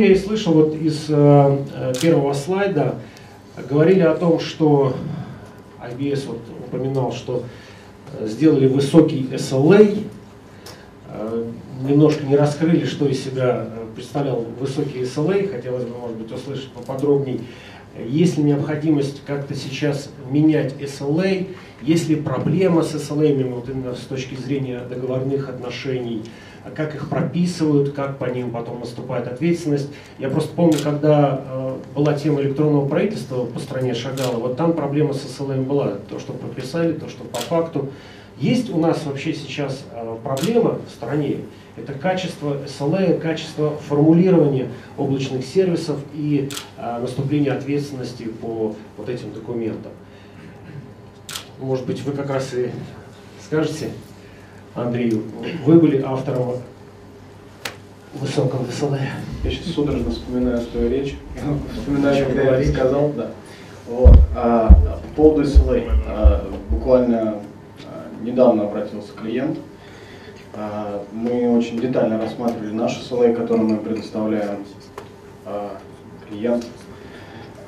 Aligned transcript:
я 0.00 0.12
и 0.12 0.16
слышал 0.16 0.54
вот 0.54 0.74
из 0.74 1.06
э, 1.08 1.12
э 1.74 1.92
первого 2.00 2.32
слайда, 2.32 2.96
говорили 3.68 4.00
о 4.00 4.14
том, 4.14 4.40
что 4.40 4.94
IBS 5.80 6.26
вот 6.26 6.40
упоминал, 6.66 7.12
что 7.12 7.44
э, 8.18 8.26
сделали 8.26 8.66
высокий 8.66 9.28
SLA, 9.32 10.04
э, 11.08 11.44
немножко 11.82 12.24
не 12.24 12.36
раскрыли, 12.36 12.86
что 12.86 13.06
из 13.06 13.22
себя 13.22 13.68
представлял 13.94 14.44
высокий 14.58 15.00
SLA, 15.00 15.50
хотелось 15.50 15.84
бы, 15.84 15.96
может 15.98 16.16
быть, 16.16 16.32
услышать 16.32 16.70
поподробнее. 16.70 17.40
Есть 18.06 18.38
ли 18.38 18.44
необходимость 18.44 19.22
как-то 19.26 19.54
сейчас 19.54 20.10
менять 20.30 20.74
SLA, 20.80 21.48
есть 21.82 22.08
ли 22.08 22.16
проблема 22.16 22.82
с 22.82 22.94
SLA, 22.94 23.52
вот 23.52 23.68
именно 23.68 23.94
с 23.94 24.00
точки 24.00 24.36
зрения 24.36 24.80
договорных 24.88 25.48
отношений, 25.48 26.22
как 26.74 26.94
их 26.94 27.08
прописывают, 27.08 27.92
как 27.92 28.18
по 28.18 28.26
ним 28.26 28.50
потом 28.50 28.80
наступает 28.80 29.26
ответственность. 29.26 29.88
Я 30.18 30.28
просто 30.28 30.54
помню, 30.54 30.78
когда 30.82 31.42
э, 31.44 31.76
была 31.94 32.14
тема 32.14 32.40
электронного 32.42 32.86
правительства 32.86 33.44
по 33.44 33.58
стране 33.58 33.94
шагала, 33.94 34.36
вот 34.36 34.56
там 34.56 34.74
проблема 34.74 35.14
с 35.14 35.24
SLM 35.24 35.64
была, 35.64 35.96
то, 36.08 36.18
что 36.18 36.32
прописали, 36.32 36.92
то, 36.92 37.08
что 37.08 37.24
по 37.24 37.38
факту. 37.38 37.90
Есть 38.38 38.70
у 38.70 38.78
нас 38.78 39.04
вообще 39.04 39.34
сейчас 39.34 39.84
э, 39.92 40.16
проблема 40.22 40.78
в 40.86 40.90
стране, 40.90 41.38
это 41.76 41.92
качество 41.92 42.58
SLA, 42.64 43.18
качество 43.18 43.76
формулирования 43.88 44.68
облачных 44.96 45.44
сервисов 45.44 45.98
и 46.14 46.48
э, 46.76 46.98
наступление 47.00 47.52
ответственности 47.52 48.24
по 48.24 48.74
вот 48.96 49.08
этим 49.08 49.32
документам. 49.32 49.92
Может 51.58 51.86
быть, 51.86 52.02
вы 52.02 52.12
как 52.12 52.30
раз 52.30 52.54
и 52.54 52.70
скажете? 53.44 53.90
Андрей, 54.74 55.22
вы 55.64 55.78
были 55.80 56.00
автором 56.00 56.54
высокого 58.14 58.64
СЛ. 58.70 58.94
Я 59.44 59.50
сейчас 59.50 59.66
судорожно 59.66 60.10
вспоминаю 60.10 60.60
свою 60.60 60.88
речь, 60.88 61.16
вспоминаю, 61.74 62.26
когда 62.26 62.42
я 62.42 62.50
это 62.56 62.72
сказал, 62.72 63.08
да. 63.16 63.30
Вот. 63.88 64.16
А, 64.36 64.68
по 64.68 65.22
поводу 65.22 65.42
SLA, 65.42 65.90
а, 66.06 66.48
буквально 66.70 67.36
а, 67.84 68.24
недавно 68.24 68.64
обратился 68.64 69.12
клиент, 69.20 69.58
а, 70.54 71.04
мы 71.12 71.56
очень 71.56 71.80
детально 71.80 72.20
рассматривали 72.20 72.72
наш 72.72 73.00
SLA, 73.00 73.34
который 73.34 73.62
мы 73.62 73.76
предоставляем 73.78 74.64
а, 75.44 75.78
клиенту. 76.28 76.68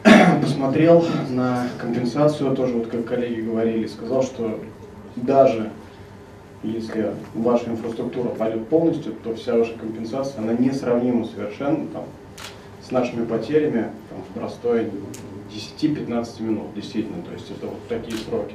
Посмотрел 0.40 1.04
на 1.30 1.66
компенсацию, 1.80 2.54
тоже 2.54 2.74
вот 2.74 2.86
как 2.88 3.04
коллеги 3.06 3.40
говорили, 3.40 3.86
сказал, 3.88 4.22
что 4.22 4.60
даже 5.16 5.70
если 6.62 7.12
ваша 7.34 7.70
инфраструктура 7.70 8.28
пойдет 8.28 8.68
полностью, 8.68 9.14
то 9.14 9.34
вся 9.34 9.56
ваша 9.56 9.74
компенсация, 9.74 10.40
она 10.42 10.52
несравнима 10.52 11.24
совершенно 11.26 11.86
там, 11.88 12.04
с 12.86 12.90
нашими 12.90 13.24
потерями 13.24 13.90
там, 14.10 14.22
в 14.22 14.38
простой 14.38 14.90
10-15 15.80 16.42
минут, 16.42 16.74
действительно. 16.74 17.22
То 17.22 17.32
есть 17.32 17.50
это 17.50 17.66
вот 17.66 17.86
такие 17.88 18.16
сроки. 18.16 18.54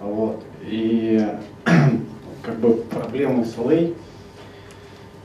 Вот. 0.00 0.42
И 0.62 1.24
как 2.42 2.58
бы 2.58 2.74
проблема 2.74 3.44
SLA... 3.44 3.94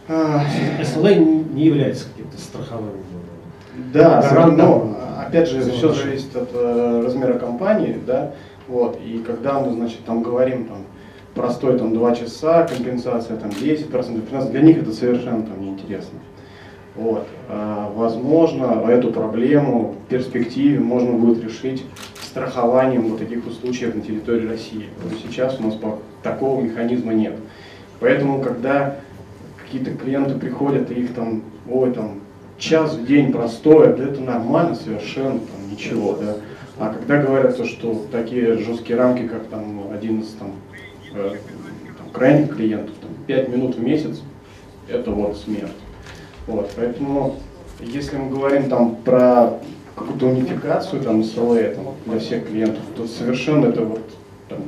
SLA 0.08 1.54
не 1.54 1.66
является 1.66 2.08
каким-то 2.08 2.38
страховым 2.40 2.92
да, 3.94 4.48
но 4.48 4.96
опять 5.20 5.50
же, 5.50 5.62
все 5.72 5.94
зависит 5.94 6.36
от 6.36 6.50
э, 6.54 7.02
размера 7.04 7.38
компании, 7.38 8.00
да, 8.06 8.34
вот, 8.68 9.00
и 9.04 9.20
когда 9.20 9.60
мы, 9.60 9.74
значит, 9.74 10.04
там 10.06 10.24
говорим, 10.24 10.66
там, 10.66 10.78
простой 11.38 11.78
там 11.78 11.94
2 11.94 12.16
часа, 12.16 12.64
компенсация 12.64 13.38
там 13.38 13.52
10%, 13.52 13.90
15%, 13.90 14.52
для 14.52 14.62
них 14.62 14.80
это 14.80 14.92
совершенно 14.92 15.44
там 15.44 15.62
неинтересно. 15.62 16.20
Вот. 16.96 17.28
А, 17.48 17.92
возможно, 17.96 18.84
эту 18.90 19.12
проблему 19.12 19.96
в 20.06 20.10
перспективе 20.10 20.80
можно 20.80 21.14
будет 21.14 21.44
решить 21.44 21.86
страхованием 22.22 23.04
вот 23.04 23.20
таких 23.20 23.46
вот 23.46 23.54
случаев 23.54 23.96
на 23.96 24.02
территории 24.02 24.48
России. 24.48 24.88
Но 25.04 25.16
сейчас 25.18 25.60
у 25.60 25.64
нас 25.64 25.78
такого 26.24 26.62
механизма 26.62 27.14
нет. 27.14 27.36
Поэтому, 28.00 28.42
когда 28.42 28.96
какие-то 29.64 29.92
клиенты 29.92 30.36
приходят 30.36 30.92
и 30.92 30.96
их 30.96 31.14
там, 31.14 31.44
ой, 31.70 31.92
там, 31.94 32.20
час 32.58 32.96
в 32.96 33.06
день 33.06 33.32
простое, 33.32 33.94
да 33.94 34.04
это 34.04 34.22
нормально 34.22 34.76
совершенно, 34.76 35.40
там, 35.40 35.72
ничего, 35.72 36.18
да. 36.20 36.36
А 36.80 36.94
когда 36.94 37.22
говорят, 37.22 37.58
что 37.66 38.06
такие 38.12 38.58
жесткие 38.58 38.98
рамки, 38.98 39.28
как 39.28 39.46
там 39.48 39.92
11 39.92 40.40
там, 40.40 40.50
Э, 40.50 40.67
там, 41.98 42.10
крайних 42.12 42.56
клиентов, 42.56 42.96
там, 43.02 43.12
5 43.26 43.50
минут 43.50 43.76
в 43.76 43.84
месяц, 43.84 44.22
это 44.88 45.12
вот 45.12 45.38
смерть. 45.38 45.72
Вот, 46.46 46.72
поэтому, 46.76 47.36
если 47.80 48.18
мы 48.18 48.30
говорим 48.30 48.70
там 48.70 48.96
про 48.96 49.60
какую-то 49.96 50.28
унификацию 50.28 51.02
там, 51.02 51.22
SLA 51.22 51.76
там, 51.76 51.96
для 52.06 52.20
всех 52.20 52.48
клиентов, 52.48 52.84
то 52.96 53.08
совершенно 53.08 53.68
это 53.68 53.84
вот, 53.84 54.02
там, 54.48 54.60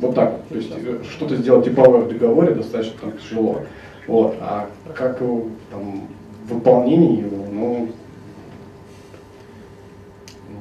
вот 0.00 0.14
так. 0.14 0.40
То 0.48 0.54
есть 0.54 0.70
э, 0.74 1.02
что-то 1.10 1.36
сделать 1.36 1.64
типовое 1.64 2.02
в 2.02 2.08
договоре 2.08 2.54
достаточно 2.54 2.98
там, 3.00 3.12
тяжело. 3.18 3.62
Вот. 4.06 4.36
А 4.40 4.70
как 4.94 5.20
его 5.20 5.48
там, 5.70 6.08
выполнение 6.48 7.18
его, 7.20 7.46
ну, 7.50 7.88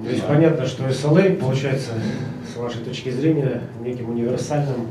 то 0.04 0.10
есть 0.10 0.26
понятно, 0.26 0.66
что 0.66 0.84
SLA 0.84 1.38
получается 1.38 1.92
с 2.54 2.58
вашей 2.58 2.82
точки 2.82 3.10
зрения, 3.10 3.62
неким 3.82 4.10
универсальным 4.10 4.88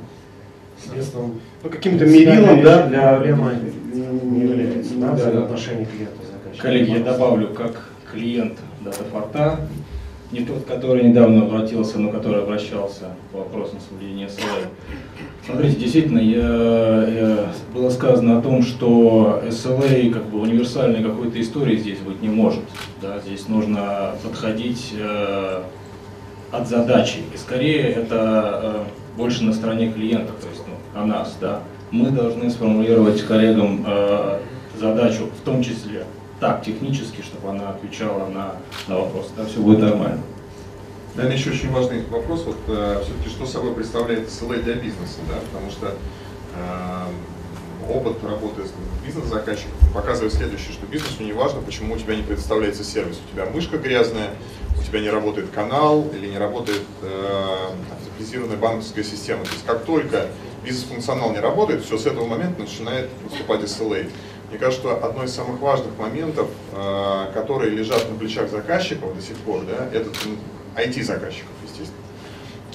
средством, 0.85 1.41
ну, 1.63 1.71
каким-то 1.71 2.07
мерилом 2.07 2.63
да, 2.63 2.89
для 2.89 3.01
проблемы 3.09 3.53
не 3.93 4.41
является 4.41 4.95
да, 4.95 5.13
да, 5.13 5.31
в 5.31 5.45
отношении 5.45 5.85
клиента 5.85 6.17
заказчика. 6.27 6.63
Коллеги, 6.63 6.91
я 6.91 7.05
добавлю, 7.05 7.49
как 7.49 7.89
клиент 8.11 8.59
датафорта, 8.81 9.61
не 10.33 10.41
тот, 10.41 10.65
который 10.65 11.05
недавно 11.05 11.43
обратился, 11.43 11.99
но 11.99 12.11
который 12.11 12.43
обращался 12.43 13.15
по 13.31 13.39
вопросам 13.39 13.79
соблюдения 13.89 14.27
SLA. 14.27 14.67
Смотрите, 15.45 15.77
действительно, 15.77 16.19
я, 16.19 17.09
я, 17.09 17.53
было 17.75 17.91
сказано 17.91 18.39
о 18.39 18.43
том, 18.43 18.63
что 18.63 19.43
SLA 19.47 20.11
как 20.11 20.25
бы 20.27 20.41
универсальной 20.41 21.03
какой-то 21.03 21.41
истории 21.41 21.77
здесь 21.77 21.99
быть 21.99 22.23
не 22.23 22.29
может. 22.29 22.63
Да? 23.01 23.21
Здесь 23.21 23.49
нужно 23.49 24.15
подходить 24.23 24.95
э, 24.99 25.63
от 26.53 26.69
задачи. 26.69 27.21
И 27.35 27.37
скорее 27.37 27.83
это 27.83 28.61
э, 28.63 29.17
больше 29.17 29.43
на 29.43 29.53
стороне 29.53 29.91
клиента, 29.91 30.33
то 30.35 30.49
есть 30.49 30.63
ну, 30.69 31.01
о 31.01 31.05
нас. 31.05 31.37
Да? 31.41 31.61
Мы 31.91 32.11
должны 32.11 32.51
сформулировать 32.51 33.23
коллегам 33.23 33.85
э, 33.87 34.39
задачу, 34.79 35.31
в 35.37 35.45
том 35.45 35.63
числе 35.63 36.05
так 36.39 36.63
технически, 36.63 37.23
чтобы 37.23 37.51
она 37.51 37.71
отвечала 37.71 38.29
на, 38.29 38.57
на 38.87 38.99
вопросы. 38.99 39.31
Да, 39.37 39.47
все 39.47 39.61
будет 39.61 39.81
нормально. 39.81 40.21
Наверное, 41.15 41.37
еще 41.37 41.51
очень 41.51 41.71
важный 41.71 42.05
вопрос, 42.07 42.45
вот 42.45 42.59
э, 42.69 43.03
все-таки 43.05 43.29
что 43.29 43.47
собой 43.47 43.75
представляет 43.75 44.29
SLA 44.29 44.63
для 44.63 44.75
бизнеса, 44.75 45.19
да, 45.29 45.35
потому 45.51 45.71
что 45.71 45.95
э, 46.55 47.91
опыт 47.91 48.23
работы 48.25 48.63
с 48.65 48.73
бизнес-заказчиком 49.05 49.73
показывает 49.95 50.33
следующее, 50.33 50.73
что 50.73 50.87
бизнесу 50.87 51.23
не 51.23 51.33
важно, 51.33 51.61
почему 51.61 51.95
у 51.95 51.99
тебя 51.99 52.17
не 52.17 52.23
предоставляется 52.23 52.85
сервис. 52.85 53.21
У 53.29 53.35
тебя 53.35 53.47
мышка 53.47 53.79
грязная, 53.79 54.31
у 54.79 54.83
тебя 54.83 55.01
не 55.01 55.11
работает 55.11 55.51
канал 55.51 56.09
или 56.15 56.27
не 56.27 56.39
работает 56.39 56.83
э, 57.03 57.57
автоматизированная 57.93 58.57
банковская 58.57 59.05
система. 59.05 59.45
То 59.45 59.51
есть 59.51 59.65
как 59.65 59.85
только 59.85 60.27
бизнес-функционал 60.65 61.33
не 61.33 61.41
работает, 61.41 61.85
все 61.85 61.99
с 61.99 62.07
этого 62.07 62.27
момента 62.27 62.61
начинает 62.61 63.11
наступать 63.25 63.63
SLA. 63.63 64.11
Мне 64.51 64.59
кажется, 64.59 64.81
что 64.81 65.05
одно 65.05 65.25
из 65.25 65.35
самых 65.35 65.61
важных 65.61 65.99
моментов, 65.99 66.49
э, 66.73 67.31
которые 67.35 67.71
лежат 67.71 68.11
на 68.11 68.19
плечах 68.19 68.51
заказчиков 68.51 69.15
до 69.15 69.23
сих 69.23 69.37
пор, 69.39 69.63
да, 69.63 69.89
это 69.93 70.11
IT-заказчиков, 70.77 71.51
естественно, 71.65 71.99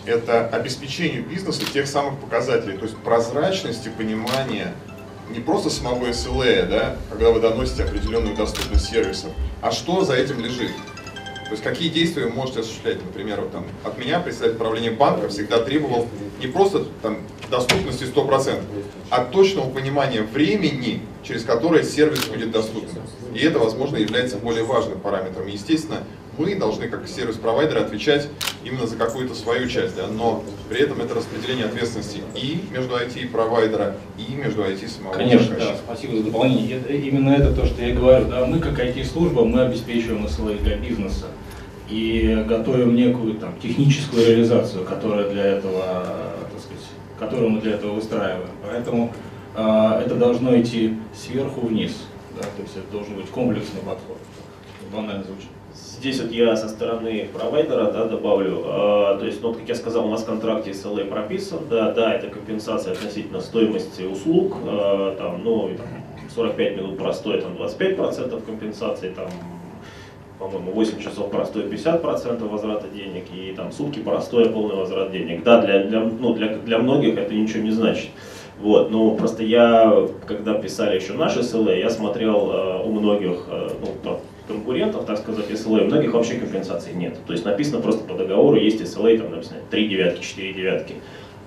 это 0.06 0.48
обеспечение 0.48 1.22
бизнеса 1.22 1.62
тех 1.72 1.88
самых 1.88 2.20
показателей, 2.20 2.78
то 2.78 2.86
есть 2.86 2.98
прозрачности, 2.98 3.92
понимания 3.96 4.74
не 5.30 5.40
просто 5.40 5.70
самого 5.70 6.08
SLA, 6.08 6.66
да, 6.68 6.96
когда 7.10 7.32
вы 7.32 7.40
доносите 7.40 7.84
определенную 7.84 8.36
доступность 8.36 8.90
сервисов, 8.90 9.32
а 9.62 9.72
что 9.72 10.04
за 10.04 10.16
этим 10.16 10.40
лежит. 10.40 10.72
То 11.48 11.54
есть 11.54 11.64
какие 11.64 11.88
действия 11.88 12.26
вы 12.26 12.32
можете 12.32 12.60
осуществлять, 12.60 12.98
например, 13.04 13.40
вот, 13.40 13.54
там, 13.54 13.66
от 13.86 13.98
меня 13.98 14.20
представитель 14.20 14.58
правления 14.58 14.92
банка 14.92 15.30
всегда 15.30 15.60
требовал 15.60 16.08
не 16.42 16.48
просто 16.48 16.86
там, 17.02 17.20
доступности 17.50 18.04
100%, 18.04 18.62
а 19.10 19.24
точного 19.24 19.70
понимания 19.70 20.24
времени, 20.24 21.02
через 21.24 21.46
которое 21.46 21.84
сервис 21.84 22.26
будет 22.26 22.52
доступен. 22.52 23.00
И 23.34 23.40
это, 23.40 23.60
возможно, 23.60 23.96
является 23.96 24.36
более 24.36 24.66
важным 24.66 25.00
параметром. 25.00 25.48
Естественно, 25.48 26.04
мы 26.38 26.56
должны 26.56 26.88
как 26.88 27.08
сервис-провайдеры 27.08 27.80
отвечать 27.80 28.30
именно 28.64 28.86
за 28.86 28.96
какую-то 28.96 29.34
свою 29.34 29.68
часть, 29.68 29.96
да, 29.96 30.08
но 30.08 30.44
при 30.70 30.82
этом 30.82 31.02
это 31.02 31.16
распределение 31.16 31.66
ответственности 31.66 32.22
и 32.36 32.64
между 32.72 32.96
IT-провайдера, 32.96 33.96
и 34.18 34.34
между 34.34 34.62
IT 34.62 34.88
самого 34.88 35.14
Конечно, 35.14 35.56
да, 35.58 35.76
спасибо 35.76 36.18
за 36.18 36.24
дополнение. 36.24 36.78
Это, 36.78 36.94
именно 36.94 37.32
это 37.32 37.54
то, 37.54 37.66
что 37.66 37.84
я 37.84 37.96
говорю. 37.96 38.26
Да, 38.26 38.46
мы 38.46 38.60
как 38.60 38.80
IT-служба, 38.80 39.44
мы 39.46 39.62
обеспечиваем 39.62 40.26
SLA 40.26 40.62
для 40.62 40.78
бизнеса 40.78 41.26
и 41.90 42.46
готовим 42.48 42.96
некую 42.96 43.36
там, 43.36 43.54
техническую 43.62 44.26
реализацию, 44.28 44.86
которая 44.86 45.30
для 45.30 45.44
этого, 45.44 46.06
так 46.52 46.62
сказать, 46.62 46.84
которую 47.18 47.50
мы 47.50 47.62
для 47.62 47.74
этого 47.74 47.94
выстраиваем. 47.94 48.50
Поэтому 48.64 49.14
э, 49.56 50.02
это 50.06 50.16
должно 50.16 50.60
идти 50.60 50.98
сверху 51.16 51.62
вниз. 51.62 51.94
Да? 52.36 52.44
То 52.44 52.62
есть 52.62 52.76
это 52.76 52.92
должен 52.92 53.16
быть 53.16 53.30
комплексный 53.30 53.82
подход. 53.82 54.18
Банально 54.94 55.24
звучит. 55.24 55.50
Здесь 55.98 56.22
вот 56.22 56.32
я 56.32 56.56
со 56.56 56.70
стороны 56.70 57.28
провайдера 57.34 57.92
да, 57.92 58.06
добавлю, 58.06 58.60
э, 58.60 59.18
то 59.20 59.26
есть, 59.26 59.42
ну, 59.42 59.54
как 59.54 59.68
я 59.68 59.74
сказал, 59.74 60.06
у 60.06 60.12
нас 60.12 60.22
в 60.22 60.26
контракте 60.28 60.70
SLA 60.70 61.06
прописан, 61.06 61.60
да, 61.72 61.92
да, 61.92 62.14
это 62.14 62.28
компенсация 62.28 62.94
относительно 62.94 63.42
стоимости 63.42 64.04
услуг, 64.04 64.58
э, 64.64 65.16
там, 65.18 65.42
ну, 65.44 65.72
45 66.36 66.78
минут 66.78 67.00
простой, 67.00 67.42
там 67.42 67.54
25% 67.56 68.46
компенсации, 68.46 69.10
там, 69.10 69.26
по-моему, 70.38 70.72
8 70.72 71.00
часов 71.00 71.32
простой 71.32 71.64
50% 71.64 72.48
возврата 72.48 72.88
денег 72.90 73.24
и 73.34 73.54
там 73.56 73.72
сутки 73.72 73.98
простой 73.98 74.50
полный 74.50 74.76
возврат 74.76 75.12
денег. 75.12 75.44
Да, 75.44 75.62
для, 75.62 75.84
для, 75.84 76.02
ну, 76.02 76.34
для, 76.36 76.58
для 76.58 76.78
многих 76.78 77.18
это 77.18 77.34
ничего 77.34 77.64
не 77.64 77.72
значит. 77.72 78.10
Вот, 78.60 78.92
но 78.92 79.16
просто 79.16 79.42
я, 79.42 80.08
когда 80.28 80.54
писали 80.54 80.96
еще 80.96 81.14
наши 81.14 81.40
SLA, 81.40 81.80
я 81.80 81.90
смотрел 81.90 82.52
э, 82.52 82.84
у 82.86 82.92
многих 82.92 83.46
э, 83.50 83.70
ну, 84.04 84.20
конкурентов, 84.48 85.06
так 85.06 85.18
сказать, 85.18 85.50
SLA, 85.50 85.82
у 85.82 85.86
многих 85.86 86.14
вообще 86.14 86.36
компенсации 86.36 86.94
нет. 86.94 87.18
То 87.26 87.34
есть 87.34 87.46
написано 87.46 87.82
просто 87.82 88.04
по 88.04 88.14
договору, 88.14 88.58
есть 88.58 88.82
SLA, 88.82 89.18
там 89.18 89.32
написано 89.32 89.58
3 89.70 89.88
девятки, 89.88 90.24
4 90.24 90.54
девятки. 90.54 90.96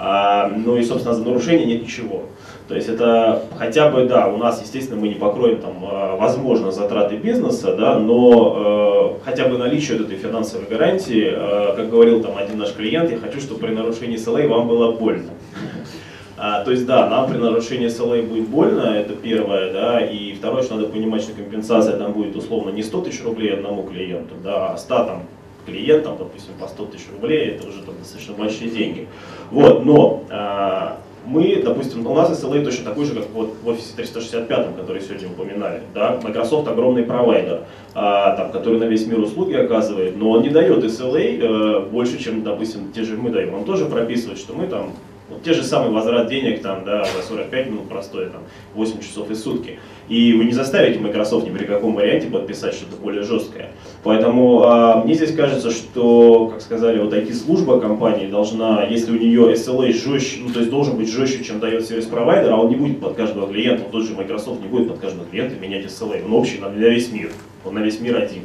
А, 0.03 0.49
ну 0.49 0.79
и, 0.79 0.83
собственно, 0.83 1.15
за 1.15 1.23
нарушение 1.23 1.67
нет 1.67 1.83
ничего. 1.83 2.23
То 2.69 2.75
есть 2.75 2.89
это 2.89 3.43
хотя 3.59 3.91
бы, 3.91 4.05
да, 4.05 4.29
у 4.29 4.39
нас, 4.39 4.63
естественно, 4.63 4.99
мы 4.99 5.09
не 5.09 5.17
покроем 5.17 5.61
там, 5.61 5.75
а, 5.83 6.17
возможно, 6.17 6.71
затраты 6.71 7.17
бизнеса, 7.17 7.77
да, 7.77 7.99
но 7.99 9.19
э, 9.21 9.25
хотя 9.27 9.47
бы 9.47 9.59
наличие 9.59 9.99
вот 9.99 10.07
этой 10.07 10.17
финансовой 10.17 10.67
гарантии, 10.69 11.31
э, 11.31 11.77
как 11.77 11.91
говорил 11.91 12.23
там 12.23 12.39
один 12.39 12.59
наш 12.59 12.73
клиент, 12.73 13.11
я 13.11 13.19
хочу, 13.19 13.41
чтобы 13.41 13.61
при 13.61 13.75
нарушении 13.75 14.17
SLA 14.17 14.49
вам 14.49 14.69
было 14.69 14.93
больно. 14.93 15.31
А, 16.43 16.65
то 16.65 16.71
есть, 16.71 16.87
да, 16.87 17.07
нам 17.07 17.29
при 17.29 17.37
нарушении 17.37 17.89
SLA 17.89 18.27
будет 18.27 18.49
больно, 18.49 18.81
это 18.81 19.13
первое, 19.13 19.71
да, 19.75 20.01
и 20.01 20.33
второе, 20.33 20.63
что 20.63 20.77
надо 20.77 20.89
понимать, 20.89 21.21
что 21.21 21.35
компенсация 21.35 21.99
там 21.99 22.15
будет 22.15 22.35
условно 22.35 22.71
не 22.71 22.83
100 22.83 23.03
тысяч 23.03 23.23
рублей 23.23 23.53
одному 23.53 23.83
клиенту, 23.83 24.37
да, 24.43 24.73
а 24.73 24.77
100 24.79 25.05
там, 25.05 25.23
клиентам, 25.67 26.17
допустим, 26.17 26.55
по 26.59 26.67
100 26.67 26.87
тысяч 26.87 27.09
рублей, 27.13 27.49
это 27.51 27.69
уже 27.69 27.83
там 27.83 27.95
достаточно 27.99 28.33
большие 28.33 28.71
деньги. 28.71 29.07
Вот, 29.51 29.85
но 29.85 30.25
а, 30.31 30.97
мы, 31.27 31.61
допустим, 31.63 32.07
у 32.07 32.15
нас 32.15 32.31
SLA 32.31 32.65
точно 32.65 32.87
такой 32.87 33.05
же, 33.05 33.17
как 33.17 33.29
вот 33.35 33.57
в 33.63 33.69
офисе 33.69 33.93
365, 33.97 34.77
который 34.77 35.03
сегодня 35.03 35.29
упоминали. 35.29 35.83
Да? 35.93 36.19
Microsoft 36.23 36.67
огромный 36.69 37.03
провайдер, 37.03 37.65
а, 37.95 38.35
там, 38.37 38.51
который 38.51 38.79
на 38.81 38.85
весь 38.85 39.07
мир 39.07 39.19
услуги 39.19 39.53
оказывает, 39.53 40.17
но 40.17 40.31
он 40.31 40.43
не 40.43 40.49
дает 40.49 40.83
SLA 40.83 41.39
э, 41.39 41.81
больше, 41.81 42.19
чем, 42.19 42.43
допустим, 42.43 42.93
те 42.95 43.03
же 43.03 43.19
мы 43.19 43.29
даем. 43.29 43.53
Он 43.53 43.65
тоже 43.65 43.85
прописывает, 43.85 44.39
что 44.39 44.55
мы 44.55 44.67
там 44.67 44.95
вот 45.31 45.43
те 45.43 45.55
же 45.55 45.63
самые 45.63 45.93
возврат 45.93 46.29
денег 46.29 46.61
там, 46.61 46.85
да, 46.85 47.05
за 47.05 47.23
45 47.23 47.67
минут 47.69 47.89
простой, 47.89 48.27
там, 48.27 48.43
8 48.75 49.01
часов 49.01 49.31
и 49.31 49.35
сутки. 49.35 49.79
И 50.09 50.33
вы 50.33 50.45
не 50.45 50.53
заставите 50.53 50.99
Microsoft 50.99 51.47
ни 51.47 51.57
при 51.57 51.65
каком 51.65 51.95
варианте 51.95 52.27
подписать 52.27 52.75
что-то 52.75 52.97
более 52.97 53.23
жесткое. 53.23 53.71
Поэтому 54.03 54.65
а, 54.65 55.05
мне 55.05 55.15
здесь 55.15 55.33
кажется, 55.35 55.71
что, 55.71 56.49
как 56.49 56.61
сказали, 56.63 56.99
вот 56.99 57.13
IT-служба 57.13 57.81
компании 57.81 58.27
должна, 58.27 58.85
если 58.85 59.13
у 59.13 59.21
нее 59.21 59.53
SLA 59.53 59.93
жестче, 59.93 60.41
ну 60.43 60.53
то 60.53 60.59
есть 60.59 60.71
должен 60.71 60.97
быть 60.97 61.09
жестче, 61.09 61.45
чем 61.45 61.61
дает 61.61 61.87
сервис-провайдер, 61.87 62.51
а 62.51 62.57
он 62.57 62.71
не 62.71 62.77
будет 62.77 63.01
под 63.01 63.15
каждого 63.15 63.47
клиента, 63.47 63.85
тот 63.91 64.05
же 64.05 64.15
Microsoft 64.15 64.61
не 64.61 64.69
будет 64.69 64.89
под 64.89 64.99
каждого 64.99 65.27
клиента 65.27 65.55
менять 65.61 65.85
SLA, 65.87 66.25
он 66.25 66.33
общий 66.33 66.59
на 66.59 66.69
весь 66.69 67.13
мир, 67.13 67.31
он 67.65 67.75
на 67.75 67.79
весь 67.79 68.01
мир 68.01 68.17
один. 68.17 68.43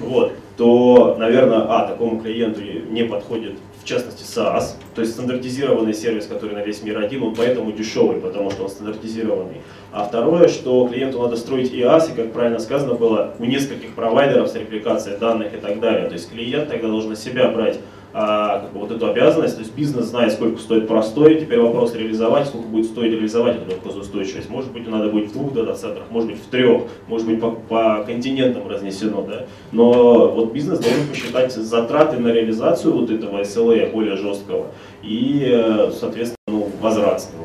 Вот, 0.00 0.32
то, 0.56 1.16
наверное, 1.18 1.66
а, 1.68 1.86
такому 1.86 2.20
клиенту 2.20 2.60
не 2.90 3.04
подходит 3.04 3.52
в 3.86 3.88
частности 3.88 4.24
SaaS, 4.24 4.74
то 4.96 5.00
есть 5.00 5.12
стандартизированный 5.12 5.94
сервис, 5.94 6.26
который 6.26 6.56
на 6.56 6.64
весь 6.64 6.82
мир 6.82 6.98
один, 6.98 7.22
он 7.22 7.36
поэтому 7.36 7.70
дешевый, 7.70 8.20
потому 8.20 8.50
что 8.50 8.64
он 8.64 8.68
стандартизированный. 8.68 9.60
А 9.92 10.04
второе, 10.04 10.48
что 10.48 10.88
клиенту 10.88 11.22
надо 11.22 11.36
строить 11.36 11.72
IaaS, 11.72 12.10
и, 12.10 12.16
как 12.16 12.32
правильно 12.32 12.58
сказано 12.58 12.94
было, 12.94 13.34
у 13.38 13.44
нескольких 13.44 13.94
провайдеров 13.94 14.48
с 14.48 14.56
репликацией 14.56 15.16
данных 15.18 15.54
и 15.54 15.58
так 15.58 15.78
далее. 15.78 16.08
То 16.08 16.14
есть 16.14 16.32
клиент 16.32 16.68
тогда 16.68 16.88
должен 16.88 17.10
на 17.10 17.16
себя 17.16 17.48
брать 17.48 17.78
как 18.16 18.72
бы 18.72 18.80
вот 18.80 18.90
эту 18.90 19.10
обязанность, 19.10 19.56
то 19.56 19.60
есть 19.60 19.74
бизнес 19.74 20.06
знает, 20.06 20.32
сколько 20.32 20.58
стоит 20.58 20.88
простой, 20.88 21.38
теперь 21.38 21.60
вопрос 21.60 21.94
реализовать, 21.94 22.46
сколько 22.46 22.66
будет 22.66 22.86
стоить 22.86 23.12
реализовать 23.12 23.56
эту 23.56 23.76
доходоустойчивость. 23.76 24.48
Может 24.48 24.72
быть, 24.72 24.88
надо 24.88 25.10
будет 25.10 25.28
в 25.28 25.32
двух 25.34 25.52
дата-центрах, 25.52 26.06
может 26.08 26.30
быть, 26.30 26.40
в 26.40 26.46
трех, 26.46 26.84
может 27.08 27.26
быть, 27.26 27.40
по, 27.40 27.50
по 27.50 28.04
континентам 28.06 28.66
разнесено, 28.68 29.20
да. 29.22 29.44
Но 29.70 30.28
вот 30.30 30.52
бизнес 30.52 30.78
должен 30.78 31.06
посчитать 31.08 31.52
затраты 31.52 32.18
на 32.18 32.28
реализацию 32.28 32.94
вот 32.94 33.10
этого 33.10 33.42
SLA 33.42 33.92
более 33.92 34.16
жесткого 34.16 34.68
и, 35.02 35.46
э, 35.46 35.90
соответственно, 35.92 36.36
ну, 36.48 36.70
возврат 36.80 37.20
с 37.20 37.30
него. 37.34 37.44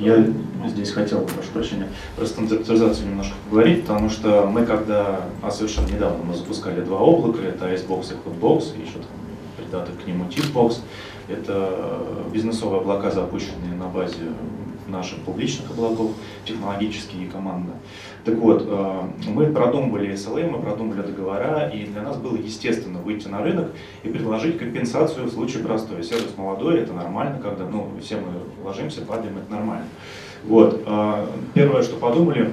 Я 0.00 0.26
здесь 0.68 0.90
хотел 0.90 1.20
бы, 1.20 1.26
прошу 1.26 1.50
прощения, 1.52 1.88
про 2.16 2.26
стандартизацию 2.26 3.08
немножко 3.08 3.34
поговорить, 3.44 3.82
потому 3.82 4.10
что 4.10 4.46
мы 4.46 4.64
когда, 4.64 5.20
а 5.42 5.50
совершенно 5.50 5.88
недавно 5.88 6.24
мы 6.24 6.34
запускали 6.34 6.80
два 6.80 6.98
облака, 6.98 7.42
это 7.42 7.72
Icebox 7.72 8.12
и 8.12 8.28
Hotbox, 8.28 8.76
и 8.76 8.82
еще 8.82 8.94
там 8.94 9.24
придаток 9.56 10.02
к 10.02 10.06
нему 10.06 10.24
Tipbox. 10.24 10.80
Это 11.26 11.98
бизнесовые 12.32 12.80
облака, 12.80 13.10
запущенные 13.10 13.74
на 13.78 13.88
базе 13.88 14.28
наших 14.86 15.18
публичных 15.20 15.70
облаков, 15.70 16.12
технологические 16.44 17.24
и 17.24 17.28
команды. 17.28 17.72
Так 18.24 18.34
вот, 18.36 18.64
э, 18.66 19.00
мы 19.28 19.46
продумывали 19.46 20.12
SLA, 20.12 20.50
мы 20.50 20.60
продумывали 20.60 21.06
договора, 21.06 21.68
и 21.68 21.86
для 21.86 22.02
нас 22.02 22.16
было 22.16 22.36
естественно 22.36 22.98
выйти 22.98 23.28
на 23.28 23.42
рынок 23.42 23.70
и 24.02 24.08
предложить 24.08 24.58
компенсацию 24.58 25.26
в 25.26 25.32
случае 25.32 25.64
простой. 25.64 26.02
Сервис 26.02 26.36
молодой, 26.36 26.80
это 26.80 26.92
нормально, 26.92 27.38
когда 27.42 27.66
ну, 27.66 27.88
все 28.02 28.16
мы 28.16 28.64
ложимся, 28.64 29.02
падаем, 29.02 29.38
это 29.38 29.50
нормально. 29.50 29.86
Вот. 30.46 30.82
Э, 30.86 31.26
первое, 31.54 31.82
что 31.82 31.96
подумали, 31.96 32.52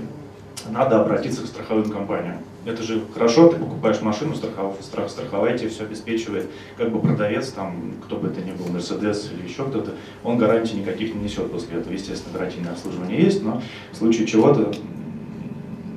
надо 0.69 1.01
обратиться 1.01 1.41
к 1.41 1.47
страховым 1.47 1.89
компаниям. 1.89 2.37
Это 2.63 2.83
же 2.83 3.01
хорошо, 3.13 3.49
ты 3.49 3.57
покупаешь 3.57 4.01
машину, 4.01 4.35
страхов, 4.35 4.75
страх, 4.81 5.09
страховая 5.09 5.57
тебе 5.57 5.69
все 5.69 5.83
обеспечивает. 5.83 6.47
Как 6.77 6.91
бы 6.91 6.99
продавец, 6.99 7.49
там, 7.49 7.93
кто 8.05 8.17
бы 8.17 8.27
это 8.27 8.41
ни 8.41 8.51
был, 8.51 8.67
Мерседес 8.67 9.31
или 9.31 9.47
еще 9.47 9.65
кто-то, 9.65 9.93
он 10.23 10.37
гарантий 10.37 10.75
никаких 10.75 11.15
не 11.15 11.23
несет 11.23 11.51
после 11.51 11.79
этого. 11.79 11.91
Естественно, 11.91 12.37
гарантийное 12.37 12.73
обслуживание 12.73 13.19
есть, 13.19 13.43
но 13.43 13.63
в 13.91 13.97
случае 13.97 14.27
чего-то 14.27 14.71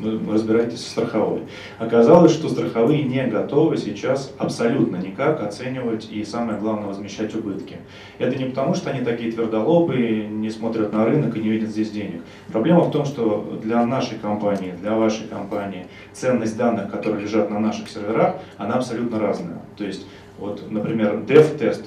разбирайтесь 0.03 0.81
с 0.81 0.89
страховой. 0.89 1.43
Оказалось, 1.79 2.33
что 2.33 2.49
страховые 2.49 3.05
не 3.05 3.27
готовы 3.27 3.77
сейчас 3.77 4.33
абсолютно 4.39 4.97
никак 4.97 5.43
оценивать 5.43 6.09
и, 6.11 6.25
самое 6.25 6.59
главное, 6.59 6.89
возмещать 6.89 7.35
убытки. 7.35 7.77
Это 8.19 8.37
не 8.37 8.47
потому, 8.47 8.75
что 8.75 8.91
они 8.91 9.05
такие 9.05 9.33
твердолобые, 9.33 10.27
не 10.29 10.51
смотрят 10.51 10.93
на 10.93 11.05
рынок 11.05 11.37
и 11.37 11.41
не 11.41 11.49
видят 11.49 11.71
здесь 11.71 11.91
денег. 11.91 12.23
Проблема 12.53 12.81
в 12.81 12.91
том, 12.91 13.05
что 13.05 13.59
для 13.63 13.85
нашей 13.87 14.19
компании, 14.19 14.75
для 14.81 14.95
вашей 14.95 15.27
компании 15.27 15.87
ценность 16.13 16.57
данных, 16.57 16.91
которые 16.91 17.23
лежат 17.23 17.51
на 17.51 17.59
наших 17.59 17.89
серверах, 17.89 18.37
она 18.57 18.75
абсолютно 18.75 19.19
разная. 19.19 19.63
То 19.77 19.85
есть, 19.85 20.07
вот, 20.39 20.71
например, 20.71 21.21
dev-тест 21.27 21.85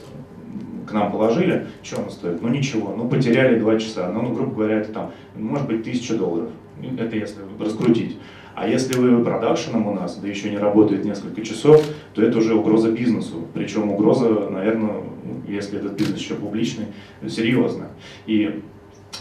к 0.88 0.92
нам 0.94 1.12
положили, 1.12 1.68
что 1.84 2.02
он 2.02 2.10
стоит? 2.10 2.42
Ну 2.42 2.48
ничего, 2.48 2.94
ну 2.96 3.08
потеряли 3.10 3.60
два 3.60 3.78
часа, 3.78 4.10
ну, 4.10 4.22
ну 4.22 4.34
грубо 4.34 4.56
говоря, 4.56 4.78
это 4.80 4.94
там, 4.94 5.12
может 5.36 5.68
быть, 5.68 5.84
тысяча 5.84 6.16
долларов. 6.16 6.50
Это 6.98 7.16
если 7.16 7.42
раскрутить. 7.60 8.18
А 8.56 8.68
если 8.68 8.98
вы 8.98 9.24
продакшеном 9.24 9.88
у 9.88 9.94
нас, 9.94 10.16
да 10.16 10.28
еще 10.28 10.50
не 10.50 10.58
работает 10.58 11.06
несколько 11.06 11.44
часов, 11.44 11.84
то 12.16 12.24
это 12.24 12.40
уже 12.40 12.56
угроза 12.56 12.92
бизнесу. 12.92 13.48
Причем 13.54 13.92
угроза, 13.92 14.50
наверное, 14.50 15.04
если 15.48 15.78
этот 15.78 15.94
бизнес 15.94 16.20
еще 16.20 16.34
публичный, 16.34 16.88
серьезная. 17.28 17.90
И 18.26 18.64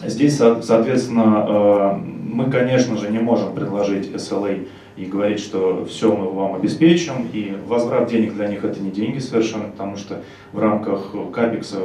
здесь, 0.03 0.37
соответственно, 0.37 1.47
э, 1.47 1.97
мы, 1.97 2.51
конечно 2.51 2.97
же, 2.97 3.11
не 3.11 3.19
можем 3.19 3.55
предложить 3.55 4.11
SLA 4.11 4.69
и 4.97 5.05
говорить, 5.05 5.41
что 5.41 5.85
все 5.85 6.15
мы 6.15 6.31
вам 6.31 6.55
обеспечим, 6.55 7.29
и 7.33 7.57
возврат 7.67 8.09
денег 8.09 8.35
для 8.35 8.49
них 8.49 8.65
это 8.65 8.81
не 8.81 8.91
деньги 8.91 9.19
совершенно, 9.19 9.65
потому 9.65 9.97
что 9.97 10.23
в 10.53 10.59
рамках 10.59 11.15
капекса 11.33 11.79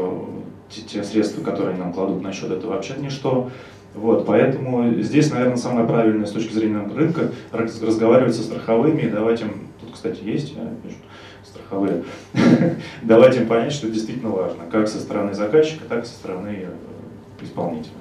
те, 0.69 0.81
те 0.81 1.03
средства, 1.03 1.43
которые 1.43 1.77
нам 1.77 1.91
кладут 1.91 2.21
на 2.21 2.31
счет, 2.31 2.49
это 2.51 2.67
вообще 2.67 2.95
ничто. 2.97 3.51
Вот, 3.93 4.25
поэтому 4.25 5.01
здесь, 5.01 5.31
наверное, 5.31 5.57
самое 5.57 5.85
правильное 5.85 6.25
с 6.25 6.31
точки 6.31 6.53
зрения 6.53 6.87
рынка 6.95 7.31
разговаривать 7.51 8.35
со 8.35 8.43
страховыми 8.43 9.01
и 9.01 9.09
давать 9.09 9.41
им, 9.41 9.67
тут, 9.81 9.93
кстати, 9.93 10.23
есть, 10.23 10.53
я 10.55 10.63
вижу, 10.83 10.97
страховые, 11.43 12.03
давать 13.01 13.35
им 13.35 13.47
понять, 13.47 13.73
что 13.73 13.89
действительно 13.89 14.29
важно, 14.29 14.63
как 14.71 14.87
со 14.87 14.99
стороны 14.99 15.33
заказчика, 15.33 15.83
так 15.89 16.03
и 16.03 16.07
со 16.07 16.13
стороны 16.13 16.67
э, 16.67 17.43
исполнителя. 17.43 17.91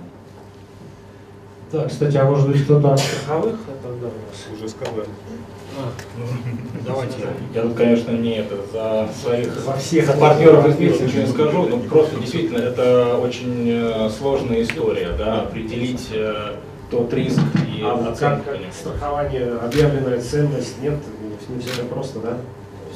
Да, 1.72 1.86
кстати, 1.86 2.16
а 2.16 2.24
может 2.24 2.48
быть 2.48 2.64
кто-то 2.64 2.92
от 2.92 2.98
страховых 3.00 3.58
тогда 3.82 4.06
у 4.06 4.10
нас? 4.10 4.58
Уже 4.58 4.68
сказали. 4.68 5.06
А, 5.78 5.92
ну, 6.18 6.24
давайте. 6.86 7.16
Я 7.54 7.62
тут, 7.62 7.74
конечно, 7.74 8.10
не 8.12 8.36
это 8.38 8.56
за 8.72 9.08
своих 9.14 9.64
Во 9.64 9.76
всех 9.76 10.18
партнеров 10.18 10.78
ничего 10.78 11.22
не 11.22 11.26
скажу, 11.26 11.66
но 11.66 11.78
просто 11.78 12.18
действительно 12.18 12.58
это 12.58 13.16
очень 13.16 13.68
э, 13.68 14.10
сложная 14.10 14.62
история, 14.62 15.10
да, 15.16 15.42
определить 15.42 16.08
э, 16.12 16.56
тот 16.90 17.12
риск 17.14 17.40
и 17.66 17.82
а 17.82 18.14
как, 18.18 18.44
как 18.44 18.56
страхование, 18.72 19.52
объявленная 19.62 20.20
ценность, 20.20 20.82
нет, 20.82 20.98
не 21.48 21.60
все 21.60 21.76
так 21.76 21.88
просто, 21.88 22.18
да? 22.20 22.36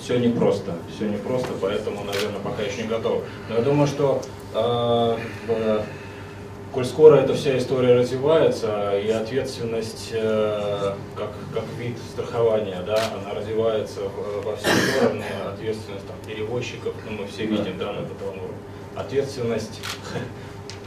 Все 0.02 0.19
непросто, 0.19 0.73
все 0.95 1.09
непросто, 1.09 1.49
поэтому, 1.61 2.04
наверное, 2.04 2.40
пока 2.43 2.62
еще 2.62 2.83
не 2.83 2.88
готов. 2.88 3.23
Но 3.49 3.57
я 3.57 3.62
думаю, 3.62 3.87
что 3.87 4.21
э, 4.52 5.16
коль 6.75 6.85
скоро 6.85 7.16
эта 7.16 7.35
вся 7.35 7.57
история 7.57 7.95
развивается, 7.95 8.99
и 8.99 9.09
ответственность 9.09 10.11
э, 10.12 10.95
как, 11.14 11.31
как 11.54 11.64
вид 11.78 11.97
страхования, 12.12 12.83
да, 12.85 12.99
она 13.14 13.33
развивается 13.33 14.00
во 14.45 14.57
все 14.57 14.69
стороны, 14.69 15.25
ответственность 15.47 16.07
там, 16.07 16.16
перевозчиков, 16.26 16.93
ну, 17.09 17.19
мы 17.23 17.26
все 17.28 17.47
видим 17.47 17.78
да, 17.78 17.93
на 17.93 18.02
бытовом 18.02 18.38
уровне, 18.38 18.59
ответственность 18.97 19.81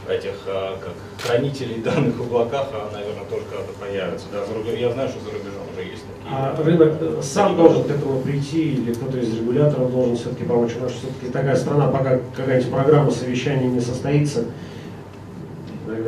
этих 0.08 0.34
а, 0.46 0.78
как 0.78 0.92
хранителей 1.26 1.82
данных 1.82 2.16
в 2.16 2.22
облаках, 2.22 2.68
а, 2.72 2.90
наверное, 2.92 3.24
тоже 3.24 3.44
когда-то 3.50 3.72
появится. 3.78 4.26
Да, 4.32 4.44
за 4.44 4.54
рубеж, 4.54 4.78
я 4.78 4.90
знаю, 4.90 5.08
что 5.08 5.20
за 5.20 5.30
рубежом 5.30 5.62
уже 5.72 5.86
есть 5.86 6.02
такие. 6.02 6.30
А 6.30 6.56
рынок 6.62 6.94
э, 7.00 7.20
сам 7.22 7.56
должен 7.56 7.84
к 7.84 7.90
этому 7.90 8.20
прийти, 8.20 8.72
или 8.72 8.94
кто-то 8.94 9.18
из 9.18 9.34
регуляторов 9.34 9.92
должен 9.92 10.16
все-таки 10.16 10.44
помочь. 10.44 10.72
У 10.78 10.82
нас 10.82 10.92
все-таки 10.92 11.30
такая 11.30 11.56
страна, 11.56 11.88
пока 11.88 12.20
какая-нибудь 12.34 12.70
программа 12.70 13.10
совещания 13.10 13.68
не 13.68 13.80
состоится, 13.80 14.44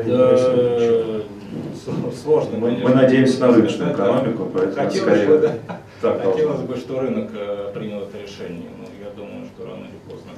да, 0.07 0.37
сложно. 2.23 2.59
Мы, 2.59 2.71
мы 2.83 2.91
надеемся 2.95 3.41
на 3.41 3.49
рыночную 3.53 3.93
экономику, 3.93 4.49
поэтому 4.53 4.75
хотелось 4.75 4.99
скорее 5.01 5.27
бы, 5.27 5.39
да. 5.39 5.79
так 6.01 6.23
хотелось 6.23 6.61
бы, 6.61 6.77
что 6.77 7.01
рынок 7.01 7.31
э, 7.35 7.71
принял 7.75 8.01
это 8.01 8.19
решение. 8.19 8.69
Но 8.79 8.85
я 9.01 9.11
думаю, 9.17 9.47
что 9.47 9.67
рано 9.67 9.85
или 9.85 9.99
поздно. 10.09 10.31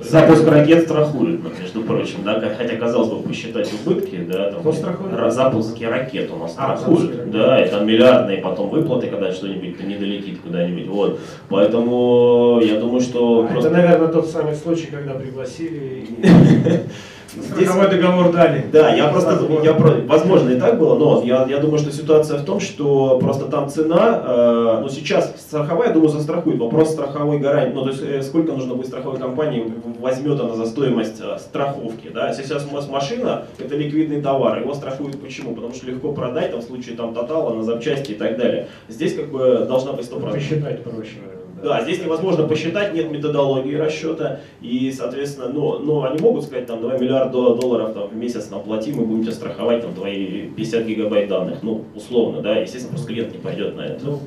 Запуск 0.00 0.46
ракет 0.48 0.84
страхует, 0.84 1.40
между 1.60 1.82
прочим, 1.82 2.24
да, 2.24 2.40
хотя 2.56 2.76
казалось 2.76 3.10
бы 3.10 3.22
посчитать 3.28 3.70
убытки, 3.72 4.16
да, 4.28 4.50
там, 4.52 4.72
страхует? 4.72 5.12
ра- 5.12 5.30
запуски 5.30 5.84
ракет 5.84 6.30
у 6.32 6.36
нас 6.36 6.54
А, 6.56 6.76
страхуют, 6.76 7.30
да, 7.30 7.64
и 7.64 7.68
там 7.70 7.86
миллиардные 7.86 8.38
потом 8.38 8.70
выплаты, 8.70 9.06
когда 9.08 9.32
что-нибудь 9.32 9.80
не 9.84 9.96
долетит 9.96 10.40
куда-нибудь, 10.40 10.88
вот, 10.88 11.20
поэтому 11.48 12.60
я 12.62 12.80
думаю, 12.80 13.00
что 13.00 13.44
А 13.44 13.52
просто... 13.52 13.68
Это, 13.70 13.78
наверное, 13.78 14.08
тот 14.08 14.28
самый 14.28 14.54
случай, 14.56 14.86
когда 14.86 15.14
пригласили 15.14 16.06
и 16.08 16.18
Здесь- 17.36 17.68
страховой 17.68 17.90
договор 17.90 18.32
дали. 18.32 18.66
Да, 18.72 18.94
я 18.94 19.08
просто, 19.08 19.38
я, 19.62 19.72
возможно, 20.06 20.50
и 20.50 20.58
так 20.58 20.78
было, 20.78 20.96
но 20.98 21.22
я, 21.24 21.46
я 21.48 21.58
думаю, 21.58 21.78
что 21.78 21.90
ситуация 21.92 22.38
в 22.38 22.44
том, 22.44 22.60
что 22.60 23.18
просто 23.18 23.46
там 23.46 23.68
цена, 23.68 24.22
э, 24.24 24.78
ну 24.82 24.88
сейчас 24.88 25.34
страховая, 25.38 25.92
думаю, 25.92 26.10
застрахует. 26.10 26.58
Вопрос 26.58 26.90
страховой 26.90 27.38
гарантии, 27.38 27.74
ну 27.74 27.82
то 27.82 27.90
есть 27.90 28.02
э, 28.02 28.22
сколько 28.22 28.52
нужно 28.52 28.74
будет 28.74 28.86
страховой 28.86 29.18
компании, 29.18 29.72
возьмет 30.00 30.40
она 30.40 30.54
за 30.54 30.66
стоимость 30.66 31.20
э, 31.20 31.38
страховки, 31.38 32.10
да. 32.12 32.28
Если 32.28 32.44
сейчас 32.44 32.66
у 32.70 32.74
вас 32.74 32.88
машина, 32.88 33.46
это 33.58 33.76
ликвидный 33.76 34.20
товар, 34.20 34.60
его 34.60 34.74
страхуют 34.74 35.20
почему? 35.20 35.54
Потому 35.54 35.74
что 35.74 35.86
легко 35.86 36.12
продать, 36.12 36.52
там 36.52 36.60
в 36.60 36.64
случае 36.64 36.96
там 36.96 37.14
тотала, 37.14 37.54
на 37.54 37.62
запчасти 37.62 38.12
и 38.12 38.14
так 38.14 38.36
далее. 38.36 38.68
Здесь 38.88 39.14
как 39.14 39.30
бы 39.30 39.64
должна 39.66 39.92
быть 39.92 40.06
100%. 40.06 40.32
Посчитать 40.32 40.82
проще. 40.84 41.18
Да, 41.64 41.82
здесь 41.82 41.98
невозможно 42.02 42.46
посчитать, 42.46 42.92
нет 42.92 43.10
методологии 43.10 43.74
расчета, 43.74 44.40
и, 44.60 44.92
соответственно, 44.92 45.48
ну, 45.48 45.78
ну, 45.78 46.04
они 46.04 46.20
могут 46.20 46.44
сказать, 46.44 46.66
там, 46.66 46.82
давай 46.82 47.00
миллиард 47.00 47.32
дол- 47.32 47.56
долларов 47.56 47.94
там, 47.94 48.08
в 48.08 48.14
месяц 48.14 48.50
нам 48.50 48.62
плати, 48.62 48.92
мы 48.92 49.06
будем 49.06 49.22
тебе 49.22 49.32
страховать 49.32 49.80
там, 49.80 49.94
твои 49.94 50.50
50 50.50 50.84
гигабайт 50.84 51.28
данных, 51.30 51.62
ну, 51.62 51.84
условно, 51.94 52.42
да, 52.42 52.56
естественно, 52.56 52.90
просто 52.90 53.08
клиент 53.08 53.32
не 53.32 53.38
пойдет 53.38 53.76
на 53.76 53.80
это. 53.80 54.04
Ну, 54.04 54.20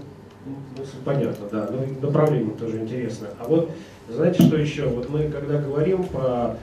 мысль 0.79 0.97
понятно, 1.05 1.47
да. 1.51 1.69
Ну, 1.71 2.07
направление 2.07 2.55
тоже 2.59 2.77
интересно. 2.77 3.27
А 3.39 3.47
вот, 3.47 3.69
знаете, 4.09 4.41
что 4.41 4.57
еще? 4.57 4.85
Вот 4.85 5.07
мы, 5.09 5.29
когда 5.29 5.59
говорим 5.59 6.05
про 6.05 6.55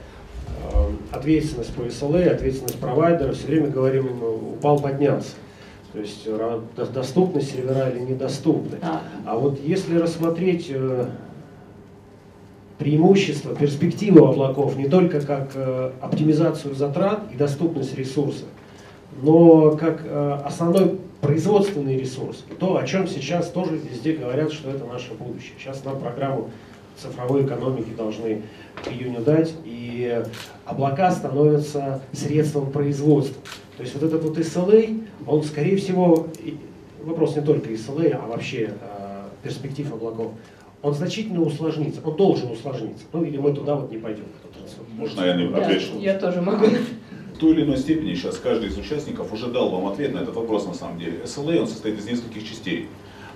э, 0.73 1.15
ответственность 1.15 1.73
по 1.73 1.83
SLA, 1.83 2.31
ответственность 2.31 2.79
провайдера, 2.79 3.31
все 3.31 3.47
время 3.47 3.67
говорим, 3.67 4.09
упал, 4.57 4.77
поднялся. 4.81 5.35
То 5.95 6.01
есть 6.01 6.25
до- 6.25 6.85
доступны 6.87 7.41
сервера 7.41 7.89
или 7.89 7.99
недоступны. 7.99 8.77
Да. 8.81 9.01
А 9.25 9.37
вот 9.37 9.61
если 9.63 9.97
рассмотреть 9.97 10.67
э, 10.69 11.05
преимущества, 12.77 13.55
перспективу 13.55 14.25
облаков 14.25 14.75
не 14.75 14.89
только 14.89 15.21
как 15.21 15.51
э, 15.55 15.91
оптимизацию 16.01 16.75
затрат 16.75 17.21
и 17.33 17.37
доступность 17.37 17.95
ресурса, 17.95 18.43
но 19.21 19.77
как 19.77 20.01
э, 20.03 20.39
основной 20.43 20.99
производственный 21.21 21.97
ресурс. 21.97 22.43
То, 22.59 22.75
о 22.75 22.85
чем 22.85 23.07
сейчас 23.07 23.49
тоже 23.49 23.77
везде 23.77 24.11
говорят, 24.13 24.51
что 24.51 24.71
это 24.71 24.83
наше 24.83 25.13
будущее. 25.13 25.53
Сейчас 25.57 25.85
нам 25.85 25.97
программу 26.01 26.49
цифровой 27.01 27.45
экономики 27.45 27.89
должны 27.95 28.41
к 28.83 28.87
июню 28.91 29.21
дать, 29.21 29.53
и 29.63 30.23
облака 30.65 31.11
становятся 31.11 32.01
средством 32.11 32.71
производства. 32.71 33.41
То 33.77 33.83
есть 33.83 33.95
вот 33.95 34.03
этот 34.03 34.23
вот 34.23 34.37
SLA, 34.37 35.05
он 35.27 35.43
скорее 35.43 35.77
всего, 35.77 36.27
вопрос 37.03 37.35
не 37.35 37.41
только 37.41 37.69
SLA, 37.71 38.11
а 38.13 38.27
вообще 38.27 38.71
э, 38.79 39.23
перспектив 39.43 39.91
облаков, 39.93 40.31
он 40.81 40.93
значительно 40.93 41.41
усложнится, 41.41 41.99
он 42.03 42.15
должен 42.15 42.51
усложниться. 42.51 43.05
Ну 43.11 43.23
или 43.23 43.37
мы 43.37 43.53
туда 43.53 43.75
вот 43.75 43.91
не 43.91 43.97
пойдем. 43.97 44.25
Можно 44.97 45.21
я 45.23 45.35
не 45.35 45.47
Да, 45.47 45.65
отвечу? 45.65 45.97
я 45.99 46.17
тоже 46.17 46.41
могу. 46.41 46.65
В 47.33 47.37
той 47.37 47.51
или 47.51 47.63
иной 47.63 47.77
степени 47.77 48.13
сейчас 48.13 48.37
каждый 48.37 48.69
из 48.69 48.77
участников 48.77 49.33
уже 49.33 49.47
дал 49.47 49.69
вам 49.69 49.87
ответ 49.87 50.13
на 50.13 50.19
этот 50.19 50.35
вопрос 50.35 50.65
на 50.67 50.73
самом 50.73 50.99
деле. 50.99 51.19
SLA 51.25 51.59
он 51.59 51.67
состоит 51.67 51.99
из 51.99 52.05
нескольких 52.05 52.47
частей. 52.47 52.87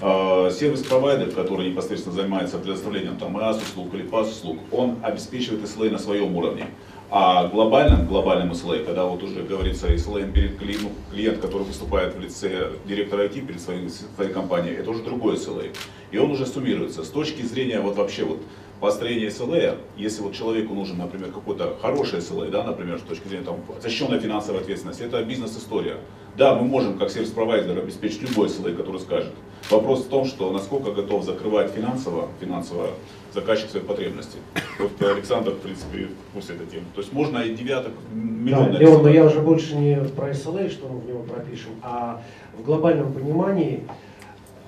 А, 0.01 0.49
Сервис-провайдер, 0.49 1.31
который 1.31 1.69
непосредственно 1.69 2.15
занимается 2.15 2.57
предоставлением 2.57 3.17
там 3.17 3.35
IaaS 3.37 3.57
услуг 3.57 3.93
или 3.93 4.05
PaaS 4.09 4.29
услуг, 4.29 4.59
он 4.71 4.97
обеспечивает 5.03 5.63
SLA 5.63 5.89
на 5.89 5.97
своем 5.99 6.35
уровне. 6.35 6.67
А 7.11 7.47
глобальном, 7.47 8.05
глобальном 8.05 8.51
SLA, 8.51 8.85
когда 8.85 9.05
вот 9.05 9.23
уже 9.23 9.41
говорится 9.41 9.87
SLA 9.91 10.31
перед 10.31 10.61
кли- 10.61 10.77
ну, 10.81 10.91
клиент, 11.11 11.39
который 11.39 11.63
выступает 11.63 12.15
в 12.15 12.19
лице 12.19 12.69
директора 12.85 13.23
IT 13.25 13.45
перед 13.45 13.59
своей, 13.59 13.89
своей 13.89 14.31
компанией, 14.31 14.75
это 14.75 14.91
уже 14.91 15.03
другой 15.03 15.35
SLA. 15.35 15.75
И 16.11 16.17
он 16.17 16.31
уже 16.31 16.45
суммируется. 16.45 17.03
С 17.03 17.09
точки 17.09 17.41
зрения 17.41 17.81
вот 17.81 17.97
вообще 17.97 18.23
вот 18.23 18.39
построения 18.79 19.27
SLA, 19.27 19.79
если 19.97 20.21
вот 20.21 20.33
человеку 20.33 20.75
нужен, 20.75 20.97
например, 20.99 21.31
какой-то 21.31 21.75
хороший 21.81 22.19
SLA, 22.19 22.51
да, 22.51 22.63
например, 22.63 22.99
с 22.99 23.01
точки 23.01 23.27
зрения 23.27 23.43
там, 23.43 23.57
защищенной 23.81 24.19
финансовой 24.19 24.61
ответственности, 24.61 25.01
это 25.01 25.21
бизнес-история. 25.23 25.97
Да, 26.37 26.55
мы 26.55 26.67
можем 26.67 26.97
как 26.97 27.09
сервис-провайдер 27.09 27.77
обеспечить 27.79 28.21
любой 28.21 28.47
SLA, 28.47 28.75
который 28.75 29.01
скажет. 29.01 29.33
Вопрос 29.69 30.05
в 30.05 30.09
том, 30.09 30.25
что 30.25 30.51
насколько 30.51 30.91
готов 30.91 31.23
закрывать 31.23 31.71
финансово, 31.71 32.27
финансово 32.39 32.87
заказчик 33.33 33.69
своих 33.69 33.85
потребностей. 33.85 34.39
Вот 34.79 35.01
Александр, 35.01 35.51
в 35.51 35.59
принципе, 35.59 36.07
в 36.07 36.33
курсе 36.33 36.53
этой 36.53 36.65
темы. 36.67 36.85
То 36.95 37.01
есть 37.01 37.13
можно 37.13 37.39
и 37.39 37.55
девяток 37.55 37.93
Да, 38.11 38.19
миллион 38.19 38.71
Леон, 38.77 39.03
но 39.03 39.09
я 39.09 39.25
уже 39.25 39.39
больше 39.41 39.75
не 39.75 39.97
про 40.15 40.31
SLA, 40.31 40.69
что 40.69 40.87
мы 40.87 40.99
в 40.99 41.07
него 41.07 41.23
пропишем, 41.23 41.71
а 41.83 42.21
в 42.57 42.63
глобальном 42.63 43.13
понимании, 43.13 43.83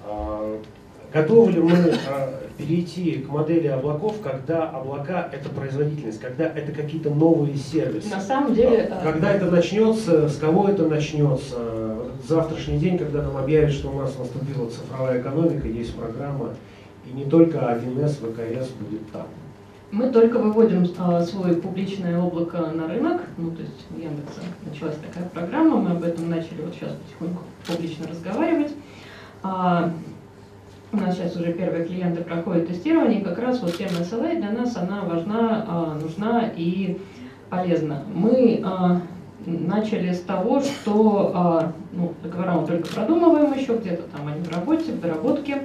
а, 0.06 0.62
готовы 1.14 1.52
ли 1.52 1.62
мы 1.62 1.94
а, 2.10 2.42
перейти 2.58 3.14
к 3.20 3.30
модели 3.30 3.68
облаков, 3.68 4.16
когда 4.22 4.70
облака 4.70 5.30
это 5.32 5.50
производительность, 5.50 6.20
когда 6.20 6.46
это 6.46 6.72
какие-то 6.72 7.10
новые 7.10 7.56
сервисы? 7.56 8.10
На 8.10 8.22
самом 8.22 8.54
деле, 8.54 8.90
э, 8.90 9.04
Когда 9.04 9.34
это 9.34 9.50
начнется, 9.50 10.30
с 10.30 10.38
кого 10.38 10.70
это 10.70 10.88
начнется? 10.88 11.58
Вот 12.22 12.28
завтрашний 12.28 12.78
день, 12.78 12.98
когда 12.98 13.22
нам 13.22 13.38
объявят, 13.38 13.72
что 13.72 13.90
у 13.90 14.00
нас 14.00 14.18
наступила 14.18 14.70
цифровая 14.70 15.22
экономика, 15.22 15.68
есть 15.68 15.96
программа, 15.96 16.50
и 17.06 17.14
не 17.14 17.26
только 17.26 17.58
1С, 17.58 18.14
ВКС 18.14 18.70
будет 18.70 19.12
там. 19.12 19.28
Мы 19.92 20.10
только 20.10 20.40
выводим 20.40 20.88
а, 20.98 21.22
свое 21.22 21.56
публичное 21.56 22.18
облако 22.18 22.72
на 22.74 22.88
рынок, 22.88 23.22
ну 23.38 23.52
то 23.52 23.62
есть 23.62 23.86
у 23.94 24.00
Яндекса 24.00 24.40
началась 24.66 24.96
такая 24.96 25.28
программа, 25.30 25.78
мы 25.78 25.92
об 25.92 26.04
этом 26.04 26.30
начали 26.30 26.62
вот 26.62 26.74
сейчас 26.74 26.92
потихоньку 26.94 27.44
публично 27.68 28.08
разговаривать. 28.08 28.72
А, 29.44 29.92
у 30.94 30.98
нас 30.98 31.16
сейчас 31.16 31.36
уже 31.38 31.54
первые 31.54 31.86
клиенты 31.86 32.22
проходят 32.22 32.68
тестирование, 32.68 33.22
как 33.22 33.40
раз 33.40 33.62
вот 33.62 33.78
тема 33.78 34.00
SLA 34.02 34.40
для 34.40 34.52
нас 34.52 34.76
она 34.76 35.02
важна, 35.02 35.66
а, 35.68 35.98
нужна 36.02 36.50
и 36.56 36.98
полезна. 37.50 38.04
Мы 38.14 38.62
а, 38.64 39.02
начали 39.46 40.12
с 40.12 40.22
того, 40.22 40.62
что 40.62 41.32
а, 41.34 41.72
ну, 41.94 42.14
договора 42.22 42.54
мы 42.54 42.68
только 42.68 42.94
продумываем 42.94 43.54
еще, 43.54 43.78
где-то 43.78 44.04
там 44.16 44.28
они 44.28 44.42
в 44.42 44.52
работе, 44.54 44.92
в 44.92 45.00
доработке. 45.00 45.64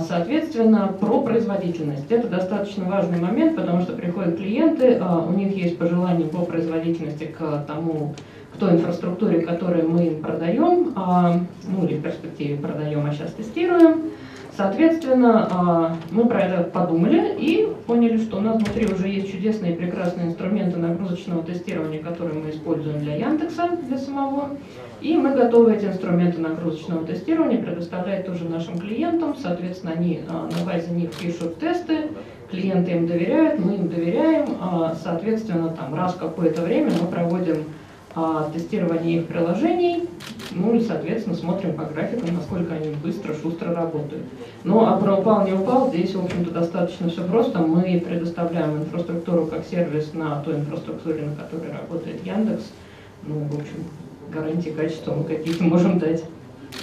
Соответственно, 0.00 0.94
про 1.00 1.22
производительность. 1.22 2.12
Это 2.12 2.28
достаточно 2.28 2.84
важный 2.84 3.18
момент, 3.18 3.56
потому 3.56 3.80
что 3.80 3.94
приходят 3.94 4.36
клиенты, 4.36 5.00
у 5.02 5.32
них 5.32 5.56
есть 5.56 5.78
пожелания 5.78 6.26
по 6.26 6.44
производительности 6.44 7.24
к 7.24 7.64
тому, 7.66 8.14
к 8.54 8.58
той 8.58 8.72
инфраструктуре, 8.72 9.40
которую 9.40 9.88
мы 9.88 10.06
им 10.06 10.22
продаем, 10.22 10.92
а, 10.94 11.40
ну 11.68 11.86
или 11.86 11.96
в 11.96 12.02
перспективе 12.02 12.56
продаем, 12.56 13.06
а 13.06 13.12
сейчас 13.12 13.32
тестируем. 13.32 14.10
Соответственно, 14.54 15.48
а, 15.50 15.96
мы 16.10 16.26
про 16.26 16.42
это 16.42 16.62
подумали 16.64 17.34
и 17.38 17.68
поняли, 17.86 18.18
что 18.18 18.36
у 18.36 18.40
нас 18.40 18.56
внутри 18.56 18.86
уже 18.86 19.08
есть 19.08 19.32
чудесные 19.32 19.72
и 19.72 19.76
прекрасные 19.76 20.26
инструменты 20.26 20.78
нагрузочного 20.78 21.42
тестирования, 21.42 22.02
которые 22.02 22.38
мы 22.38 22.50
используем 22.50 23.00
для 23.00 23.16
Яндекса, 23.16 23.70
для 23.88 23.96
самого. 23.96 24.50
И 25.00 25.16
мы 25.16 25.34
готовы 25.34 25.74
эти 25.74 25.86
инструменты 25.86 26.40
нагрузочного 26.40 27.06
тестирования 27.06 27.62
предоставлять 27.62 28.26
тоже 28.26 28.44
нашим 28.44 28.78
клиентам. 28.78 29.34
Соответственно, 29.36 29.92
они 29.92 30.20
а, 30.28 30.50
на 30.54 30.70
базе 30.70 30.90
них 30.92 31.12
пишут 31.12 31.58
тесты, 31.58 32.10
клиенты 32.50 32.90
им 32.90 33.06
доверяют, 33.06 33.58
мы 33.58 33.76
им 33.76 33.88
доверяем. 33.88 34.48
Соответственно, 35.02 35.70
там 35.70 35.94
раз 35.94 36.12
в 36.12 36.18
какое-то 36.18 36.60
время 36.60 36.90
мы 37.00 37.08
проводим 37.08 37.64
а, 38.14 38.50
тестирование 38.52 39.20
их 39.20 39.26
приложений, 39.26 40.08
ну 40.50 40.74
и, 40.74 40.80
соответственно, 40.80 41.34
смотрим 41.36 41.74
по 41.74 41.84
графикам, 41.84 42.34
насколько 42.34 42.74
они 42.74 42.94
быстро, 42.94 43.34
шустро 43.34 43.74
работают. 43.74 44.24
Ну, 44.64 44.84
а 44.84 44.98
про 44.98 45.16
упал, 45.16 45.46
не 45.46 45.52
упал, 45.52 45.88
здесь, 45.88 46.14
в 46.14 46.24
общем-то, 46.24 46.50
достаточно 46.50 47.08
все 47.08 47.24
просто. 47.24 47.60
Мы 47.60 48.02
предоставляем 48.06 48.76
инфраструктуру 48.76 49.46
как 49.46 49.64
сервис 49.64 50.12
на 50.12 50.42
той 50.42 50.56
инфраструктуре, 50.56 51.22
на 51.22 51.34
которой 51.34 51.72
работает 51.72 52.24
Яндекс. 52.24 52.64
ну, 53.26 53.40
в 53.50 53.60
общем, 53.60 53.84
гарантии 54.30 54.70
качества 54.70 55.14
мы 55.14 55.24
какие-то 55.24 55.64
можем 55.64 55.98
дать. 55.98 56.24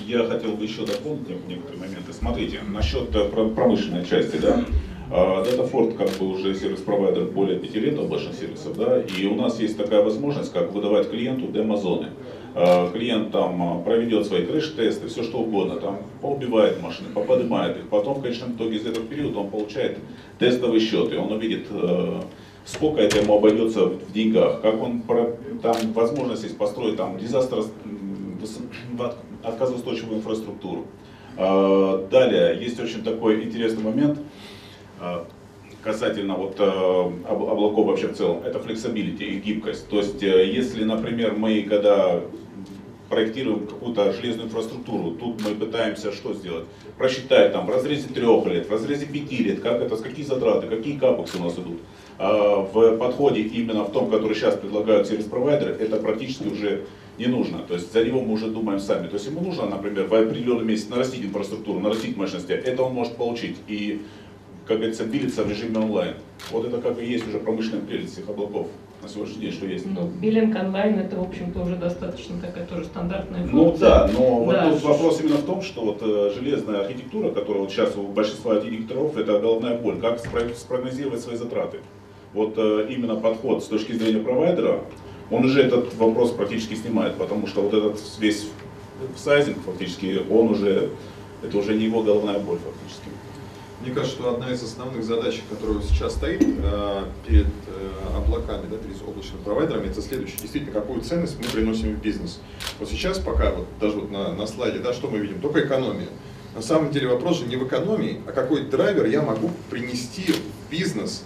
Я 0.06 0.24
хотел 0.26 0.54
бы 0.54 0.64
еще 0.64 0.86
дополнить 0.86 1.48
некоторые 1.48 1.80
моменты. 1.80 2.14
Смотрите, 2.14 2.60
насчет 2.68 3.16
э, 3.16 3.26
промышленной 3.30 4.06
части, 4.06 4.38
да, 4.38 4.64
Датафорд 5.10 5.96
как 5.96 6.10
бы 6.20 6.28
уже 6.28 6.54
сервис-провайдер 6.54 7.26
более 7.26 7.58
пяти 7.58 7.80
лет 7.80 7.98
облачных 7.98 8.36
сервисов, 8.36 8.78
да, 8.78 9.02
и 9.02 9.26
у 9.26 9.36
нас 9.36 9.60
есть 9.60 9.76
такая 9.76 10.04
возможность, 10.04 10.54
как 10.54 10.72
выдавать 10.72 11.10
клиенту 11.10 11.48
демо-зоны. 11.48 12.10
А, 12.56 12.92
клиент 12.92 13.32
там 13.32 13.62
а, 13.62 13.82
проведет 13.82 14.26
свои 14.26 14.46
крыш-тесты, 14.46 15.08
все 15.08 15.24
что 15.24 15.40
угодно, 15.40 15.78
там 15.78 16.00
поубивает 16.22 16.82
машины, 16.82 17.10
поподнимает 17.14 17.78
их, 17.78 17.90
потом 17.90 18.16
в 18.16 18.22
конечном 18.22 18.54
итоге 18.54 18.78
из 18.78 18.86
этого 18.86 19.06
периода 19.06 19.40
он 19.40 19.50
получает 19.50 19.98
тестовый 20.40 20.80
счет, 20.80 21.14
и 21.14 21.16
он 21.16 21.32
увидит, 21.32 21.68
э, 21.70 22.22
сколько 22.66 23.02
это 23.02 23.20
ему 23.20 23.38
обойдется 23.38 23.86
в 23.86 24.12
деньгах, 24.12 24.62
как 24.62 24.82
он, 24.82 25.04
там 25.62 25.76
возможность 25.94 26.44
есть 26.44 26.58
построить 26.58 26.98
там 26.98 27.18
дизастер, 27.18 27.64
отказоустойчивую 29.44 30.18
инфраструктуру. 30.18 30.86
А, 31.38 32.08
далее, 32.10 32.62
есть 32.62 32.80
очень 32.80 33.04
такой 33.04 33.44
интересный 33.44 33.84
момент, 33.84 34.20
касательно 35.84 36.36
вот 36.36 36.60
облаков 36.60 37.88
вообще 37.88 38.08
в 38.08 38.16
целом, 38.16 38.44
это 38.44 38.60
flexibility 38.60 39.24
и 39.24 39.40
гибкость. 39.40 39.88
То 39.90 39.98
есть, 39.98 40.22
э, 40.24 40.46
если, 40.46 40.84
например, 40.84 41.34
мы, 41.34 41.64
когда 41.64 42.22
проектируем 43.10 43.66
какую-то 43.68 44.14
железную 44.14 44.48
инфраструктуру. 44.48 45.12
Тут 45.12 45.42
мы 45.44 45.56
пытаемся 45.56 46.12
что 46.12 46.34
сделать? 46.34 46.66
Просчитать 46.98 47.52
там 47.52 47.66
в 47.66 47.70
разрезе 47.70 48.08
трех 48.08 48.46
лет, 48.46 48.68
в 48.68 48.72
разрезе 48.72 49.08
пяти 49.08 49.38
лет, 49.38 49.62
как 49.62 49.82
это, 49.82 49.98
какие 49.98 50.26
затраты, 50.26 50.68
какие 50.68 50.98
капексы 50.98 51.38
у 51.40 51.44
нас 51.44 51.54
идут. 51.56 51.80
А 52.18 52.62
в 52.62 52.98
подходе 52.98 53.42
именно 53.42 53.84
в 53.84 53.92
том, 53.92 54.10
который 54.10 54.36
сейчас 54.36 54.56
предлагают 54.56 55.08
сервис-провайдеры, 55.08 55.72
это 55.72 55.98
практически 55.98 56.48
уже 56.48 56.86
не 57.18 57.26
нужно. 57.26 57.60
То 57.60 57.74
есть 57.74 57.92
за 57.92 58.04
него 58.04 58.22
мы 58.22 58.34
уже 58.34 58.48
думаем 58.48 58.80
сами. 58.80 59.08
То 59.08 59.16
есть 59.16 59.26
ему 59.26 59.42
нужно, 59.42 59.66
например, 59.66 60.08
в 60.08 60.14
определенный 60.14 60.66
месяц 60.66 60.90
нарастить 60.90 61.24
инфраструктуру, 61.26 61.80
нарастить 61.80 62.16
мощности. 62.16 62.52
Это 62.52 62.84
он 62.84 62.94
может 62.94 63.16
получить. 63.16 63.58
И, 63.68 64.02
как 64.70 64.78
говорится, 64.78 65.04
билиться 65.04 65.44
в 65.44 65.50
режиме 65.50 65.80
онлайн. 65.80 66.14
Вот 66.52 66.64
это 66.64 66.80
как 66.80 67.02
и 67.02 67.06
есть 67.06 67.28
уже 67.28 67.40
промышленная 67.40 67.82
прелесть 67.82 68.14
всех 68.14 68.30
облаков 68.30 68.68
на 69.02 69.10
сегодняшний 69.10 69.42
день, 69.42 69.52
что 69.52 69.66
есть. 69.66 69.86
Ну, 69.88 70.08
биллинг 70.22 70.56
онлайн 70.56 71.00
это, 71.00 71.16
в 71.16 71.24
общем-то, 71.24 71.62
уже 71.62 71.76
достаточно 71.76 72.40
такая 72.40 72.68
тоже 72.68 72.86
стандартная 72.86 73.48
функция. 73.48 73.58
Ну 73.58 73.78
да, 73.80 74.12
но 74.14 74.52
да. 74.52 74.66
вот 74.66 74.74
тут 74.74 74.84
вопрос 74.84 75.22
именно 75.22 75.38
в 75.38 75.46
том, 75.46 75.64
что 75.64 75.82
вот 75.82 75.98
э, 76.02 76.32
железная 76.36 76.82
архитектура, 76.82 77.32
которая 77.32 77.64
вот 77.64 77.72
сейчас 77.72 77.98
у 77.98 78.04
большинства 78.04 78.58
архитекторов, 78.58 79.18
это 79.18 79.40
головная 79.40 79.76
боль. 79.76 80.00
Как 80.00 80.20
спрогнозировать 80.56 81.22
свои 81.22 81.36
затраты? 81.36 81.80
Вот 82.36 82.54
э, 82.58 82.86
именно 82.92 83.16
подход 83.16 83.64
с 83.64 83.68
точки 83.68 83.94
зрения 83.94 84.22
провайдера, 84.22 84.82
он 85.32 85.46
уже 85.46 85.64
этот 85.64 85.96
вопрос 85.96 86.30
практически 86.30 86.76
снимает, 86.76 87.16
потому 87.16 87.48
что 87.48 87.62
вот 87.62 87.74
этот 87.74 88.00
весь 88.20 88.48
сайзинг 89.16 89.58
фактически, 89.66 90.22
он 90.30 90.50
уже, 90.50 90.92
это 91.42 91.58
уже 91.58 91.74
не 91.74 91.86
его 91.86 92.04
головная 92.04 92.38
боль 92.38 92.60
фактически. 92.60 93.10
Мне 93.82 93.94
кажется, 93.94 94.18
что 94.18 94.34
одна 94.34 94.52
из 94.52 94.62
основных 94.62 95.06
задач, 95.06 95.42
которая 95.50 95.82
сейчас 95.82 96.14
стоит 96.14 96.42
э, 96.42 97.04
перед 97.26 97.48
э, 97.48 98.18
облаками, 98.18 98.68
да, 98.70 98.76
перед 98.76 99.02
облачными 99.02 99.42
провайдерами, 99.42 99.88
это 99.88 100.02
следующее. 100.02 100.38
Действительно, 100.42 100.74
какую 100.74 101.02
ценность 101.02 101.38
мы 101.38 101.46
приносим 101.46 101.96
в 101.96 102.02
бизнес. 102.02 102.40
Вот 102.78 102.90
сейчас 102.90 103.20
пока, 103.20 103.52
вот 103.52 103.68
даже 103.80 103.96
вот 103.96 104.12
на, 104.12 104.34
на 104.34 104.48
слайде, 104.48 104.80
да, 104.80 104.92
что 104.92 105.08
мы 105.08 105.20
видим? 105.20 105.40
Только 105.40 105.66
экономия. 105.66 106.10
На 106.56 106.62
самом 106.62 106.92
деле 106.92 107.08
вопрос 107.08 107.40
же 107.40 107.46
не 107.46 107.56
в 107.56 107.66
экономии, 107.66 108.22
а 108.28 108.34
какой 108.34 108.66
драйвер 108.66 109.06
я 109.06 109.22
могу 109.22 109.50
принести 109.70 110.34
в 110.34 110.70
бизнес, 110.70 111.24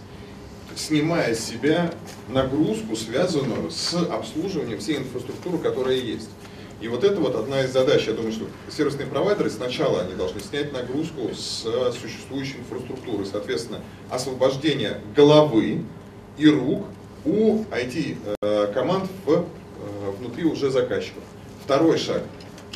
снимая 0.76 1.34
с 1.34 1.40
себя 1.40 1.92
нагрузку, 2.30 2.96
связанную 2.96 3.72
с 3.72 3.96
обслуживанием 3.96 4.78
всей 4.78 4.98
инфраструктуры, 4.98 5.58
которая 5.58 5.96
есть. 5.96 6.30
И 6.84 6.90
вот 6.90 7.06
это 7.06 7.22
вот 7.22 7.34
одна 7.36 7.64
из 7.64 7.72
задач. 7.72 8.08
Я 8.08 8.14
думаю, 8.14 8.34
что 8.34 8.44
сервисные 8.70 9.08
провайдеры 9.08 9.50
сначала 9.50 10.02
они 10.02 10.16
должны 10.16 10.42
снять 10.42 10.74
нагрузку 10.74 11.34
с 11.34 11.66
существующей 11.94 12.58
инфраструктуры. 12.58 13.26
Соответственно, 13.26 13.80
освобождение 14.10 15.00
головы 15.16 15.86
и 16.38 16.48
рук 16.50 16.84
у 17.24 17.64
IT-команд 17.72 19.10
в, 19.26 19.32
э, 19.32 19.44
внутри 20.20 20.44
уже 20.44 20.72
заказчиков. 20.72 21.24
Второй 21.64 21.98
шаг. 21.98 22.22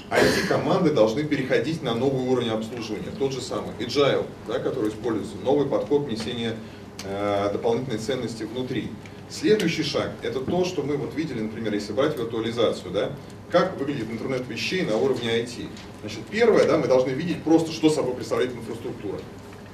IT-команды 0.10 0.92
должны 0.92 1.26
переходить 1.26 1.84
на 1.84 1.94
новый 1.94 2.30
уровень 2.30 2.52
обслуживания. 2.52 3.12
Тот 3.20 3.34
же 3.34 3.42
самый 3.42 3.72
Agile, 3.78 4.26
да, 4.48 4.60
который 4.60 4.90
используется, 4.90 5.36
новый 5.44 5.68
подход 5.68 6.10
несения 6.10 6.56
э, 7.04 7.50
дополнительной 7.52 8.00
ценности 8.00 8.44
внутри. 8.44 8.90
Следующий 9.30 9.84
шаг– 9.84 10.12
это 10.22 10.40
то, 10.40 10.64
что 10.64 10.84
мы 10.84 10.96
вот 10.96 11.14
видели, 11.14 11.42
например, 11.42 11.74
если 11.74 11.92
брать 11.92 12.18
виртуализацию, 12.18 12.92
да, 12.92 13.12
как 13.52 13.78
выглядит 13.78 14.10
интернет 14.12 14.48
вещей 14.48 14.84
на 14.84 14.98
уровне 14.98 15.30
IT. 15.40 15.68
Значит, 16.02 16.20
первое, 16.30 16.66
да, 16.66 16.78
мы 16.78 16.88
должны 16.88 17.12
видеть 17.12 17.44
просто, 17.44 17.72
что 17.72 17.90
собой 17.90 18.16
представляет 18.16 18.54
инфраструктура. 18.54 19.20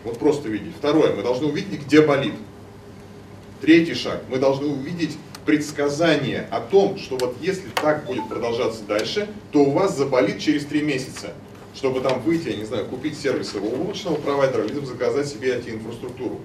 Вот 0.04 0.20
просто 0.20 0.50
видеть. 0.50 0.74
Второе, 0.78 1.16
мы 1.16 1.24
должны 1.24 1.48
увидеть, 1.48 1.82
где 1.86 2.02
болит. 2.02 2.36
Третий 3.62 3.94
шаг, 3.94 4.24
мы 4.30 4.38
должны 4.38 4.68
увидеть 4.68 5.18
предсказание 5.46 6.48
о 6.52 6.60
том, 6.60 6.98
что 6.98 7.18
вот 7.18 7.36
если 7.42 7.70
так 7.82 8.06
будет 8.06 8.28
продолжаться 8.28 8.84
дальше, 8.84 9.30
то 9.52 9.60
у 9.60 9.72
вас 9.72 9.98
заболит 9.98 10.40
через 10.40 10.66
три 10.66 10.82
месяца, 10.82 11.34
чтобы 11.74 12.02
там 12.02 12.22
выйти, 12.22 12.50
я 12.50 12.56
не 12.58 12.66
знаю, 12.66 12.86
купить 12.86 13.18
сервис 13.18 13.54
его 13.54 13.68
облачного 13.68 14.16
провайдера, 14.16 14.64
либо 14.64 14.86
заказать 14.86 15.28
себе 15.28 15.56
IT-инфраструктуру. 15.56 16.42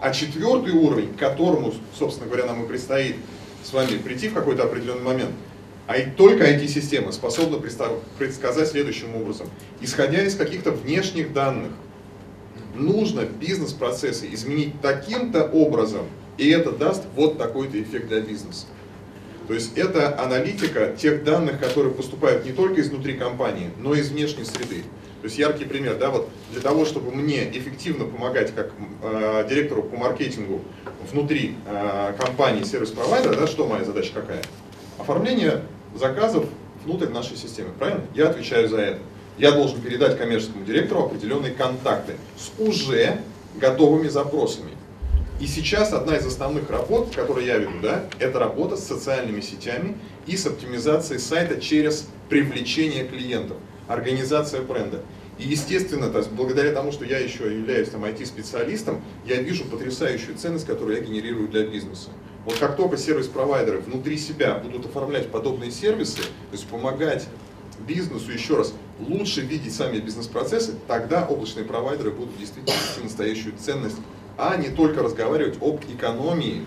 А 0.00 0.12
четвертый 0.12 0.74
уровень, 0.74 1.14
к 1.14 1.18
которому, 1.18 1.74
собственно 1.98 2.28
говоря, 2.28 2.46
нам 2.46 2.64
и 2.64 2.68
предстоит 2.68 3.16
с 3.64 3.72
вами 3.72 3.96
прийти 3.96 4.28
в 4.28 4.34
какой-то 4.34 4.64
определенный 4.64 5.02
момент, 5.02 5.32
а 5.88 5.94
только 6.16 6.44
IT-система 6.44 7.12
способна 7.12 7.56
предсказать 7.56 8.68
следующим 8.68 9.16
образом. 9.16 9.48
Исходя 9.80 10.22
из 10.22 10.36
каких-то 10.36 10.70
внешних 10.70 11.32
данных, 11.32 11.72
нужно 12.74 13.22
бизнес-процессы 13.22 14.28
изменить 14.32 14.78
таким-то 14.82 15.44
образом, 15.44 16.02
и 16.36 16.50
это 16.50 16.72
даст 16.72 17.04
вот 17.16 17.38
такой-то 17.38 17.80
эффект 17.80 18.08
для 18.08 18.20
бизнеса. 18.20 18.66
То 19.46 19.54
есть 19.54 19.78
это 19.78 20.22
аналитика 20.22 20.94
тех 20.94 21.24
данных, 21.24 21.58
которые 21.58 21.94
поступают 21.94 22.44
не 22.44 22.52
только 22.52 22.82
изнутри 22.82 23.14
компании, 23.14 23.70
но 23.78 23.94
и 23.94 24.00
из 24.00 24.10
внешней 24.10 24.44
среды. 24.44 24.82
То 25.22 25.24
есть 25.24 25.38
яркий 25.38 25.64
пример, 25.64 25.96
да, 25.96 26.10
вот 26.10 26.28
для 26.52 26.60
того, 26.60 26.84
чтобы 26.84 27.12
мне 27.12 27.48
эффективно 27.50 28.04
помогать 28.04 28.54
как 28.54 28.72
э, 29.02 29.46
директору 29.48 29.82
по 29.84 29.96
маркетингу 29.96 30.60
внутри 31.10 31.54
э, 31.66 32.12
компании 32.18 32.62
сервис-провайдера, 32.62 33.36
да, 33.36 33.46
что 33.46 33.66
моя 33.66 33.84
задача 33.84 34.12
какая? 34.12 34.42
Оформление 34.98 35.62
заказов 35.94 36.44
внутрь 36.84 37.08
нашей 37.08 37.36
системы, 37.36 37.70
правильно? 37.78 38.04
Я 38.14 38.28
отвечаю 38.28 38.68
за 38.68 38.78
это. 38.78 38.98
Я 39.38 39.52
должен 39.52 39.80
передать 39.80 40.18
коммерческому 40.18 40.64
директору 40.64 41.04
определенные 41.04 41.52
контакты 41.52 42.14
с 42.36 42.50
уже 42.60 43.20
готовыми 43.56 44.08
запросами. 44.08 44.72
И 45.40 45.46
сейчас 45.46 45.92
одна 45.92 46.16
из 46.16 46.26
основных 46.26 46.68
работ, 46.68 47.14
которые 47.14 47.46
я 47.46 47.58
веду, 47.58 47.78
да, 47.80 48.04
это 48.18 48.40
работа 48.40 48.76
с 48.76 48.84
социальными 48.84 49.40
сетями 49.40 49.96
и 50.26 50.36
с 50.36 50.46
оптимизацией 50.46 51.20
сайта 51.20 51.60
через 51.60 52.08
привлечение 52.28 53.04
клиентов 53.04 53.56
организация 53.86 54.62
бренда. 54.62 55.02
И 55.38 55.46
естественно, 55.46 56.10
то 56.10 56.18
есть, 56.18 56.30
благодаря 56.32 56.72
тому, 56.72 56.90
что 56.90 57.04
я 57.04 57.18
еще 57.18 57.44
являюсь 57.44 57.88
там 57.90 58.04
IT-специалистом, 58.04 59.00
я 59.24 59.36
вижу 59.36 59.64
потрясающую 59.64 60.36
ценность, 60.36 60.66
которую 60.66 60.96
я 60.96 61.02
генерирую 61.04 61.46
для 61.46 61.64
бизнеса. 61.64 62.10
Вот 62.48 62.56
как 62.56 62.76
только 62.76 62.96
сервис-провайдеры 62.96 63.80
внутри 63.80 64.16
себя 64.16 64.54
будут 64.54 64.86
оформлять 64.86 65.30
подобные 65.30 65.70
сервисы, 65.70 66.22
то 66.22 66.52
есть 66.52 66.66
помогать 66.66 67.28
бизнесу 67.86 68.32
еще 68.32 68.56
раз 68.56 68.72
лучше 69.06 69.42
видеть 69.42 69.74
сами 69.74 69.98
бизнес-процессы, 69.98 70.76
тогда 70.86 71.26
облачные 71.28 71.66
провайдеры 71.66 72.10
будут 72.10 72.38
действительно 72.38 72.74
нести 72.74 73.02
настоящую 73.02 73.54
ценность, 73.58 73.98
а 74.38 74.56
не 74.56 74.70
только 74.70 75.02
разговаривать 75.02 75.58
об 75.60 75.80
экономии 75.94 76.64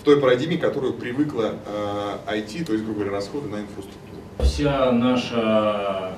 в 0.00 0.04
той 0.06 0.18
парадигме, 0.18 0.56
которую 0.56 0.94
привыкла 0.94 1.56
э, 1.66 2.38
IT, 2.38 2.64
то 2.64 2.72
есть, 2.72 2.82
грубо 2.86 3.00
говоря, 3.00 3.12
расходы 3.12 3.50
на 3.50 3.56
инфраструктуру. 3.56 4.22
Вся 4.38 4.90
наша 4.90 6.14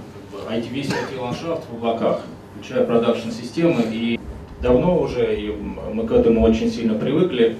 IT, 0.49 0.69
весь 0.69 0.91
IT-ландшафт 0.91 1.65
в 1.69 1.75
облаках, 1.75 2.21
включая 2.55 2.87
продакшн-системы. 2.87 3.83
И 3.91 4.21
давно 4.63 4.97
уже 5.01 5.41
и 5.41 5.51
мы 5.51 6.07
к 6.07 6.13
этому 6.13 6.43
очень 6.43 6.71
сильно 6.71 6.95
привыкли. 6.95 7.59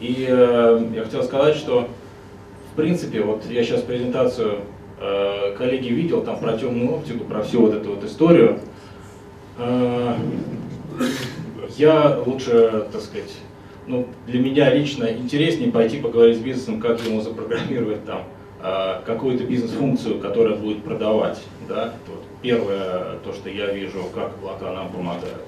И 0.00 0.26
э, 0.28 0.86
я 0.94 1.04
хотел 1.04 1.22
сказать, 1.22 1.56
что 1.56 1.88
в 2.72 2.76
принципе, 2.76 3.22
вот 3.22 3.44
я 3.48 3.64
сейчас 3.64 3.80
презентацию 3.82 4.60
э, 5.00 5.54
коллеги 5.56 5.88
видел, 5.88 6.22
там 6.22 6.38
про 6.38 6.58
темную 6.58 6.96
оптику, 6.96 7.24
про 7.24 7.42
всю 7.42 7.62
вот 7.62 7.74
эту 7.74 7.94
вот 7.94 8.04
историю. 8.04 8.58
Э, 9.58 10.14
я 11.76 12.18
лучше, 12.24 12.86
так 12.92 13.00
сказать, 13.00 13.34
ну, 13.86 14.06
для 14.26 14.40
меня 14.40 14.72
лично 14.74 15.06
интереснее 15.06 15.72
пойти 15.72 15.98
поговорить 15.98 16.38
с 16.38 16.40
бизнесом, 16.40 16.80
как 16.80 17.00
ему 17.04 17.20
запрограммировать 17.20 18.04
там 18.04 18.24
Э, 18.68 19.00
какую-то 19.04 19.44
бизнес-функцию, 19.44 20.18
которая 20.18 20.56
будет 20.56 20.82
продавать. 20.82 21.40
Да? 21.68 21.92
Вот 22.08 22.24
первое, 22.42 23.18
то, 23.22 23.32
что 23.32 23.50
я 23.50 23.72
вижу, 23.72 24.04
как 24.14 24.32
облака 24.38 24.72
нам 24.72 24.88
помогают. 24.88 25.44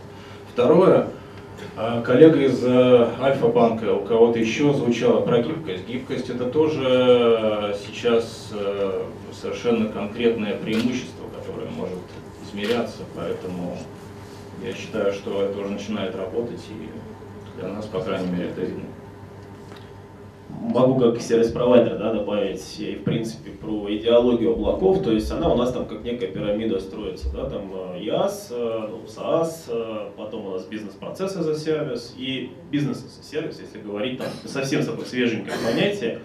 Второе, 0.52 1.08
коллега 2.04 2.40
из 2.40 2.64
э, 2.64 3.08
Альфа-банка, 3.20 3.92
у 3.92 4.04
кого-то 4.04 4.38
еще 4.38 4.72
звучало 4.74 5.20
про 5.20 5.42
гибкость. 5.42 5.86
Гибкость 5.86 6.30
это 6.30 6.46
тоже 6.46 6.84
э, 6.84 7.74
сейчас 7.86 8.50
э, 8.52 9.02
совершенно 9.32 9.88
конкретное 9.88 10.56
преимущество, 10.56 11.24
которое 11.38 11.70
может 11.70 11.98
измеряться, 12.44 13.02
поэтому 13.14 13.78
я 14.64 14.72
считаю, 14.72 15.12
что 15.12 15.42
это 15.42 15.58
уже 15.58 15.70
начинает 15.70 16.16
работать, 16.16 16.64
и 16.70 17.60
для 17.60 17.68
нас, 17.68 17.86
по 17.86 18.00
крайней 18.00 18.30
мере, 18.30 18.48
это 18.48 18.60
видно 18.62 18.84
могу 20.48 20.98
как 20.98 21.20
сервис-провайдер 21.20 21.98
да, 21.98 22.12
добавить 22.12 22.78
и 22.78 22.94
в 22.94 23.04
принципе 23.04 23.50
про 23.50 23.94
идеологию 23.94 24.52
облаков, 24.52 25.02
то 25.02 25.12
есть 25.12 25.30
она 25.30 25.52
у 25.52 25.56
нас 25.56 25.72
там 25.72 25.86
как 25.86 26.02
некая 26.02 26.28
пирамида 26.28 26.80
строится, 26.80 27.30
да, 27.32 27.48
там 27.48 27.70
IaaS, 27.96 28.48
э, 28.50 28.88
ну, 28.90 29.00
SaaS, 29.06 29.64
э, 29.68 30.10
потом 30.16 30.46
у 30.46 30.50
нас 30.52 30.64
бизнес-процессы 30.64 31.42
за 31.42 31.54
сервис 31.54 32.14
и 32.16 32.50
бизнес 32.70 32.98
за 32.98 33.22
сервис, 33.22 33.60
если 33.60 33.80
говорить 33.80 34.18
там 34.18 34.28
совсем 34.44 34.84
такое 34.84 35.04
свеженькое 35.04 35.56
понятие, 35.64 36.20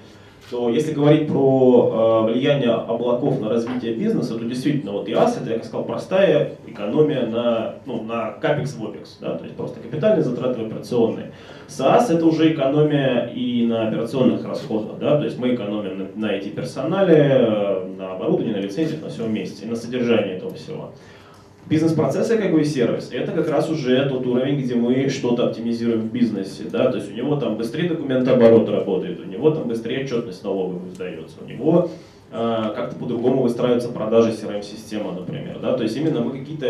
то 0.54 0.70
если 0.70 0.94
говорить 0.94 1.28
про 1.28 2.28
э, 2.28 2.32
влияние 2.32 2.70
облаков 2.70 3.42
на 3.42 3.50
развитие 3.50 3.96
бизнеса, 3.96 4.38
то 4.38 4.46
действительно 4.46 4.92
вот 4.92 5.10
IaaS 5.10 5.42
это, 5.42 5.50
я 5.50 5.56
как 5.56 5.66
сказал, 5.66 5.84
простая 5.84 6.52
экономия 6.68 7.26
на, 7.26 7.78
ну, 7.88 8.04
на 8.04 8.34
капекс 8.34 8.76
в 8.76 8.84
OPEX, 8.84 9.08
да, 9.20 9.36
то 9.36 9.46
есть 9.46 9.58
просто 9.58 9.80
капитальные 9.80 10.22
затраты 10.22 10.62
операционные. 10.62 11.32
SaaS 11.68 12.14
это 12.14 12.24
уже 12.28 12.54
экономия 12.54 13.32
и 13.34 13.66
на 13.66 13.88
операционных 13.88 14.46
расходах, 14.46 15.00
да, 15.00 15.18
то 15.18 15.24
есть 15.24 15.40
мы 15.40 15.56
экономим 15.56 15.98
на, 15.98 16.28
на 16.28 16.32
эти 16.34 16.50
персонале, 16.50 17.16
э, 17.18 17.88
на 17.98 18.12
оборудовании, 18.12 18.54
на 18.54 18.62
лицензиях, 18.62 19.02
на 19.02 19.10
всем 19.10 19.34
месте, 19.34 19.66
на 19.66 19.76
содержании 19.76 20.36
этого 20.36 20.54
всего. 20.54 20.92
Бизнес-процессы 21.70 22.38
как 22.38 22.52
бы 22.52 22.66
сервис, 22.66 23.10
это 23.12 23.32
как 23.32 23.50
раз 23.50 23.70
уже 23.70 24.08
тот 24.10 24.26
уровень, 24.28 24.60
где 24.60 24.76
мы 24.76 25.08
что-то 25.08 25.48
оптимизируем 25.48 26.02
в 26.02 26.12
бизнесе, 26.12 26.64
да, 26.70 26.92
то 26.92 26.98
есть 26.98 27.10
у 27.10 27.16
него 27.16 27.38
там 27.38 27.56
быстрее 27.56 27.88
документооборот 27.88 28.68
работает, 28.68 29.22
у 29.22 29.24
него 29.24 29.50
там 29.52 29.70
быстрее 29.70 30.04
отчетность 30.04 30.44
налоговая 30.44 30.90
сдается, 30.90 31.38
у 31.42 31.48
него 31.48 31.90
э, 32.32 32.72
как-то 32.76 32.96
по-другому 32.98 33.44
выстраиваются 33.44 33.90
продажи 33.90 34.32
CRM-системы, 34.32 35.14
например, 35.14 35.60
да, 35.62 35.78
то 35.78 35.84
есть 35.84 35.96
именно 35.96 36.20
мы 36.20 36.38
какие-то, 36.38 36.68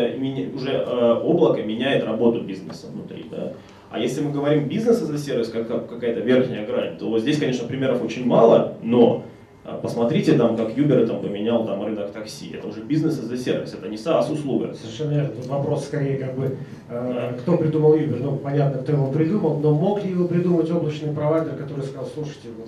уже 0.56 0.71
э, 0.71 1.13
облако 1.23 1.63
меняет 1.63 2.03
работу 2.03 2.41
бизнеса 2.41 2.86
внутри, 2.93 3.25
да. 3.32 3.53
А 3.89 3.99
если 3.99 4.21
мы 4.21 4.32
говорим 4.32 4.67
бизнес 4.67 5.01
a 5.01 5.17
сервис, 5.17 5.49
как, 5.49 5.67
как 5.67 5.89
какая-то 5.89 6.19
верхняя 6.19 6.65
грань, 6.67 6.97
то 6.97 7.17
здесь, 7.17 7.39
конечно, 7.39 7.67
примеров 7.67 8.03
очень 8.03 8.25
мало, 8.25 8.75
но 8.82 9.23
а, 9.23 9.33
посмотрите, 9.82 10.34
там, 10.34 10.58
как 10.58 10.78
Uber 10.78 11.08
там, 11.08 11.21
поменял 11.21 11.65
там, 11.65 11.84
рынок 11.84 12.12
такси. 12.12 12.52
Это 12.54 12.67
уже 12.67 12.82
бизнес 12.82 13.13
за 13.13 13.38
сервис, 13.38 13.73
это 13.73 13.88
не 13.88 13.95
SaaS 13.95 14.32
услуга. 14.32 14.73
Совершенно 14.73 15.13
верно. 15.13 15.30
Тут 15.30 15.45
вопрос 15.47 15.86
скорее, 15.86 16.17
как 16.17 16.36
бы, 16.36 16.58
э, 16.89 17.38
кто 17.39 17.58
придумал 17.58 17.95
Uber. 17.95 18.19
Ну, 18.21 18.36
понятно, 18.38 18.82
кто 18.82 18.91
его 18.91 19.12
придумал, 19.12 19.60
но 19.60 19.73
мог 19.73 20.04
ли 20.04 20.12
его 20.12 20.28
придумать 20.28 20.69
облачный 20.69 21.13
провайдер, 21.13 21.56
который 21.56 21.86
сказал, 21.86 22.08
слушайте, 22.13 22.49
вот, 22.58 22.67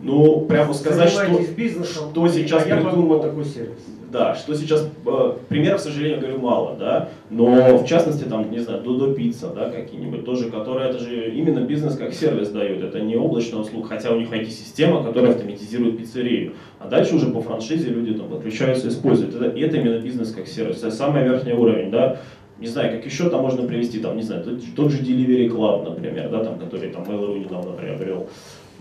ну, 0.00 0.40
прямо 0.42 0.74
сказать, 0.74 1.10
что, 1.10 1.26
бизнесом, 1.56 2.10
что 2.10 2.28
сейчас 2.28 2.64
а 2.64 2.66
придумал 2.66 3.20
такой 3.20 3.44
сервис. 3.44 3.78
Да, 4.10 4.34
что 4.34 4.54
сейчас, 4.54 4.88
э, 5.04 5.32
примеров, 5.48 5.80
к 5.80 5.82
сожалению, 5.82 6.20
говорю, 6.20 6.38
мало, 6.38 6.76
да, 6.78 7.08
но 7.28 7.76
в 7.76 7.86
частности, 7.86 8.22
там, 8.24 8.50
не 8.50 8.60
знаю, 8.60 8.82
Додо 8.82 9.12
Пицца, 9.12 9.48
да, 9.48 9.68
какие-нибудь 9.68 10.24
тоже, 10.24 10.48
которые, 10.48 10.90
это 10.90 10.98
же 11.00 11.32
именно 11.32 11.60
бизнес 11.60 11.96
как 11.96 12.14
сервис 12.14 12.50
дают, 12.50 12.82
это 12.84 13.00
не 13.00 13.16
облачная 13.16 13.60
услуга, 13.60 13.88
хотя 13.88 14.12
у 14.12 14.18
них 14.18 14.32
IT-система, 14.32 15.02
которая 15.02 15.32
автоматизирует 15.32 15.98
пиццерию, 15.98 16.52
а 16.78 16.86
дальше 16.86 17.16
уже 17.16 17.26
по 17.26 17.40
франшизе 17.40 17.88
люди 17.88 18.14
там 18.14 18.28
подключаются, 18.28 18.88
используют, 18.88 19.34
это, 19.34 19.46
и 19.46 19.60
это 19.60 19.76
именно 19.76 19.98
бизнес 19.98 20.32
как 20.32 20.46
сервис, 20.46 20.78
это 20.78 20.92
самый 20.92 21.24
верхний 21.24 21.52
уровень, 21.52 21.90
да, 21.90 22.20
не 22.58 22.68
знаю, 22.68 22.96
как 22.96 23.04
еще 23.04 23.28
там 23.28 23.42
можно 23.42 23.66
привести, 23.66 23.98
там, 23.98 24.16
не 24.16 24.22
знаю, 24.22 24.44
тот, 24.44 24.60
тот 24.76 24.92
же 24.92 25.02
Delivery 25.02 25.50
Club, 25.50 25.90
например, 25.90 26.30
да, 26.30 26.44
там, 26.44 26.58
который 26.58 26.90
там 26.90 27.02
Mail.ru 27.02 27.38
недавно 27.38 27.72
приобрел, 27.72 28.28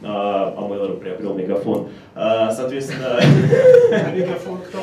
а, 0.04 0.54
а 0.58 0.62
Mail.ru 0.62 0.98
приобрел 0.98 1.34
мегафон. 1.34 1.90
А, 2.14 2.52
соответственно... 2.52 3.20
Мегафон 4.16 4.60
кто? 4.68 4.80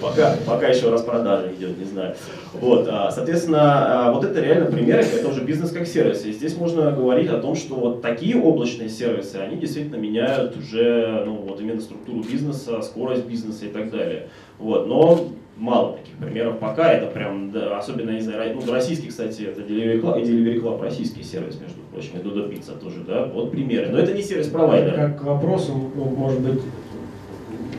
Пока, 0.00 0.36
пока 0.46 0.68
еще 0.68 0.90
распродажа 0.90 1.52
идет, 1.54 1.78
не 1.78 1.84
знаю. 1.84 2.14
Вот, 2.54 2.88
а, 2.90 3.10
соответственно, 3.10 4.10
вот 4.14 4.24
это 4.24 4.40
реально 4.40 4.66
примеры, 4.66 5.02
это 5.02 5.28
уже 5.28 5.42
бизнес 5.42 5.70
как 5.70 5.86
сервис. 5.86 6.24
И 6.24 6.32
здесь 6.32 6.56
можно 6.56 6.92
говорить 6.92 7.28
о 7.30 7.40
том, 7.40 7.56
что 7.56 7.74
вот 7.74 8.02
такие 8.02 8.40
облачные 8.40 8.88
сервисы, 8.88 9.36
они 9.36 9.56
действительно 9.56 9.96
меняют 9.96 10.56
уже, 10.56 11.22
ну, 11.26 11.34
вот 11.36 11.60
именно 11.60 11.80
структуру 11.80 12.22
бизнеса, 12.22 12.80
скорость 12.82 13.26
бизнеса 13.26 13.66
и 13.66 13.68
так 13.68 13.90
далее. 13.90 14.28
Вот, 14.58 14.86
но 14.86 15.28
мало 15.56 15.96
таких 15.96 16.14
примеров 16.16 16.58
пока, 16.58 16.92
это 16.92 17.06
прям, 17.06 17.50
да, 17.50 17.78
особенно, 17.78 18.18
знаю, 18.20 18.56
ну, 18.56 18.72
российский, 18.72 19.08
кстати, 19.08 19.42
это 19.42 19.62
Delivery 19.62 20.00
Club, 20.00 20.22
Delivery 20.22 20.60
Club 20.60 20.82
российский 20.82 21.22
сервис, 21.22 21.58
между 21.60 21.80
прочим, 21.92 22.10
и 22.14 22.18
Dodo 22.18 22.50
Pizza 22.50 22.78
тоже, 22.78 23.00
да, 23.06 23.24
вот 23.26 23.50
примеры, 23.50 23.88
но 23.88 23.98
это 23.98 24.12
не 24.12 24.22
сервис-провайдер. 24.22 24.94
Как 24.94 25.20
к 25.20 25.24
вопросу, 25.24 25.90
ну, 25.94 26.04
может 26.04 26.40
быть, 26.40 26.62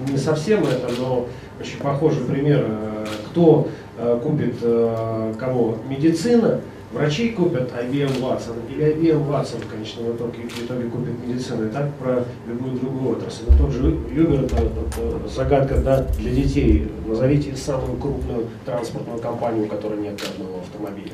не 0.10 0.18
совсем 0.18 0.64
это, 0.64 0.90
но 1.00 1.28
очень 1.60 1.80
похожий 1.80 2.24
пример, 2.26 2.66
э, 2.68 3.06
кто 3.30 3.68
э, 3.98 4.20
купит 4.22 4.56
э, 4.62 5.34
кого? 5.40 5.78
Медицина, 5.90 6.62
Врачи 6.92 7.32
купят 7.32 7.70
IBM 7.74 8.22
Watson, 8.22 8.56
или 8.72 8.94
IBM 8.94 9.28
Watson 9.28 9.62
в 9.62 9.70
конечном 9.70 10.16
итоге, 10.16 10.48
в 10.48 10.64
итоге 10.64 10.90
купит 10.90 11.20
медицину, 11.26 11.68
и 11.68 11.70
так 11.70 11.94
про 11.96 12.24
любую 12.48 12.80
другую 12.80 13.18
отрасль. 13.18 13.44
Но 13.50 13.58
тот 13.58 13.72
же 13.74 13.82
Uber, 13.82 14.46
это, 14.46 14.56
это 14.56 15.28
загадка 15.28 15.78
да, 15.82 16.04
для 16.18 16.32
детей. 16.32 16.90
Назовите 17.06 17.58
самую 17.58 18.00
крупную 18.00 18.48
транспортную 18.66 19.20
компанию, 19.20 19.66
у 19.66 19.68
которой 19.68 20.00
нет 20.00 20.22
одного 20.34 20.60
автомобиля. 20.60 21.12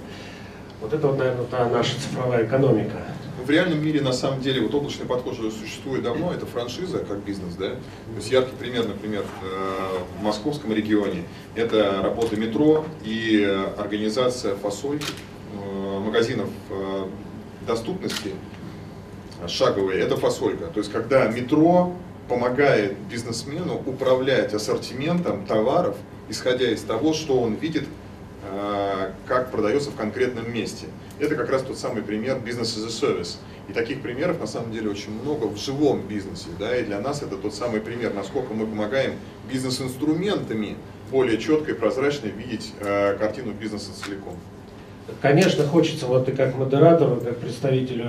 Вот 0.80 0.94
это 0.94 1.08
вот, 1.08 1.18
наверное, 1.18 1.46
та 1.46 1.68
наша 1.70 1.96
цифровая 1.96 2.46
экономика. 2.46 2.98
В 3.44 3.50
реальном 3.50 3.84
мире, 3.84 4.02
на 4.02 4.14
самом 4.14 4.42
деле, 4.42 4.62
вот 4.62 4.76
облачный 4.76 5.08
подход 5.08 5.40
уже 5.40 5.50
существует 5.50 6.04
давно, 6.04 6.32
это 6.32 6.46
франшиза 6.46 7.00
как 7.00 7.24
бизнес, 7.24 7.56
да. 7.56 7.70
То 7.70 8.16
есть 8.18 8.32
яркий 8.32 8.56
пример, 8.60 8.88
например, 8.88 9.24
в 9.24 9.46
э, 9.46 10.24
московском 10.24 10.72
регионе, 10.72 11.24
это 11.56 12.02
работа 12.04 12.36
метро 12.36 12.86
и 13.04 13.44
организация 13.78 14.56
фасоль, 14.56 15.00
магазинов 16.00 16.50
э, 16.70 17.06
доступности 17.68 18.32
шаговые, 19.48 20.02
это 20.02 20.18
фасолька. 20.18 20.68
То 20.68 20.80
есть 20.80 20.92
когда 20.92 21.28
метро 21.28 21.94
помогает 22.28 22.98
бизнесмену 23.12 23.82
управлять 23.86 24.54
ассортиментом 24.54 25.46
товаров, 25.46 25.98
исходя 26.30 26.70
из 26.72 26.82
того, 26.82 27.14
что 27.14 27.40
он 27.40 27.56
видит, 27.56 27.86
э, 28.50 29.12
как 29.28 29.52
продается 29.52 29.92
в 29.92 29.96
конкретном 29.96 30.52
месте. 30.52 30.88
Это 31.20 31.36
как 31.36 31.50
раз 31.50 31.62
тот 31.64 31.78
самый 31.78 32.02
пример 32.02 32.40
бизнес 32.40 32.78
as 32.78 32.86
a 32.86 32.90
service. 32.90 33.38
И 33.70 33.74
таких 33.74 34.02
примеров 34.02 34.40
на 34.40 34.48
самом 34.48 34.72
деле 34.72 34.90
очень 34.90 35.12
много 35.22 35.46
в 35.46 35.58
живом 35.58 36.02
бизнесе. 36.02 36.48
Да? 36.60 36.76
И 36.76 36.84
для 36.84 37.00
нас 37.00 37.22
это 37.22 37.38
тот 37.38 37.54
самый 37.54 37.82
пример, 37.82 38.14
насколько 38.14 38.54
мы 38.54 38.66
помогаем 38.66 39.14
бизнес-инструментами 39.50 40.76
более 41.12 41.38
четко 41.38 41.72
и 41.72 41.74
прозрачно 41.74 42.28
видеть 42.28 42.74
э, 42.80 43.16
картину 43.18 43.54
бизнеса 43.54 43.92
целиком. 43.94 44.38
Конечно, 45.22 45.66
хочется 45.66 46.06
вот 46.06 46.30
и 46.30 46.32
как 46.32 46.56
модератору, 46.56 47.18
как 47.18 47.38
представителю 47.38 48.06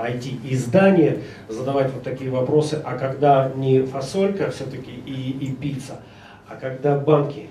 IT-издания 0.00 1.18
э, 1.48 1.52
задавать 1.52 1.92
вот 1.92 2.02
такие 2.02 2.30
вопросы, 2.30 2.80
а 2.84 2.98
когда 2.98 3.52
не 3.54 3.82
фасолька 3.82 4.50
все-таки 4.50 4.90
и, 4.90 5.30
и 5.40 5.52
пицца, 5.52 6.00
а 6.48 6.56
когда 6.56 6.98
банки, 6.98 7.46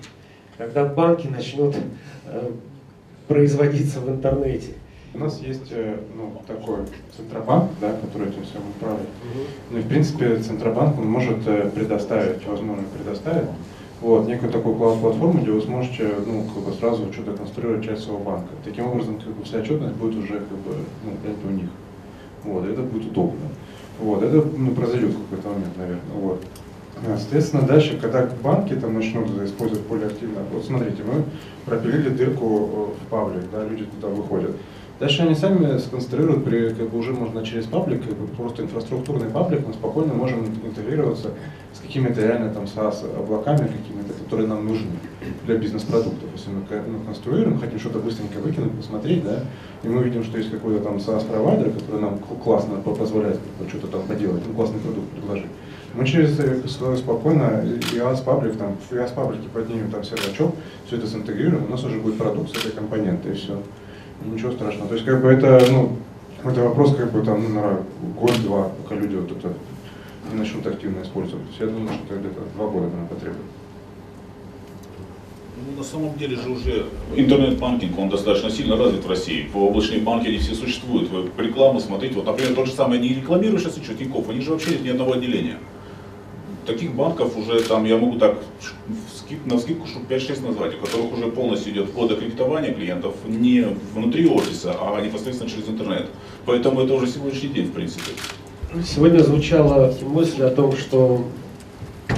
когда 0.57 0.83
банки 0.83 1.27
начнут 1.27 1.75
э, 2.25 2.51
производиться 3.27 4.01
в 4.01 4.09
интернете. 4.09 4.73
У 5.13 5.19
нас 5.19 5.39
есть 5.39 5.71
э, 5.71 5.97
ну, 6.15 6.41
такой 6.45 6.79
Центробанк, 7.15 7.71
да, 7.79 7.93
который 7.93 8.29
этим 8.29 8.43
всем 8.43 8.61
управляет. 8.75 9.07
Ну 9.71 9.77
и 9.77 9.81
в 9.81 9.87
принципе 9.87 10.37
Центробанк 10.39 10.99
он 10.99 11.07
может 11.07 11.41
предоставить, 11.73 12.45
возможно 12.45 12.83
предоставить 12.97 13.47
вот, 14.01 14.27
некую 14.27 14.51
такую 14.51 14.75
платформу, 14.75 15.41
где 15.41 15.51
вы 15.51 15.61
сможете 15.61 16.09
ну, 16.25 16.43
как 16.53 16.63
бы 16.63 16.71
сразу 16.73 17.11
что-то 17.11 17.33
конструировать 17.33 17.85
часть 17.85 18.03
своего 18.03 18.19
банка. 18.19 18.49
Таким 18.63 18.87
образом, 18.87 19.19
как 19.19 19.33
бы, 19.33 19.43
вся 19.43 19.59
отчетность 19.59 19.95
будет 19.95 20.23
уже 20.23 20.33
как 20.33 20.57
бы, 20.59 20.75
ну, 21.03 21.11
это 21.23 21.47
у 21.47 21.51
них. 21.51 21.69
Вот, 22.43 22.65
это 22.65 22.81
будет 22.81 23.11
удобно. 23.11 23.49
Вот, 23.99 24.21
это 24.21 24.35
ну, 24.55 24.71
произойдет 24.71 25.09
в 25.09 25.23
какой-то 25.23 25.49
момент, 25.49 25.77
наверное. 25.77 26.01
Вот. 26.21 26.43
А, 27.05 27.17
соответственно, 27.17 27.63
дальше, 27.63 27.97
когда 27.99 28.29
банки 28.43 28.73
там 28.73 28.93
начнут 28.93 29.29
использовать 29.43 29.85
более 29.87 30.07
активно, 30.07 30.41
вот 30.51 30.65
смотрите, 30.65 31.03
мы 31.03 31.23
пропилили 31.65 32.09
дырку 32.09 32.91
в 33.01 33.09
паблик, 33.09 33.43
да, 33.51 33.63
люди 33.65 33.85
туда 33.85 34.07
выходят. 34.07 34.51
Дальше 34.99 35.21
они 35.21 35.35
сами 35.35 35.77
сконструируют, 35.77 36.43
при, 36.43 36.69
как 36.69 36.89
бы 36.89 36.97
уже 36.97 37.13
можно 37.13 37.45
через 37.45 37.65
паблик, 37.65 38.03
как 38.03 38.17
бы 38.17 38.27
просто 38.27 38.63
инфраструктурный 38.63 39.29
паблик, 39.29 39.67
мы 39.67 39.73
спокойно 39.73 40.13
можем 40.13 40.45
интегрироваться 40.45 41.31
с 41.77 41.79
какими-то 41.79 42.21
реально 42.21 42.51
там 42.51 42.63
SaaS 42.63 43.05
облаками 43.17 43.67
какими-то, 43.67 44.13
которые 44.23 44.47
нам 44.47 44.67
нужны 44.67 44.91
для 45.45 45.57
бизнес-продуктов. 45.57 46.29
Если 46.35 46.49
мы 46.49 46.63
ну, 46.87 46.99
конструируем, 47.05 47.59
хотим 47.59 47.79
что-то 47.79 47.99
быстренько 47.99 48.39
выкинуть, 48.39 48.71
посмотреть, 48.71 49.23
да, 49.23 49.43
и 49.83 49.87
мы 49.87 50.03
видим, 50.03 50.23
что 50.23 50.37
есть 50.37 50.49
какой-то 50.49 50.83
там 50.83 50.97
SaaS-провайдер, 50.97 51.71
который 51.71 52.01
нам 52.01 52.17
классно 52.17 52.77
позволяет 52.77 53.39
что-то 53.67 53.87
там 53.87 54.01
поделать, 54.03 54.41
ну, 54.47 54.53
классный 54.53 54.79
продукт 54.79 55.07
предложить. 55.09 55.51
Мы 55.93 56.05
через 56.05 56.35
свой 56.71 56.97
спокойно 56.97 57.63
IaaS 57.93 58.23
паблик, 58.23 58.57
там, 58.57 58.75
в 58.77 58.93
IaaS 58.93 59.13
паблике 59.13 59.47
поднимем 59.53 59.91
там 59.91 60.03
сервачок, 60.03 60.55
все 60.87 60.97
это 60.97 61.07
синтегрируем, 61.07 61.65
у 61.65 61.69
нас 61.69 61.83
уже 61.83 61.99
будет 61.99 62.17
продукт 62.17 62.55
с 62.55 62.57
этой 62.57 62.71
компонентой, 62.71 63.33
и 63.33 63.35
все. 63.35 63.61
Ничего 64.25 64.51
страшного. 64.51 64.89
То 64.89 64.95
есть 64.95 65.05
как 65.05 65.21
бы 65.21 65.29
это, 65.29 65.63
ну, 65.71 65.91
это 66.43 66.61
вопрос 66.61 66.95
как 66.95 67.11
бы 67.11 67.21
там, 67.21 67.53
ну, 67.53 67.83
год-два, 68.19 68.69
пока 68.83 68.95
люди 68.95 69.15
вот 69.15 69.31
это 69.31 69.53
не 70.31 70.39
начнут 70.39 70.65
активно 70.67 71.01
использовать. 71.01 71.45
То 71.45 71.49
есть 71.49 71.59
я 71.59 71.67
думаю, 71.67 71.89
что 72.05 72.15
где-то 72.15 72.41
два 72.55 72.67
года 72.67 72.87
нам 72.87 73.07
потребуется. 73.07 73.43
Ну, 75.57 75.77
на 75.77 75.83
самом 75.83 76.15
деле 76.17 76.35
же 76.35 76.49
уже 76.49 76.85
интернет-банкинг, 77.15 77.97
он 77.97 78.09
достаточно 78.09 78.49
сильно 78.51 78.77
развит 78.77 79.03
в 79.03 79.09
России. 79.09 79.49
По 79.51 79.57
облачные 79.57 80.01
банки 80.01 80.27
они 80.27 80.37
все 80.37 80.53
существуют. 80.53 81.09
Вы 81.09 81.31
рекламу 81.43 81.79
смотрите, 81.79 82.15
вот, 82.15 82.25
например, 82.25 82.53
тот 82.53 82.67
же 82.67 82.73
самый, 82.73 82.99
не 82.99 83.09
рекламируешь 83.09 83.63
сейчас 83.63 83.75
что, 83.83 83.95
Тинькофф, 83.95 84.29
они 84.29 84.41
же 84.41 84.51
вообще 84.51 84.71
нет 84.71 84.83
ни 84.83 84.89
одного 84.89 85.13
отделения. 85.13 85.57
Таких 86.67 86.93
банков 86.93 87.35
уже 87.37 87.61
там, 87.61 87.85
я 87.85 87.97
могу 87.97 88.19
так 88.19 88.37
на 89.45 89.57
скидку 89.57 89.87
штук 89.87 90.03
5-6 90.09 90.45
назвать, 90.45 90.75
у 90.75 90.85
которых 90.85 91.13
уже 91.13 91.27
полностью 91.27 91.73
идет 91.73 91.89
вход 91.89 92.17
кредитования 92.17 92.73
клиентов 92.73 93.15
не 93.25 93.65
внутри 93.93 94.27
офиса, 94.27 94.75
а 94.79 95.01
непосредственно 95.01 95.49
через 95.49 95.67
интернет. 95.67 96.09
Поэтому 96.45 96.81
это 96.81 96.93
уже 96.93 97.07
сегодняшний 97.07 97.49
день, 97.49 97.65
в 97.65 97.71
принципе. 97.71 98.11
Сегодня 98.85 99.19
звучала 99.19 99.93
мысль 100.01 100.43
о 100.43 100.49
том, 100.49 100.75
что 100.75 101.23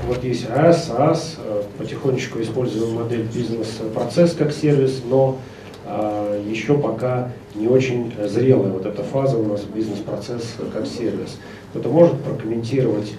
вот 0.07 0.23
есть 0.23 0.47
АС, 0.49 0.89
АС, 0.89 1.37
э, 1.37 1.61
потихонечку 1.77 2.41
используем 2.41 2.95
модель 2.95 3.21
бизнес-процесс 3.21 4.33
как 4.33 4.51
сервис, 4.51 5.03
но 5.07 5.37
а, 5.85 6.43
еще 6.43 6.75
пока 6.75 7.31
не 7.53 7.67
очень 7.67 8.11
зрелая 8.27 8.71
вот 8.71 8.87
эта 8.87 9.03
фаза 9.03 9.37
у 9.37 9.45
нас 9.45 9.61
бизнес-процесс 9.61 10.55
как 10.73 10.87
сервис. 10.87 11.37
Кто-то 11.69 11.89
может 11.89 12.19
прокомментировать, 12.21 13.13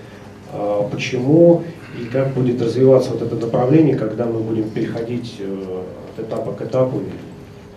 а, 0.53 0.89
почему 0.91 1.63
и 2.01 2.07
как 2.07 2.35
будет 2.35 2.61
развиваться 2.61 3.13
вот 3.13 3.23
это 3.23 3.37
направление, 3.37 3.95
когда 3.95 4.27
мы 4.27 4.41
будем 4.41 4.69
переходить 4.71 5.37
э, 5.39 5.83
от 6.17 6.25
этапа 6.25 6.53
к 6.53 6.63
этапу 6.63 7.01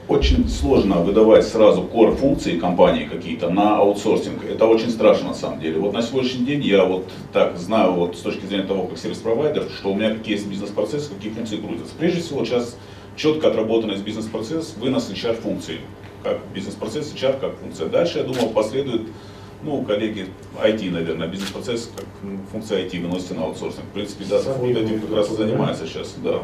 очень 0.07 0.49
сложно 0.49 0.97
выдавать 0.97 1.45
сразу 1.45 1.81
core 1.81 2.15
функции 2.15 2.59
компании 2.59 3.05
какие-то 3.05 3.49
на 3.49 3.77
аутсорсинг. 3.77 4.43
Это 4.43 4.65
очень 4.65 4.89
страшно 4.89 5.29
на 5.29 5.33
самом 5.33 5.59
деле. 5.61 5.79
Вот 5.79 5.93
на 5.93 6.01
сегодняшний 6.01 6.45
день 6.45 6.61
я 6.61 6.83
вот 6.83 7.09
так 7.31 7.57
знаю 7.57 7.93
вот 7.93 8.17
с 8.17 8.19
точки 8.19 8.45
зрения 8.45 8.65
того, 8.65 8.87
как 8.87 8.97
сервис-провайдер, 8.97 9.67
что 9.77 9.91
у 9.91 9.95
меня 9.95 10.13
какие 10.13 10.35
есть 10.35 10.47
бизнес-процессы, 10.47 11.13
какие 11.13 11.31
функции 11.31 11.57
крутятся. 11.57 11.93
Прежде 11.97 12.21
всего 12.21 12.43
сейчас 12.43 12.77
четко 13.15 13.47
отработанный 13.47 13.97
бизнес-процесс, 13.97 14.75
вынос 14.77 15.09
HR-функции. 15.09 15.79
Как 16.23 16.39
бизнес-процесс, 16.53 17.13
HR 17.13 17.39
как 17.39 17.57
функция. 17.57 17.87
Дальше, 17.87 18.19
я 18.19 18.23
думал, 18.23 18.49
последует 18.49 19.03
ну, 19.63 19.81
коллеги 19.83 20.27
IT, 20.61 20.91
наверное, 20.91 21.27
бизнес-процесс 21.27 21.89
как 21.95 22.05
функция 22.51 22.85
IT 22.85 23.01
выносится 23.01 23.35
на 23.35 23.45
аутсорсинг. 23.45 23.85
В 23.85 23.93
принципе, 23.93 24.25
да, 24.29 24.37
этим 24.37 24.99
как 24.99 25.15
раз 25.15 25.31
и 25.31 25.35
занимается 25.35 25.87
сейчас, 25.87 26.15
да. 26.17 26.39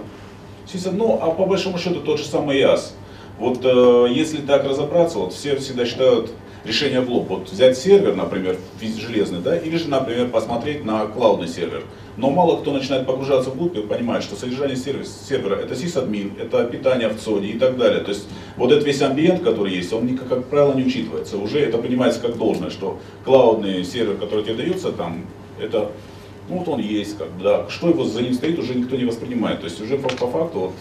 Ну, 0.91 1.19
а 1.22 1.32
по 1.32 1.45
большому 1.45 1.78
счету 1.78 2.00
тот 2.02 2.19
же 2.19 2.26
самый 2.26 2.60
ЯС. 2.60 2.95
Вот 3.39 3.60
э, 3.63 4.08
если 4.12 4.38
так 4.38 4.65
разобраться, 4.65 5.17
вот 5.19 5.34
все 5.34 5.56
всегда 5.56 5.86
считают 5.86 6.32
решение 6.65 6.99
в 6.99 7.10
лоб. 7.10 7.30
Вот 7.30 7.49
взять 7.49 7.78
сервер, 7.78 8.15
например, 8.15 8.58
железный, 8.82 9.39
да, 9.39 9.58
или 9.58 9.78
же, 9.78 9.88
например, 9.89 10.28
посмотреть 10.28 10.84
на 10.84 11.06
клаудный 11.06 11.47
сервер. 11.47 11.84
Но 12.17 12.30
мало 12.30 12.58
кто 12.58 12.73
начинает 12.73 13.08
погружаться 13.08 13.49
вглубь 13.49 13.78
и 13.78 13.82
понимает, 13.82 14.23
что 14.23 14.36
содержание 14.36 14.75
сервис, 14.75 15.25
сервера 15.28 15.56
это 15.56 15.73
сисадмин, 15.73 16.34
это 16.38 16.65
питание 16.65 17.08
в 17.08 17.17
ЦОДе 17.17 17.47
и 17.47 17.58
так 17.58 17.78
далее. 17.78 18.04
То 18.04 18.10
есть 18.10 18.28
вот 18.58 18.73
этот 18.73 18.86
весь 18.86 19.02
амбиент, 19.02 19.41
который 19.41 19.73
есть, 19.73 19.93
он, 19.93 20.17
как, 20.17 20.28
как 20.28 20.45
правило, 20.47 20.73
не 20.73 20.84
учитывается. 20.84 21.38
Уже 21.38 21.60
это 21.60 21.78
понимается 21.78 22.19
как 22.19 22.38
должное, 22.38 22.69
что 22.69 22.99
клаудный 23.23 23.86
сервер, 23.86 24.17
который 24.17 24.43
тебе 24.43 24.56
дается, 24.56 24.91
там, 24.91 25.25
это 25.62 25.91
ну 26.49 26.58
вот 26.58 26.67
он 26.67 26.80
есть, 26.80 27.17
как 27.17 27.30
бы, 27.32 27.43
да. 27.43 27.69
Что 27.69 27.89
его 27.89 28.04
за 28.04 28.21
ним 28.21 28.34
стоит, 28.34 28.58
уже 28.58 28.73
никто 28.73 28.95
не 28.95 29.06
воспринимает. 29.06 29.60
То 29.60 29.65
есть 29.65 29.80
уже 29.82 29.97
по, 29.97 30.10
по 30.10 30.28
факту 30.28 30.60
вот, 30.60 30.71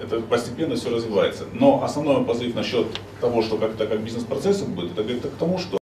это 0.00 0.20
постепенно 0.20 0.76
все 0.76 0.90
развивается. 0.90 1.44
Но 1.52 1.82
основной 1.82 2.24
позыв 2.24 2.54
насчет 2.54 2.86
того, 3.20 3.42
что 3.42 3.56
как-то 3.56 3.86
как 3.86 4.00
бизнес-процессом 4.00 4.74
будет, 4.74 4.92
это 4.92 5.02
говорит 5.02 5.22
к 5.22 5.36
тому, 5.38 5.58
что 5.58 5.78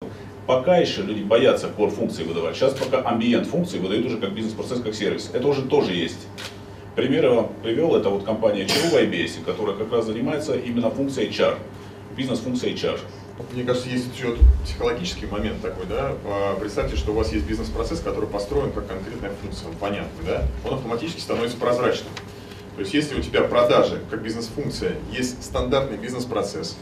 пока 0.47 0.77
еще 0.77 1.03
люди 1.03 1.23
боятся 1.23 1.69
core 1.69 1.91
функции 1.91 2.25
выдавать. 2.25 2.57
Сейчас 2.57 2.75
пока 2.75 3.01
амбиент 3.09 3.47
функции 3.47 3.79
выдают 3.79 4.07
уже 4.07 4.19
как 4.19 4.33
бизнес-процесс, 4.33 4.81
как 4.81 4.95
сервис. 4.95 5.31
Это 5.33 5.47
уже 5.47 5.63
тоже 5.63 5.93
есть. 5.93 6.27
Пример 6.95 7.25
я 7.25 7.43
привел, 7.63 7.97
это 7.97 8.11
вот 8.11 8.25
компания 8.25 8.65
HRU 8.67 8.91
в 8.91 8.95
IBS, 8.95 9.45
которая 9.47 9.77
как 9.77 9.91
раз 9.91 10.05
занимается 10.05 10.55
именно 10.55 10.91
функцией 10.91 11.31
HR, 11.31 11.57
бизнес-функцией 12.17 12.75
HR. 12.75 12.99
Мне 13.53 13.65
кажется, 13.65 13.89
есть 13.89 14.15
еще 14.15 14.37
психологический 14.63 15.25
момент 15.25 15.63
такой, 15.63 15.87
да. 15.87 16.13
А, 16.27 16.55
представьте, 16.61 16.97
что 16.97 17.13
у 17.13 17.15
вас 17.15 17.33
есть 17.33 17.47
бизнес-процесс, 17.47 18.01
который 18.01 18.29
построен 18.29 18.73
как 18.73 18.87
конкретная 18.87 19.33
функция, 19.41 19.69
он 19.69 19.75
понятный, 19.77 20.27
да. 20.27 20.43
Он 20.67 20.75
автоматически 20.75 21.21
становится 21.21 21.57
прозрачным. 21.57 22.13
То 22.75 22.81
есть 22.81 22.95
если 22.95 23.19
у 23.19 23.23
тебя 23.23 23.43
продажи 23.43 24.01
как 24.11 24.23
бизнес-функция 24.23 24.95
есть 25.13 25.43
стандартный 25.45 25.99
бизнес-процесс, 25.99 26.77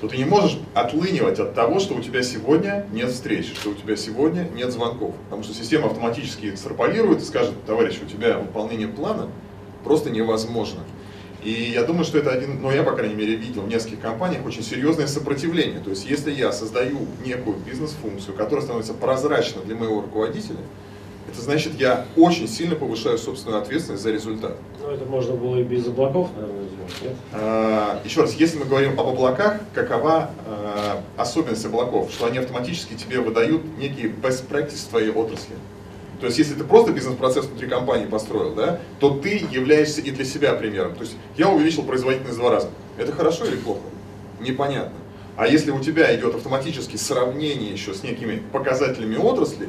то 0.00 0.08
ты 0.08 0.16
не 0.16 0.24
можешь 0.24 0.58
отлынивать 0.74 1.38
от 1.38 1.54
того, 1.54 1.78
что 1.78 1.94
у 1.94 2.00
тебя 2.00 2.22
сегодня 2.22 2.86
нет 2.92 3.10
встреч, 3.10 3.52
что 3.54 3.70
у 3.70 3.74
тебя 3.74 3.96
сегодня 3.96 4.48
нет 4.54 4.72
звонков. 4.72 5.14
Потому 5.24 5.42
что 5.42 5.54
система 5.54 5.86
автоматически 5.86 6.46
экстраполирует 6.46 7.22
и 7.22 7.24
скажет, 7.24 7.54
товарищ, 7.66 7.98
у 8.02 8.06
тебя 8.06 8.38
выполнение 8.38 8.88
плана 8.88 9.28
просто 9.84 10.10
невозможно. 10.10 10.80
И 11.42 11.50
я 11.74 11.84
думаю, 11.84 12.04
что 12.04 12.18
это 12.18 12.30
один, 12.30 12.60
ну 12.60 12.70
я, 12.70 12.82
по 12.82 12.92
крайней 12.92 13.14
мере, 13.14 13.34
видел 13.34 13.62
в 13.62 13.68
нескольких 13.68 14.00
компаниях 14.00 14.44
очень 14.44 14.62
серьезное 14.62 15.06
сопротивление. 15.06 15.80
То 15.80 15.90
есть, 15.90 16.04
если 16.04 16.30
я 16.30 16.52
создаю 16.52 17.06
некую 17.24 17.56
бизнес-функцию, 17.56 18.36
которая 18.36 18.62
становится 18.62 18.92
прозрачной 18.92 19.64
для 19.64 19.74
моего 19.74 20.02
руководителя, 20.02 20.58
это 21.30 21.40
значит, 21.40 21.74
я 21.78 22.06
очень 22.16 22.48
сильно 22.48 22.74
повышаю 22.74 23.18
собственную 23.18 23.62
ответственность 23.62 24.02
за 24.02 24.10
результат. 24.10 24.56
Ну, 24.82 24.90
это 24.90 25.04
можно 25.04 25.34
было 25.34 25.56
и 25.56 25.62
без 25.62 25.86
облаков, 25.86 26.30
наверное, 26.36 26.64
сделать, 26.68 27.02
нет? 27.02 27.12
А, 27.32 28.00
еще 28.04 28.22
раз, 28.22 28.34
если 28.34 28.58
мы 28.58 28.64
говорим 28.64 28.98
об 28.98 29.06
облаках, 29.06 29.60
какова 29.74 30.30
а, 30.46 31.02
особенность 31.16 31.64
облаков? 31.64 32.10
Что 32.12 32.26
они 32.26 32.38
автоматически 32.38 32.94
тебе 32.94 33.20
выдают 33.20 33.62
некие 33.78 34.08
best 34.08 34.48
practice 34.48 34.86
в 34.86 34.88
твоей 34.88 35.10
отрасли. 35.10 35.54
То 36.20 36.26
есть, 36.26 36.38
если 36.38 36.54
ты 36.54 36.64
просто 36.64 36.92
бизнес-процесс 36.92 37.46
внутри 37.46 37.68
компании 37.68 38.04
построил, 38.04 38.54
да, 38.54 38.80
то 38.98 39.10
ты 39.10 39.46
являешься 39.50 40.02
и 40.02 40.10
для 40.10 40.24
себя 40.24 40.52
примером. 40.52 40.94
То 40.94 41.02
есть, 41.02 41.16
я 41.38 41.48
увеличил 41.48 41.82
производительность 41.84 42.36
в 42.36 42.40
два 42.40 42.50
раза. 42.50 42.68
Это 42.98 43.12
хорошо 43.12 43.46
или 43.46 43.56
плохо? 43.56 43.80
Непонятно. 44.40 44.98
А 45.36 45.46
если 45.46 45.70
у 45.70 45.80
тебя 45.80 46.14
идет 46.14 46.34
автоматически 46.34 46.96
сравнение 46.96 47.70
еще 47.70 47.94
с 47.94 48.02
некими 48.02 48.42
показателями 48.52 49.16
отрасли, 49.16 49.68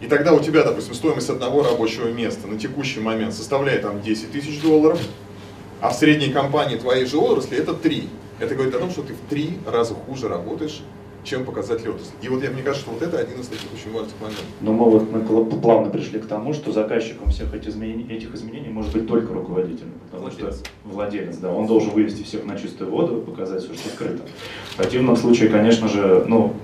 и 0.00 0.06
тогда 0.06 0.34
у 0.34 0.40
тебя, 0.40 0.64
допустим, 0.64 0.94
стоимость 0.94 1.30
одного 1.30 1.62
рабочего 1.62 2.08
места 2.08 2.46
на 2.46 2.58
текущий 2.58 3.00
момент 3.00 3.34
составляет 3.34 3.82
там 3.82 4.02
10 4.02 4.32
тысяч 4.32 4.60
долларов, 4.60 5.00
а 5.80 5.90
в 5.90 5.94
средней 5.94 6.32
компании 6.32 6.76
твоей 6.76 7.06
же 7.06 7.18
отрасли 7.18 7.58
это 7.58 7.74
3. 7.74 8.08
Это 8.40 8.54
говорит 8.54 8.74
о 8.74 8.78
том, 8.78 8.90
что 8.90 9.02
ты 9.02 9.14
в 9.14 9.20
три 9.30 9.58
раза 9.66 9.94
хуже 9.94 10.28
работаешь, 10.28 10.82
чем 11.24 11.44
показатели 11.44 11.88
отрасли. 11.88 12.14
И 12.20 12.28
вот 12.28 12.42
я, 12.42 12.50
мне 12.50 12.62
кажется, 12.62 12.84
что 12.84 12.92
вот 12.92 13.02
это 13.02 13.18
один 13.18 13.40
из 13.40 13.46
таких 13.46 13.68
очень 13.72 13.92
важных 13.92 14.14
моментов. 14.20 14.44
Но 14.60 14.72
мы 14.72 14.90
вот 14.90 15.10
мы 15.10 15.60
плавно 15.60 15.90
пришли 15.90 16.18
к 16.18 16.26
тому, 16.26 16.52
что 16.52 16.72
заказчиком 16.72 17.30
всех 17.30 17.54
этих 17.54 17.68
изменений, 17.68 18.06
этих 18.10 18.34
изменений 18.34 18.68
может 18.68 18.92
быть 18.92 19.06
только 19.06 19.32
руководитель. 19.32 19.86
Потому 20.10 20.28
владелец. 20.28 20.56
что 20.56 20.64
владелец, 20.84 21.36
да, 21.38 21.52
он 21.52 21.66
должен 21.66 21.90
вывести 21.90 22.22
всех 22.22 22.44
на 22.44 22.58
чистую 22.58 22.90
воду, 22.90 23.22
показать 23.22 23.62
все, 23.62 23.74
что 23.74 23.88
скрыто. 23.88 24.22
В 24.70 24.76
противном 24.76 25.16
случае, 25.16 25.48
конечно 25.48 25.88
же, 25.88 26.24
ну, 26.28 26.54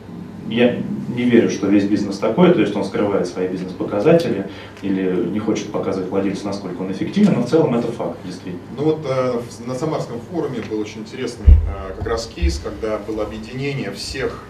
я 0.49 0.83
не 1.15 1.25
верю, 1.25 1.51
что 1.51 1.67
весь 1.67 1.85
бизнес 1.85 2.19
такой, 2.19 2.53
то 2.53 2.61
есть 2.61 2.75
он 2.75 2.85
скрывает 2.85 3.27
свои 3.27 3.49
бизнес-показатели 3.49 4.49
или 4.83 5.29
не 5.31 5.39
хочет 5.39 5.71
показывать 5.71 6.09
владельцу, 6.09 6.47
насколько 6.47 6.83
он 6.83 6.93
эффективен, 6.93 7.35
но 7.35 7.43
в 7.43 7.51
целом 7.51 7.75
это 7.75 7.91
факт, 7.93 8.19
действительно. 8.25 8.63
Ну 8.77 8.85
вот 8.85 9.01
э, 9.05 9.41
на 9.67 9.75
Самарском 9.75 10.21
форуме 10.31 10.61
был 10.71 10.81
очень 10.81 11.01
интересный 11.01 11.49
э, 11.49 11.95
как 11.97 12.07
раз 12.07 12.27
кейс, 12.27 12.61
когда 12.63 12.99
было 12.99 13.25
объединение 13.25 13.91
всех 13.91 14.45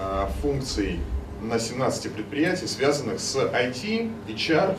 э, 0.00 0.26
функций 0.42 1.00
на 1.42 1.58
17 1.58 2.12
предприятий, 2.12 2.66
связанных 2.66 3.20
с 3.20 3.36
IT, 3.36 4.10
HR 4.28 4.76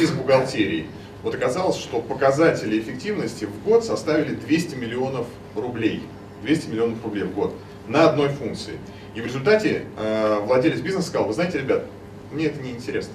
и 0.00 0.06
с 0.06 0.10
бухгалтерией. 0.10 0.86
Вот 1.22 1.34
оказалось, 1.34 1.76
что 1.76 2.00
показатели 2.00 2.78
эффективности 2.78 3.46
в 3.46 3.68
год 3.68 3.84
составили 3.84 4.34
200 4.34 4.76
миллионов 4.76 5.26
рублей. 5.54 6.02
200 6.42 6.70
миллионов 6.70 7.04
рублей 7.04 7.24
в 7.24 7.34
год 7.34 7.52
на 7.88 8.08
одной 8.08 8.28
функции. 8.28 8.74
И 9.14 9.20
в 9.20 9.26
результате 9.26 9.84
э, 9.96 10.40
владелец 10.44 10.80
бизнеса 10.80 11.08
сказал, 11.08 11.26
вы 11.26 11.34
знаете, 11.34 11.58
ребят, 11.58 11.84
мне 12.30 12.46
это 12.46 12.60
не 12.60 12.70
интересно. 12.70 13.14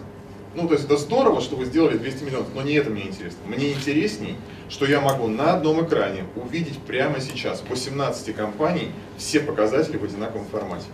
Ну, 0.56 0.68
то 0.68 0.74
есть 0.74 0.86
это 0.86 0.98
здорово, 0.98 1.42
что 1.42 1.56
вы 1.56 1.66
сделали 1.66 1.98
200 1.98 2.24
миллионов, 2.24 2.48
но 2.54 2.62
не 2.62 2.74
это 2.74 2.90
мне 2.90 3.08
интересно. 3.08 3.40
Мне 3.48 3.74
интересней, 3.74 4.36
что 4.70 4.86
я 4.86 5.02
могу 5.02 5.28
на 5.28 5.54
одном 5.54 5.84
экране 5.84 6.26
увидеть 6.36 6.78
прямо 6.80 7.20
сейчас 7.20 7.64
18 7.68 8.36
компаний 8.36 8.92
все 9.18 9.40
показатели 9.40 9.98
в 9.98 10.04
одинаковом 10.04 10.46
формате. 10.46 10.86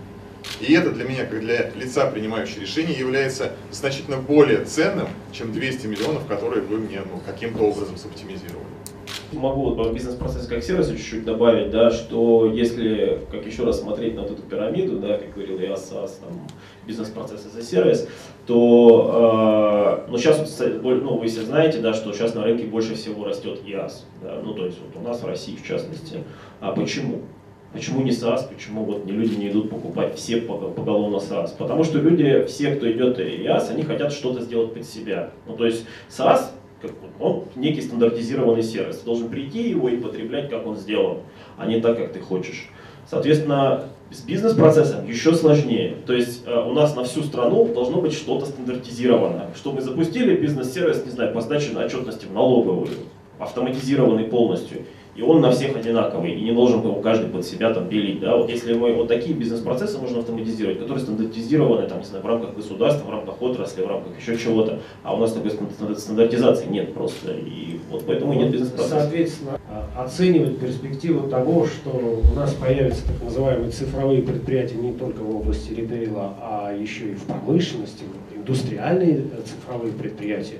И 0.61 0.73
это 0.73 0.91
для 0.91 1.03
меня, 1.03 1.25
как 1.25 1.41
для 1.41 1.69
лица, 1.71 2.09
принимающего 2.09 2.61
решения, 2.61 2.93
является 2.93 3.53
значительно 3.71 4.17
более 4.17 4.63
ценным, 4.63 5.09
чем 5.33 5.51
200 5.51 5.87
миллионов, 5.87 6.25
которые 6.27 6.61
вы 6.61 6.77
мне 6.77 7.01
ну, 7.01 7.19
каким-то 7.25 7.63
образом 7.63 7.97
соптимизировали. 7.97 8.68
Могу 9.33 9.73
вот 9.73 9.93
бизнес-процесс 9.93 10.47
как 10.47 10.63
сервис 10.63 10.89
чуть-чуть 10.89 11.23
добавить, 11.23 11.69
да, 11.69 11.91
что 11.91 12.51
если, 12.51 13.19
как 13.31 13.45
еще 13.45 13.63
раз 13.63 13.79
смотреть 13.79 14.15
на 14.15 14.23
вот 14.23 14.31
эту 14.31 14.41
пирамиду, 14.41 14.97
да, 14.97 15.17
как 15.17 15.33
говорил 15.33 15.59
я, 15.59 15.73
SaaS, 15.73 16.19
там, 16.21 16.47
бизнес-процесс 16.87 17.43
за 17.43 17.61
сервис, 17.61 18.07
то 18.47 20.03
э, 20.07 20.09
ну, 20.09 20.17
сейчас, 20.17 20.59
ну, 20.81 21.17
вы 21.17 21.27
все 21.27 21.41
знаете, 21.41 21.79
да, 21.79 21.93
что 21.93 22.11
сейчас 22.11 22.33
на 22.33 22.43
рынке 22.43 22.65
больше 22.65 22.95
всего 22.95 23.25
растет 23.25 23.61
EAS, 23.65 24.03
да, 24.23 24.39
ну, 24.43 24.53
то 24.53 24.65
есть 24.65 24.79
вот 24.79 24.99
у 24.99 25.07
нас 25.07 25.21
в 25.21 25.27
России 25.27 25.55
в 25.55 25.65
частности. 25.65 26.23
А 26.59 26.71
почему? 26.71 27.21
Почему 27.71 28.01
не 28.01 28.09
SaaS, 28.09 28.51
почему 28.51 28.83
вот 28.83 29.05
не 29.05 29.11
люди 29.11 29.35
не 29.35 29.49
идут 29.49 29.69
покупать 29.69 30.15
все 30.15 30.37
поголовно 30.37 31.17
SaaS? 31.17 31.51
Потому 31.55 31.83
что 31.83 31.99
люди, 31.99 32.45
все, 32.47 32.73
кто 32.73 32.91
идет 32.91 33.19
IaaS, 33.19 33.69
они 33.69 33.83
хотят 33.83 34.11
что-то 34.11 34.41
сделать 34.41 34.73
под 34.73 34.85
себя. 34.85 35.29
Ну, 35.45 35.55
то 35.55 35.65
есть 35.65 35.85
SaaS, 36.09 36.45
как, 36.81 36.91
он 37.19 37.45
некий 37.55 37.81
стандартизированный 37.81 38.63
сервис. 38.63 38.99
Ты 38.99 39.05
должен 39.05 39.29
прийти 39.29 39.69
его 39.69 39.89
и 39.89 39.97
потреблять, 39.97 40.49
как 40.49 40.65
он 40.65 40.77
сделан, 40.77 41.19
а 41.57 41.65
не 41.65 41.81
так, 41.81 41.97
как 41.97 42.13
ты 42.13 42.19
хочешь. 42.19 42.69
Соответственно, 43.09 43.85
с 44.11 44.21
бизнес-процессом 44.21 45.07
еще 45.07 45.33
сложнее. 45.33 45.95
То 46.05 46.13
есть 46.13 46.43
э, 46.45 46.59
у 46.59 46.73
нас 46.73 46.95
на 46.95 47.03
всю 47.03 47.23
страну 47.23 47.67
должно 47.73 48.01
быть 48.01 48.13
что-то 48.13 48.45
стандартизированное. 48.45 49.49
Чтобы 49.55 49.77
мы 49.77 49.81
запустили 49.81 50.35
бизнес-сервис, 50.35 51.05
не 51.05 51.11
знаю, 51.11 51.33
по 51.33 51.41
сдаче 51.41 51.75
отчетности 51.77 52.25
в 52.25 52.33
налоговую, 52.33 52.89
автоматизированный 53.39 54.25
полностью 54.25 54.83
и 55.15 55.21
он 55.21 55.41
на 55.41 55.51
всех 55.51 55.75
одинаковый, 55.75 56.33
и 56.33 56.41
не 56.41 56.51
должен 56.51 56.81
его 56.81 56.95
каждый 56.95 57.29
под 57.29 57.45
себя 57.45 57.73
там 57.73 57.87
пилить. 57.87 58.19
Да? 58.19 58.37
Вот 58.37 58.49
если 58.49 58.73
мы 58.73 58.93
вот 58.93 59.07
такие 59.07 59.35
бизнес-процессы 59.35 59.97
можно 59.97 60.19
автоматизировать, 60.19 60.79
которые 60.79 61.03
стандартизированы 61.03 61.87
там, 61.87 61.99
не 61.99 62.05
знаю, 62.05 62.23
в 62.23 62.27
рамках 62.27 62.55
государства, 62.55 63.05
в 63.07 63.11
рамках 63.11 63.41
отрасли, 63.41 63.81
в 63.81 63.87
рамках 63.87 64.19
еще 64.19 64.37
чего-то, 64.37 64.79
а 65.03 65.15
у 65.15 65.17
нас 65.17 65.33
такой 65.33 65.51
стандартизации 65.97 66.67
нет 66.67 66.93
просто, 66.93 67.33
и 67.33 67.79
вот 67.89 68.05
поэтому 68.05 68.33
нет 68.33 68.51
бизнес-процесса. 68.51 69.01
Соответственно, 69.01 69.59
а, 69.69 70.05
оценивать 70.05 70.59
перспективу 70.59 71.29
того, 71.29 71.65
что 71.65 71.89
у 71.89 72.35
нас 72.35 72.53
появятся 72.53 73.05
так 73.07 73.23
называемые 73.23 73.71
цифровые 73.71 74.21
предприятия 74.21 74.75
не 74.75 74.93
только 74.93 75.19
в 75.19 75.35
области 75.35 75.73
ритейла, 75.73 76.33
а 76.41 76.73
еще 76.73 77.11
и 77.11 77.15
в 77.15 77.23
промышленности, 77.23 78.03
индустриальные 78.35 79.17
э, 79.17 79.41
цифровые 79.45 79.93
предприятия, 79.93 80.59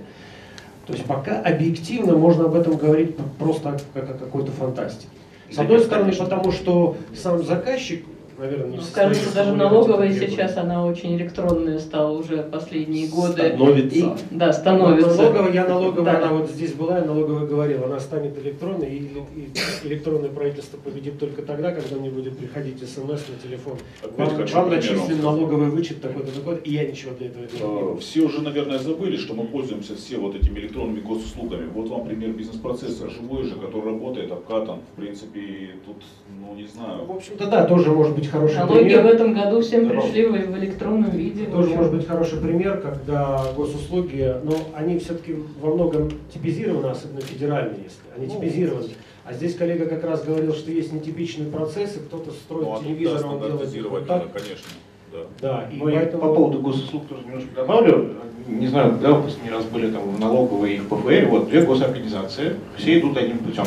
то 0.90 0.96
есть 0.96 1.06
пока 1.06 1.40
объективно 1.42 2.18
можно 2.18 2.46
об 2.46 2.56
этом 2.56 2.76
говорить 2.76 3.16
просто 3.38 3.80
как 3.94 4.10
о 4.10 4.14
какой-то 4.14 4.52
фантастике. 4.52 5.06
С 5.52 5.60
одной 5.60 5.82
стороны, 5.82 6.12
потому 6.12 6.52
что 6.52 6.98
сам 7.16 7.44
заказчик 7.44 8.04
наверное, 8.40 8.68
не 8.68 8.78
ну, 8.78 8.84
Кажется, 8.94 9.34
даже 9.34 9.54
налоговая 9.54 10.14
сейчас, 10.14 10.58
она 10.58 10.86
очень 10.86 11.16
электронная 11.16 11.80
стала 11.80 12.18
уже 12.18 12.44
последние 12.44 13.08
годы. 13.08 13.50
Становится. 13.50 13.98
И, 13.98 14.06
да, 14.32 14.54
становится. 14.54 15.16
Налоговая, 15.16 15.54
я 15.54 15.68
налоговая, 15.68 16.06
да. 16.06 16.18
она 16.18 16.34
вот 16.34 16.50
здесь 16.50 16.74
была, 16.74 17.00
я 17.00 17.06
налоговая 17.06 17.46
говорила, 17.46 17.86
она 17.86 18.00
станет 18.00 18.38
электронной, 18.38 18.90
и, 18.90 19.12
и 19.36 19.88
электронное 19.88 20.30
правительство 20.30 20.78
победит 20.78 21.20
только 21.20 21.42
тогда, 21.42 21.72
когда 21.72 21.96
мне 21.98 22.10
будет 22.10 22.38
приходить 22.38 22.80
смс 22.80 23.26
на 23.28 23.48
телефон. 23.48 23.78
Вам, 24.18 24.46
вам 24.46 24.70
начислен 24.70 25.22
налоговый 25.22 25.70
вычет 25.70 26.02
такой-то, 26.02 26.32
такой 26.32 26.58
и 26.64 26.74
я 26.74 26.86
ничего 26.90 27.12
для 27.18 27.28
этого 27.28 27.44
не 27.44 27.58
делаю. 27.58 27.98
Все 27.98 28.22
уже, 28.22 28.42
наверное, 28.42 28.80
забыли, 28.80 29.18
что 29.18 29.34
мы 29.34 29.46
пользуемся 29.46 29.96
все 29.96 30.18
вот 30.18 30.36
этими 30.36 30.60
электронными 30.60 31.02
госуслугами. 31.02 31.68
Вот 31.74 31.90
вам 31.90 32.06
пример 32.06 32.32
бизнес-процесса, 32.32 33.10
живой 33.10 33.44
же, 33.44 33.56
который 33.56 33.94
работает, 33.94 34.32
обкатан. 34.32 34.80
В 34.94 35.02
принципе, 35.02 35.72
тут, 35.86 35.98
ну, 36.40 36.56
не 36.56 36.68
знаю. 36.68 37.06
В 37.06 37.12
общем-то, 37.12 37.48
да, 37.48 37.66
тоже 37.66 37.92
может 37.92 38.16
быть 38.16 38.29
хороший 38.30 38.58
Налоги 38.58 38.80
пример. 38.80 39.04
в 39.04 39.06
этом 39.08 39.34
году 39.34 39.62
всем 39.62 39.90
пришли 39.90 40.26
в, 40.26 40.32
в 40.32 40.58
электронном 40.58 41.12
виде. 41.12 41.46
Тоже 41.46 41.70
может 41.70 41.94
быть 41.94 42.08
хороший 42.08 42.40
пример, 42.40 42.82
когда 42.82 43.44
госуслуги, 43.56 44.36
но 44.44 44.54
они 44.74 45.00
все-таки 45.00 45.36
во 45.62 45.74
многом 45.74 46.10
типизированы, 46.34 46.88
особенно 46.88 47.22
федеральные, 47.22 47.84
если 47.84 48.00
они 48.16 48.28
ну, 48.28 48.36
типизированы. 48.36 48.90
А 49.26 49.34
здесь 49.34 49.56
коллега 49.56 49.86
как 49.86 50.04
раз 50.04 50.24
говорил, 50.24 50.54
что 50.54 50.72
есть 50.72 50.92
нетипичные 50.92 51.52
процессы, 51.52 52.00
кто-то 52.00 52.32
строит 52.32 52.66
ну, 52.66 52.76
а 52.76 52.80
телевизор, 52.84 53.26
он 53.26 53.40
делает 53.40 53.90
вот 53.90 54.08
так. 54.08 54.32
конечно. 54.32 54.70
Да. 55.12 55.20
да 55.42 55.70
и 55.72 55.78
ну, 55.78 55.86
поэтому... 55.86 56.22
По 56.22 56.34
поводу 56.34 56.60
госуслуг 56.60 57.08
тоже 57.08 57.24
немножко 57.26 57.50
добавлю. 57.56 58.16
Не 58.48 58.68
знаю, 58.68 58.98
да, 59.02 59.14
вы 59.14 59.30
не 59.44 59.52
раз 59.52 59.66
были 59.66 59.92
там 59.92 60.10
в 60.10 60.20
налоговой 60.20 60.76
и 60.76 60.80
в 60.80 60.88
ПФР, 60.88 61.28
вот 61.30 61.50
две 61.50 61.62
госорганизации, 61.62 62.56
все 62.78 63.00
идут 63.00 63.18
одним 63.18 63.38
путем 63.40 63.66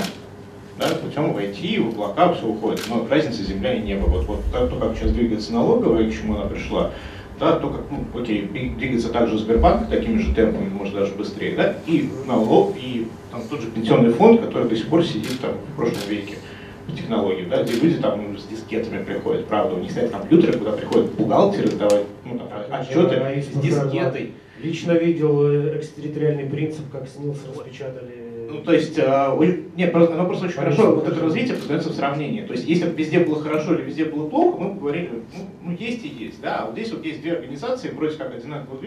да, 0.79 0.89
путем 0.95 1.33
войти, 1.33 1.79
в 1.79 1.89
облака 1.89 2.33
все 2.35 2.47
уходит. 2.47 2.83
Но 2.89 3.07
разницы 3.09 3.43
земля 3.43 3.75
и 3.75 3.83
небо. 3.83 4.05
Вот, 4.07 4.27
вот 4.27 4.41
то, 4.53 4.77
как 4.77 4.97
сейчас 4.97 5.13
двигается 5.13 5.53
налоговая, 5.53 6.09
к 6.09 6.13
чему 6.13 6.37
она 6.37 6.47
пришла, 6.47 6.91
да, 7.39 7.59
то 7.59 7.69
как, 7.71 7.81
ну, 7.91 8.21
окей, 8.21 8.43
двигается 8.43 9.09
также 9.09 9.39
Сбербанк 9.39 9.89
такими 9.89 10.19
же 10.19 10.35
темпами, 10.35 10.69
может 10.69 10.95
даже 10.95 11.15
быстрее, 11.15 11.57
да, 11.57 11.75
и 11.87 12.09
налог, 12.27 12.77
и 12.77 13.09
там 13.31 13.43
тот 13.49 13.61
же 13.61 13.69
пенсионный 13.69 14.13
фонд, 14.13 14.41
который 14.41 14.69
до 14.69 14.77
сих 14.77 14.89
пор 14.89 15.05
сидит 15.05 15.41
там 15.41 15.53
в 15.73 15.77
прошлом 15.77 16.09
веке 16.09 16.37
технологии, 16.95 17.47
да, 17.49 17.63
где 17.63 17.75
люди 17.75 18.01
там 18.01 18.33
ну, 18.33 18.39
с 18.39 18.45
дискетами 18.45 19.03
приходят, 19.03 19.47
правда, 19.47 19.75
у 19.75 19.79
них 19.79 19.91
стоят 19.91 20.11
компьютеры, 20.11 20.59
куда 20.59 20.73
приходят 20.73 21.13
бухгалтеры 21.13 21.71
давать 21.71 22.05
ну, 22.25 22.39
там, 22.39 22.49
отчеты 22.71 23.43
с 23.43 23.61
дискетой. 23.61 24.33
Лично 24.61 24.93
видел 24.93 25.49
э, 25.49 25.79
экстерриториальный 25.81 26.45
принцип, 26.45 26.85
как 26.93 27.09
снился, 27.09 27.49
распечатали 27.49 28.22
ну, 28.53 28.62
то 28.62 28.73
есть, 28.75 28.99
а, 28.99 29.35
нет, 29.77 29.93
просто, 29.93 30.15
оно 30.15 30.27
просто 30.27 30.47
очень 30.47 30.57
хорошо, 30.57 30.97
вот 30.97 31.09
это 31.09 31.19
развитие 31.21 31.57
познается 31.57 31.88
в 31.88 31.95
сравнении. 31.95 32.43
То 32.43 32.53
есть, 32.53 32.69
если 32.69 32.85
бы 32.87 32.95
везде 32.95 33.21
было 33.21 33.41
хорошо 33.41 33.75
или 33.75 33.83
везде 33.83 34.05
было 34.05 34.29
плохо, 34.29 34.59
мы 34.59 34.75
бы 34.75 34.81
говорили, 34.81 35.11
ну, 35.11 35.45
ну 35.62 35.71
есть 35.73 36.05
и 36.05 36.09
есть, 36.09 36.41
да, 36.43 36.59
а 36.59 36.67
вот 36.67 36.75
здесь 36.75 36.93
вот 36.93 37.05
есть 37.05 37.23
две 37.23 37.33
организации, 37.33 37.91
вроде 37.91 38.17
как 38.17 38.35
одинаково 38.35 38.79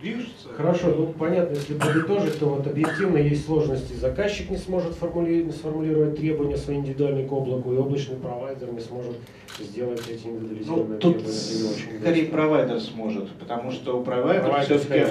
движутся. 0.00 0.48
Хорошо, 0.56 0.94
ну 0.96 1.06
понятно, 1.18 1.54
если 1.54 1.74
подытожить, 1.74 2.38
то 2.38 2.46
вот 2.46 2.66
объективно 2.66 3.16
есть 3.18 3.46
сложности. 3.46 3.94
Заказчик 3.94 4.48
не 4.50 4.56
сможет 4.56 4.94
формулировать, 4.94 5.56
сформулировать 5.56 6.16
требования 6.16 6.56
свои 6.56 6.76
индивидуальные 6.76 7.26
к 7.26 7.32
облаку, 7.32 7.72
и 7.72 7.76
облачный 7.76 8.16
провайдер 8.16 8.72
не 8.72 8.80
сможет 8.80 9.16
сделать 9.58 10.02
эти 10.08 10.26
индивидуализированные 10.26 10.88
ну, 10.88 10.98
тут 10.98 11.26
скорее 11.26 12.26
провайдер 12.26 12.80
сможет, 12.80 13.30
потому 13.32 13.72
что 13.72 13.98
у 13.98 14.04
провайдера 14.04 14.60
все-таки 14.60 15.04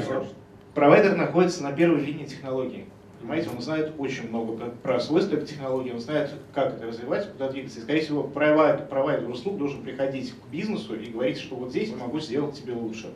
провайдер 0.74 1.18
находится 1.18 1.64
на 1.64 1.74
первой 1.74 2.00
линии 2.00 2.26
технологий. 2.26 2.86
Понимаете, 3.20 3.50
он 3.50 3.62
знает 3.62 3.94
очень 3.98 4.30
много 4.30 4.72
про 4.82 5.00
свойства 5.00 5.36
этой 5.36 5.48
технологии, 5.48 5.92
он 5.92 6.00
знает, 6.00 6.32
как 6.54 6.76
это 6.76 6.88
развивать, 6.88 7.30
куда 7.32 7.50
двигаться. 7.50 7.80
И, 7.80 7.82
скорее 7.82 8.02
всего, 8.02 8.24
провайдер, 8.24 8.88
провайдер 8.88 9.30
услуг 9.30 9.58
должен 9.58 9.84
приходить 9.84 10.34
к 10.34 10.50
бизнесу 10.50 10.96
и 10.96 11.10
говорить, 11.10 11.38
что 11.38 11.56
вот 11.56 11.72
здесь 11.72 11.90
я 11.90 11.98
могу 11.98 12.20
сделать 12.22 12.56
тебе 12.56 12.74
лучше. 12.74 13.12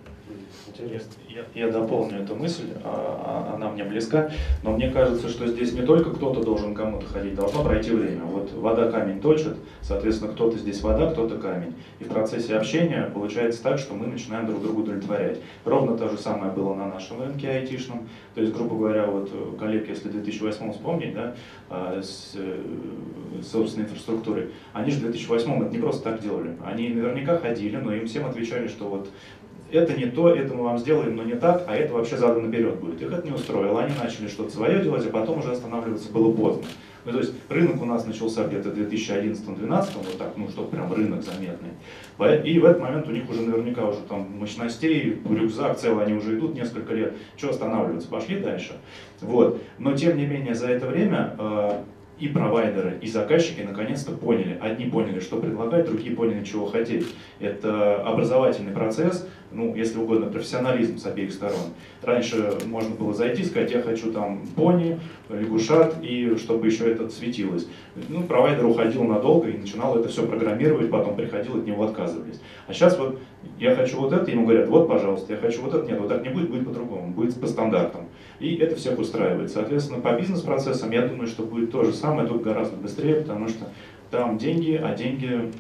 Интересно. 0.67 1.11
Я, 1.27 1.43
я 1.53 1.71
дополню 1.71 2.21
эту 2.21 2.35
мысль, 2.35 2.69
а, 2.83 3.49
а, 3.51 3.55
она 3.55 3.69
мне 3.69 3.83
близка, 3.83 4.31
но 4.63 4.71
мне 4.71 4.89
кажется, 4.89 5.27
что 5.27 5.47
здесь 5.47 5.73
не 5.73 5.81
только 5.81 6.11
кто-то 6.11 6.41
должен 6.41 6.73
кому-то 6.73 7.05
ходить, 7.05 7.35
должно 7.35 7.63
пройти 7.63 7.91
время. 7.91 8.23
Вот 8.23 8.51
вода 8.53 8.89
камень 8.89 9.19
точит, 9.19 9.57
соответственно, 9.81 10.31
кто-то 10.31 10.57
здесь 10.57 10.81
вода, 10.81 11.11
кто-то 11.11 11.37
камень. 11.37 11.75
И 11.99 12.05
в 12.05 12.07
процессе 12.07 12.55
общения 12.55 13.11
получается 13.13 13.61
так, 13.61 13.77
что 13.77 13.93
мы 13.93 14.07
начинаем 14.07 14.45
друг 14.47 14.61
друга 14.61 14.79
удовлетворять. 14.79 15.39
Ровно 15.65 15.97
то 15.97 16.09
же 16.09 16.17
самое 16.17 16.51
было 16.51 16.73
на 16.73 16.87
нашем 16.87 17.21
рынке 17.21 17.49
айтишном. 17.49 18.07
То 18.33 18.41
есть, 18.41 18.53
грубо 18.53 18.77
говоря, 18.77 19.07
вот 19.07 19.29
коллег, 19.59 19.89
если 19.89 20.07
в 20.07 20.13
2008 20.13 20.71
вспомнить, 20.71 21.13
да, 21.13 21.35
а, 21.69 22.01
с 22.01 22.33
э, 22.35 22.57
собственной 23.43 23.85
инфраструктурой, 23.85 24.51
они 24.73 24.91
же 24.91 24.99
в 24.99 25.01
2008 25.01 25.65
это 25.65 25.71
не 25.71 25.79
просто 25.79 26.03
так 26.03 26.21
делали. 26.21 26.55
Они 26.63 26.89
наверняка 26.89 27.37
ходили, 27.37 27.75
но 27.77 27.93
им 27.93 28.07
всем 28.07 28.25
отвечали, 28.25 28.67
что 28.67 28.85
вот 28.85 29.09
это 29.73 29.93
не 29.93 30.05
то, 30.05 30.29
это 30.29 30.53
мы 30.53 30.63
вам 30.63 30.77
сделаем, 30.77 31.15
но 31.15 31.23
не 31.23 31.33
так, 31.33 31.63
а 31.67 31.75
это 31.75 31.93
вообще 31.93 32.17
задом 32.17 32.45
наперед 32.45 32.79
будет. 32.79 33.01
Их 33.01 33.11
это 33.11 33.25
не 33.27 33.33
устроило, 33.33 33.83
они 33.83 33.93
начали 34.01 34.27
что-то 34.27 34.51
свое 34.51 34.81
делать, 34.81 35.05
а 35.05 35.09
потом 35.09 35.39
уже 35.39 35.51
останавливаться 35.51 36.11
было 36.11 36.31
поздно. 36.31 36.65
Ну, 37.05 37.11
то 37.11 37.17
есть 37.17 37.33
рынок 37.49 37.81
у 37.81 37.85
нас 37.85 38.05
начался 38.05 38.47
где-то 38.47 38.69
в 38.69 38.77
2011-2012, 38.77 39.67
вот 39.67 40.17
так, 40.17 40.33
ну, 40.37 40.47
что 40.47 40.63
прям 40.63 40.93
рынок 40.93 41.21
заметный. 41.23 41.71
И 42.45 42.59
в 42.59 42.65
этот 42.65 42.81
момент 42.81 43.07
у 43.07 43.11
них 43.11 43.29
уже 43.29 43.41
наверняка 43.41 43.85
уже 43.85 43.99
там 44.07 44.27
мощностей, 44.39 45.21
рюкзак 45.29 45.77
целый, 45.77 46.05
они 46.05 46.13
уже 46.13 46.37
идут 46.37 46.55
несколько 46.55 46.93
лет. 46.93 47.13
Что 47.35 47.49
останавливаться? 47.49 48.07
Пошли 48.07 48.39
дальше. 48.39 48.73
Вот. 49.19 49.61
Но 49.79 49.97
тем 49.97 50.15
не 50.17 50.25
менее 50.25 50.55
за 50.55 50.67
это 50.67 50.87
время 50.87 51.35
э, 51.37 51.83
и 52.19 52.29
провайдеры, 52.29 52.99
и 53.01 53.07
заказчики 53.07 53.61
наконец-то 53.61 54.13
поняли. 54.13 54.57
Одни 54.61 54.85
поняли, 54.85 55.19
что 55.19 55.37
предлагать, 55.41 55.85
другие 55.85 56.15
поняли, 56.15 56.45
чего 56.45 56.67
хотеть. 56.67 57.05
Это 57.39 58.01
образовательный 58.01 58.71
процесс, 58.71 59.27
ну, 59.53 59.75
если 59.75 59.99
угодно, 59.99 60.27
профессионализм 60.27 60.97
с 60.97 61.05
обеих 61.05 61.31
сторон. 61.31 61.73
Раньше 62.01 62.53
можно 62.65 62.95
было 62.95 63.13
зайти, 63.13 63.43
сказать, 63.43 63.71
я 63.71 63.81
хочу 63.81 64.11
там 64.11 64.41
пони, 64.55 64.99
лягушат, 65.29 65.95
и 66.01 66.35
чтобы 66.37 66.67
еще 66.67 66.91
это 66.91 67.09
светилось. 67.09 67.67
Ну, 68.09 68.23
провайдер 68.23 68.65
уходил 68.65 69.03
надолго 69.03 69.49
и 69.49 69.57
начинал 69.57 69.97
это 69.97 70.09
все 70.09 70.25
программировать, 70.25 70.89
потом 70.89 71.15
приходил, 71.15 71.57
от 71.57 71.65
него 71.65 71.83
отказывались. 71.83 72.41
А 72.67 72.73
сейчас 72.73 72.97
вот 72.97 73.19
я 73.59 73.75
хочу 73.75 73.99
вот 73.99 74.13
это, 74.13 74.29
ему 74.31 74.45
говорят, 74.45 74.67
вот, 74.67 74.87
пожалуйста, 74.87 75.33
я 75.33 75.39
хочу 75.39 75.61
вот 75.61 75.73
это, 75.73 75.85
нет, 75.85 75.99
вот 75.99 76.09
так 76.09 76.23
не 76.23 76.29
будет, 76.29 76.49
будет 76.49 76.65
по-другому, 76.65 77.11
будет 77.11 77.39
по 77.39 77.47
стандартам. 77.47 78.07
И 78.39 78.55
это 78.55 78.75
всех 78.75 78.99
устраивает. 78.99 79.51
Соответственно, 79.51 80.01
по 80.01 80.13
бизнес-процессам 80.13 80.91
я 80.91 81.07
думаю, 81.07 81.27
что 81.27 81.43
будет 81.43 81.71
то 81.71 81.83
же 81.83 81.93
самое, 81.93 82.27
только 82.27 82.45
гораздо 82.45 82.75
быстрее, 82.77 83.15
потому 83.15 83.47
что 83.47 83.65
там 84.11 84.37
деньги, 84.37 84.79
а 84.81 84.93
деньги 84.95 85.51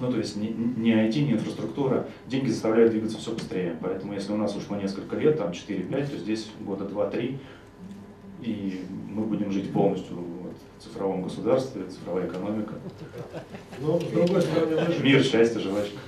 ну, 0.00 0.10
то 0.10 0.18
есть 0.18 0.36
не, 0.36 0.48
не 0.48 0.92
IT, 0.92 1.20
не 1.20 1.32
инфраструктура, 1.32 2.06
деньги 2.26 2.48
заставляют 2.48 2.92
двигаться 2.92 3.18
все 3.18 3.32
быстрее. 3.32 3.76
Поэтому 3.80 4.14
если 4.14 4.32
у 4.32 4.36
нас 4.36 4.54
ушло 4.56 4.76
несколько 4.76 5.16
лет, 5.16 5.38
там 5.38 5.50
4-5, 5.50 6.10
то 6.10 6.16
здесь 6.16 6.48
года 6.60 6.84
2-3, 6.84 7.38
и 8.42 8.84
мы 9.10 9.24
будем 9.24 9.50
жить 9.50 9.72
полностью 9.72 10.16
в 10.16 10.82
цифровом 10.82 11.22
государстве, 11.22 11.82
цифровая 11.90 12.26
экономика. 12.26 12.74
Но, 13.80 13.98
с 13.98 14.04
другой 14.04 14.42
стороны, 14.42 14.76
вы 14.76 14.92
же, 14.92 15.02
Мир, 15.02 15.22
счастье, 15.22 15.60
жвачка. 15.60 15.98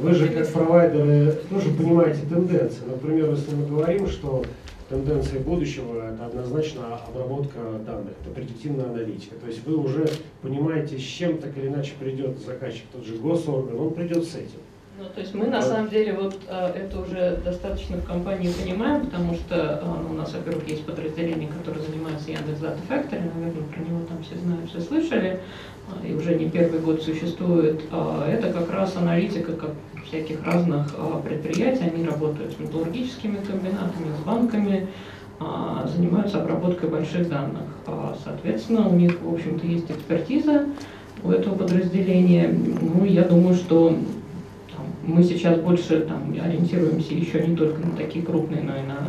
Вы 0.00 0.14
же, 0.14 0.28
как 0.28 0.50
провайдеры, 0.52 1.38
тоже 1.50 1.70
понимаете 1.70 2.20
тенденции. 2.28 2.82
Например, 2.86 3.30
если 3.30 3.54
мы 3.54 3.66
говорим, 3.66 4.08
что 4.08 4.44
тенденция 4.88 5.40
будущего– 5.40 6.08
это 6.14 6.26
однозначно 6.26 6.96
обработка 7.08 7.58
данных, 7.86 8.12
это 8.22 8.34
предиктивная 8.34 8.86
аналитика. 8.86 9.34
То 9.36 9.46
есть 9.46 9.66
вы 9.66 9.76
уже 9.76 10.06
понимаете, 10.42 10.98
с 10.98 11.02
чем 11.02 11.38
так 11.38 11.56
или 11.56 11.68
иначе 11.68 11.92
придет 11.98 12.38
заказчик, 12.38 12.84
тот 12.92 13.04
же 13.04 13.16
госорган, 13.16 13.78
он 13.78 13.94
придет 13.94 14.24
с 14.24 14.34
этим. 14.34 14.58
Ну, 14.96 15.06
то 15.12 15.20
есть 15.20 15.34
мы 15.34 15.46
на 15.46 15.60
самом 15.60 15.88
деле 15.90 16.12
вот 16.12 16.38
а, 16.48 16.72
это 16.72 17.00
уже 17.00 17.40
достаточно 17.44 17.96
в 17.96 18.04
компании 18.04 18.52
понимаем, 18.52 19.06
потому 19.06 19.34
что 19.34 19.80
а, 19.82 20.00
ну, 20.00 20.14
у 20.14 20.16
нас, 20.16 20.32
во-первых, 20.32 20.68
есть 20.68 20.84
подразделение, 20.84 21.48
которое 21.48 21.84
занимается 21.84 22.30
Яндекс 22.30 22.60
Data 22.60 22.78
Factory, 22.88 23.28
наверное, 23.34 23.64
про 23.72 23.80
него 23.80 24.04
там 24.06 24.22
все 24.22 24.36
знают, 24.36 24.70
все 24.70 24.80
слышали, 24.80 25.40
а, 25.90 26.06
и 26.06 26.14
уже 26.14 26.36
не 26.36 26.48
первый 26.48 26.78
год 26.78 27.02
существует. 27.02 27.82
Это 27.90 28.52
как 28.52 28.70
раз 28.70 28.96
аналитика 28.96 29.54
как 29.54 29.70
всяких 30.06 30.44
разных 30.44 30.94
а, 30.96 31.20
предприятий, 31.20 31.84
они 31.84 32.06
работают 32.06 32.52
с 32.52 32.58
металлургическими 32.58 33.36
комбинатами, 33.36 34.14
с 34.20 34.24
банками, 34.24 34.86
а, 35.40 35.88
занимаются 35.94 36.40
обработкой 36.40 36.88
больших 36.88 37.28
данных. 37.28 37.62
А, 37.86 38.16
соответственно, 38.24 38.88
у 38.88 38.94
них, 38.94 39.20
в 39.20 39.32
общем-то, 39.32 39.66
есть 39.66 39.90
экспертиза 39.90 40.66
у 41.22 41.30
этого 41.30 41.54
подразделения. 41.54 42.48
Ну, 42.80 43.04
я 43.04 43.22
думаю, 43.22 43.54
что 43.54 43.96
мы 45.02 45.22
сейчас 45.22 45.58
больше 45.58 46.00
там, 46.00 46.32
ориентируемся 46.32 47.14
еще 47.14 47.46
не 47.46 47.56
только 47.56 47.80
на 47.84 47.96
такие 47.96 48.24
крупные, 48.24 48.62
но 48.62 48.76
и 48.76 48.82
на 48.82 49.08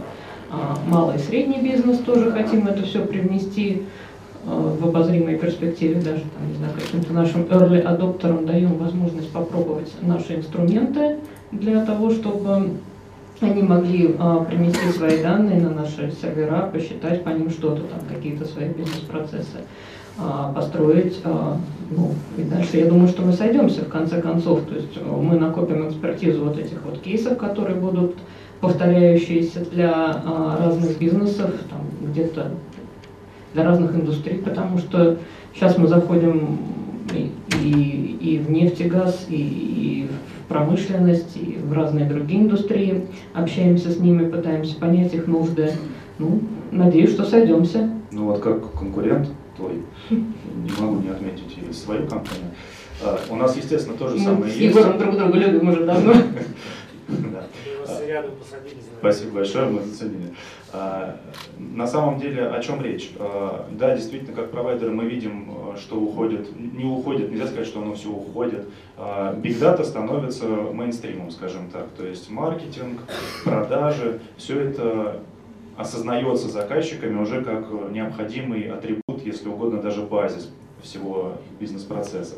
а, 0.52 0.78
малый 0.88 1.18
и 1.18 1.20
средний 1.20 1.62
бизнес 1.62 2.00
тоже 2.00 2.32
хотим 2.32 2.68
это 2.68 2.84
все 2.84 3.06
привнести 3.06 3.84
в 4.46 4.88
обозримой 4.88 5.38
перспективе, 5.38 5.96
даже 5.96 6.22
там, 6.22 6.48
не 6.48 6.56
знаю, 6.56 6.74
каким-то 6.76 7.14
нашим 7.14 7.42
early 7.44 7.82
адоптерам 7.82 8.46
даем 8.46 8.78
возможность 8.78 9.32
попробовать 9.32 9.92
наши 10.02 10.36
инструменты 10.36 11.18
для 11.52 11.84
того, 11.84 12.12
чтобы 12.12 12.72
они 13.42 13.64
могли 13.64 14.16
а, 14.20 14.44
принести 14.44 14.88
свои 14.90 15.22
данные 15.22 15.60
на 15.62 15.72
наши 15.72 16.14
сервера, 16.22 16.70
посчитать 16.72 17.24
по 17.24 17.30
ним 17.30 17.50
что-то, 17.50 17.82
там 17.82 18.00
какие-то 18.08 18.46
свои 18.46 18.70
бизнес-процессы. 18.70 19.60
А, 20.18 20.54
построить. 20.54 21.20
А, 21.26 21.58
ну, 21.92 22.14
и 22.38 22.44
дальше 22.44 22.78
я 22.78 22.86
думаю, 22.86 23.10
что 23.10 23.22
мы 23.22 23.34
сойдемся 23.34 23.84
в 23.84 23.90
конце 23.90 24.22
концов. 24.22 24.62
То 24.62 24.76
есть 24.76 24.96
э, 24.96 25.04
мы 25.04 25.38
накопим 25.38 25.90
экспертизу 25.90 26.46
вот 26.46 26.58
этих 26.58 26.82
вот 26.86 27.02
кейсов, 27.02 27.38
которые 27.38 27.76
будут 27.76 28.16
повторяющиеся 28.62 29.66
для 29.66 29.92
а, 29.94 30.58
разных 30.58 30.98
бизнесов, 30.98 31.52
там, 31.70 31.82
где-то 32.10 32.52
для 33.56 33.64
разных 33.64 33.96
индустрий, 33.96 34.38
потому 34.38 34.78
что 34.78 35.18
сейчас 35.54 35.78
мы 35.78 35.88
заходим 35.88 36.58
и, 37.14 37.32
и, 37.64 38.18
и 38.20 38.38
в 38.38 38.52
нефть 38.52 38.82
и 38.82 38.84
газ, 38.84 39.26
и, 39.30 39.36
и 39.36 40.08
в 40.08 40.50
промышленность, 40.50 41.38
и 41.38 41.58
в 41.58 41.72
разные 41.72 42.06
другие 42.06 42.42
индустрии, 42.42 43.08
общаемся 43.34 43.92
с 43.92 43.98
ними, 43.98 44.30
пытаемся 44.30 44.76
понять 44.76 45.14
их 45.14 45.28
нужды. 45.28 45.72
Ну, 46.20 46.42
надеюсь, 46.72 47.12
что 47.12 47.24
сойдемся. 47.24 47.90
Ну 48.12 48.26
вот 48.26 48.40
как 48.42 48.74
конкурент, 48.74 49.30
твой, 49.56 49.82
не 50.10 50.72
могу 50.80 51.02
не 51.02 51.10
отметить 51.10 51.58
и 51.58 51.74
свою 51.74 52.02
компанию. 52.02 52.52
А, 53.04 53.20
у 53.30 53.36
нас, 53.36 53.56
естественно, 53.56 53.98
то 53.98 54.10
же 54.10 54.20
самое 54.20 54.54
есть. 54.54 54.76
Мы 54.76 54.82
с 54.82 54.86
Егором 54.86 55.00
друг 55.00 55.18
друга 55.18 55.38
любим 55.38 55.70
уже 55.70 55.86
давно. 55.86 56.14
Спасибо 59.00 59.36
большое, 59.36 59.70
мы 59.70 59.82
заценили. 59.82 60.34
А, 60.76 61.18
на 61.58 61.88
самом 61.88 62.20
деле, 62.20 62.48
о 62.48 62.62
чем 62.62 62.82
речь? 62.82 63.12
А, 63.18 63.68
да, 63.72 63.96
действительно, 63.96 64.34
как 64.34 64.52
провайдеры 64.52 64.92
мы 64.92 65.06
видим, 65.06 65.50
что 65.78 65.96
уходит, 65.96 66.50
не 66.60 66.84
уходит, 66.84 67.32
нельзя 67.32 67.48
сказать, 67.48 67.68
что 67.68 67.82
оно 67.82 67.94
все 67.94 68.10
уходит. 68.10 68.68
Big 68.98 69.60
Data 69.60 69.84
становится 69.84 70.46
мейнстримом, 70.46 71.32
скажем 71.32 71.70
так. 71.70 71.88
То 71.98 72.06
есть 72.06 72.30
маркетинг, 72.30 73.02
продажи, 73.44 74.20
все 74.38 74.60
это 74.60 75.22
осознается 75.78 76.48
заказчиками 76.50 77.22
уже 77.22 77.44
как 77.44 77.68
необходимый 77.92 78.70
атрибут, 78.70 79.26
если 79.26 79.50
угодно, 79.50 79.82
даже 79.82 80.02
базис 80.02 80.50
всего 80.82 81.34
бизнес-процесса. 81.60 82.36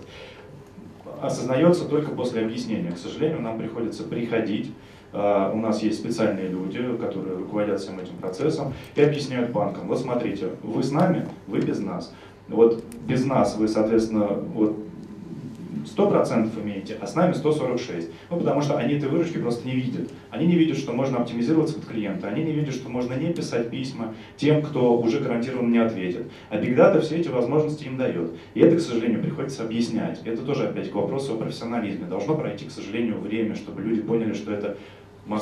Осознается 1.21 1.85
только 1.85 2.11
после 2.11 2.41
объяснения. 2.41 2.91
К 2.91 2.97
сожалению, 2.97 3.41
нам 3.41 3.57
приходится 3.57 4.03
приходить, 4.03 4.71
а, 4.71 4.73
у 5.13 5.57
нас 5.57 5.81
есть 5.81 5.99
специальные 5.99 6.47
люди, 6.49 6.79
которые 6.97 7.37
руководят 7.37 7.79
всем 7.79 7.99
этим 7.99 8.15
процессом 8.17 8.73
и 8.95 9.01
объясняют 9.01 9.51
банкам. 9.51 9.87
Вот 9.87 9.99
смотрите, 9.99 10.49
вы 10.63 10.83
с 10.83 10.91
нами, 10.91 11.27
вы 11.47 11.59
без 11.59 11.79
нас. 11.79 12.13
Вот 12.47 12.83
без 13.07 13.25
нас 13.25 13.55
вы, 13.57 13.67
соответственно, 13.67 14.27
вот 14.53 14.77
100% 15.95 16.61
имеете, 16.63 16.97
а 16.99 17.07
с 17.07 17.15
нами 17.15 17.33
146. 17.33 18.09
Ну, 18.29 18.37
потому 18.37 18.61
что 18.61 18.77
они 18.77 18.95
этой 18.95 19.09
выручки 19.09 19.37
просто 19.37 19.67
не 19.67 19.75
видят. 19.75 20.09
Они 20.29 20.45
не 20.45 20.55
видят, 20.55 20.77
что 20.77 20.93
можно 20.93 21.17
оптимизироваться 21.19 21.77
от 21.77 21.85
клиента, 21.85 22.27
они 22.27 22.43
не 22.43 22.51
видят, 22.51 22.73
что 22.75 22.89
можно 22.89 23.13
не 23.13 23.33
писать 23.33 23.69
письма 23.69 24.13
тем, 24.35 24.61
кто 24.61 24.97
уже 24.97 25.19
гарантированно 25.19 25.71
не 25.71 25.79
ответит. 25.79 26.31
А 26.49 26.57
Big 26.57 26.75
Data 26.75 27.01
все 27.01 27.17
эти 27.17 27.29
возможности 27.29 27.85
им 27.85 27.97
дает. 27.97 28.31
И 28.53 28.59
это, 28.59 28.77
к 28.77 28.81
сожалению, 28.81 29.21
приходится 29.21 29.63
объяснять. 29.63 30.21
Это 30.25 30.43
тоже 30.43 30.67
опять 30.67 30.91
к 30.91 30.95
вопросу 30.95 31.33
о 31.33 31.37
профессионализме. 31.37 32.05
Должно 32.05 32.35
пройти, 32.35 32.65
к 32.65 32.71
сожалению, 32.71 33.19
время, 33.19 33.55
чтобы 33.55 33.81
люди 33.81 34.01
поняли, 34.01 34.33
что 34.33 34.51
это 34.51 34.77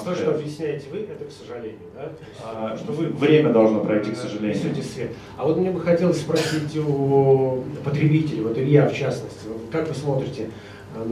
то, 0.04 0.16
что 0.16 0.32
объясняете 0.32 0.88
вы, 0.92 1.00
это 1.00 1.26
к 1.26 1.32
сожалению, 1.32 1.80
да? 1.96 2.12
А, 2.44 2.78
что 2.78 2.92
вы, 2.92 3.08
время 3.08 3.52
должно 3.52 3.82
пройти, 3.82 4.12
к 4.12 4.18
сожалению. 4.18 4.56
Свет. 4.84 5.12
А 5.38 5.46
вот 5.46 5.58
мне 5.58 5.72
бы 5.72 5.80
хотелось 5.80 6.20
спросить 6.20 6.76
у 6.78 7.64
потребителей, 7.84 8.42
вот 8.42 8.58
Илья 8.58 8.88
в 8.88 8.94
частности, 8.94 9.48
как 9.72 9.88
вы 9.88 9.96
смотрите 9.96 10.50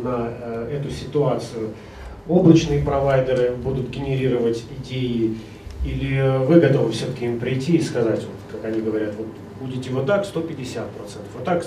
на 0.03 0.29
э, 0.39 0.79
эту 0.79 0.89
ситуацию? 0.89 1.69
Облачные 2.27 2.81
провайдеры 2.81 3.51
будут 3.51 3.89
генерировать 3.89 4.63
идеи, 4.79 5.35
или 5.85 6.37
вы 6.45 6.59
готовы 6.59 6.91
все-таки 6.93 7.25
им 7.25 7.39
прийти 7.39 7.77
и 7.77 7.81
сказать, 7.81 8.21
вот, 8.21 8.59
как 8.61 8.71
они 8.71 8.81
говорят, 8.81 9.13
вот 9.17 9.27
будете 9.59 9.91
вот 9.91 10.05
так 10.05 10.25
150%, 10.25 10.83
вот 11.33 11.43
так 11.43 11.63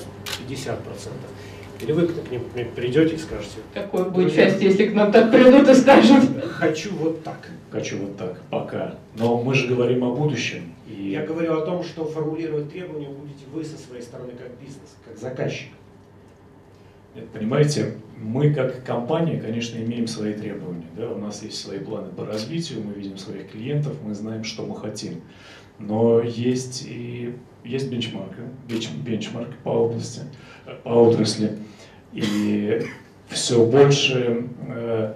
50%. 0.48 0.78
Или 1.80 1.92
вы 1.92 2.06
к 2.06 2.30
ним 2.30 2.42
придете 2.74 3.14
и 3.14 3.18
скажете. 3.18 3.58
Какое 3.74 4.04
будет 4.04 4.32
счастье, 4.32 4.68
если 4.68 4.86
к 4.86 4.94
нам 4.94 5.12
так 5.12 5.30
придут 5.30 5.68
и 5.68 5.74
скажут. 5.74 6.24
Хочу 6.52 6.94
вот 6.94 7.22
так. 7.22 7.50
Хочу 7.70 7.98
вот 7.98 8.16
так, 8.16 8.40
пока. 8.50 8.94
Но 9.18 9.42
мы 9.42 9.54
же 9.54 9.66
говорим 9.68 10.04
о 10.04 10.14
будущем. 10.14 10.72
И... 10.88 11.10
Я 11.10 11.26
говорю 11.26 11.58
о 11.58 11.66
том, 11.66 11.82
что 11.84 12.04
формулировать 12.04 12.70
требования 12.70 13.08
будете 13.08 13.44
вы 13.52 13.64
со 13.64 13.76
своей 13.76 14.02
стороны 14.02 14.32
как 14.32 14.50
бизнес, 14.60 14.96
как 15.04 15.18
заказчик. 15.18 15.68
Нет, 17.14 17.28
понимаете, 17.30 17.94
мы 18.16 18.52
как 18.52 18.84
компания, 18.84 19.40
конечно, 19.40 19.78
имеем 19.78 20.06
свои 20.06 20.34
требования. 20.34 20.86
Да? 20.96 21.10
У 21.10 21.18
нас 21.18 21.42
есть 21.42 21.60
свои 21.60 21.78
планы 21.78 22.10
по 22.10 22.24
развитию, 22.24 22.82
мы 22.84 22.92
видим 22.92 23.18
своих 23.18 23.50
клиентов, 23.50 23.94
мы 24.04 24.14
знаем, 24.14 24.44
что 24.44 24.64
мы 24.64 24.76
хотим. 24.76 25.22
Но 25.78 26.20
есть 26.20 26.86
и 26.86 27.34
есть 27.64 27.90
бенчмарк, 27.90 28.32
бенчмарк 29.04 29.48
по 29.62 29.70
области, 29.70 30.22
по 30.84 30.88
отрасли. 30.88 31.58
И 32.12 32.82
все 33.28 33.64
больше 33.66 34.46
э, 34.68 35.14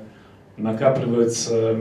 накапливается 0.56 1.78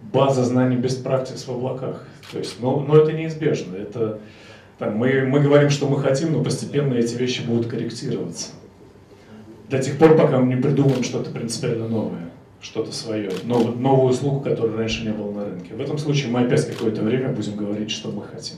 база 0.00 0.44
знаний 0.44 0.76
без 0.76 0.96
практик 0.96 1.36
в 1.36 1.48
облаках. 1.48 2.06
То 2.32 2.38
есть, 2.38 2.60
но, 2.60 2.80
но 2.80 2.96
это 2.96 3.12
неизбежно. 3.12 3.76
Это, 3.76 4.20
там, 4.78 4.96
мы, 4.96 5.24
мы 5.24 5.40
говорим, 5.40 5.70
что 5.70 5.88
мы 5.88 6.00
хотим, 6.00 6.32
но 6.32 6.42
постепенно 6.42 6.94
эти 6.94 7.14
вещи 7.14 7.42
будут 7.42 7.66
корректироваться. 7.66 8.52
До 9.70 9.78
тех 9.78 9.98
пор, 9.98 10.16
пока 10.16 10.38
мы 10.38 10.54
не 10.54 10.60
придумаем 10.60 11.02
что-то 11.02 11.30
принципиально 11.30 11.88
новое, 11.88 12.30
что-то 12.64 12.92
свое, 12.92 13.30
новую, 13.44 14.10
услугу, 14.10 14.40
которой 14.40 14.74
раньше 14.74 15.04
не 15.04 15.12
было 15.12 15.30
на 15.30 15.44
рынке. 15.44 15.74
В 15.74 15.80
этом 15.80 15.98
случае 15.98 16.30
мы 16.30 16.40
опять 16.40 16.66
какое-то 16.66 17.02
время 17.02 17.28
будем 17.28 17.56
говорить, 17.56 17.90
что 17.90 18.10
мы 18.10 18.22
хотим. 18.22 18.56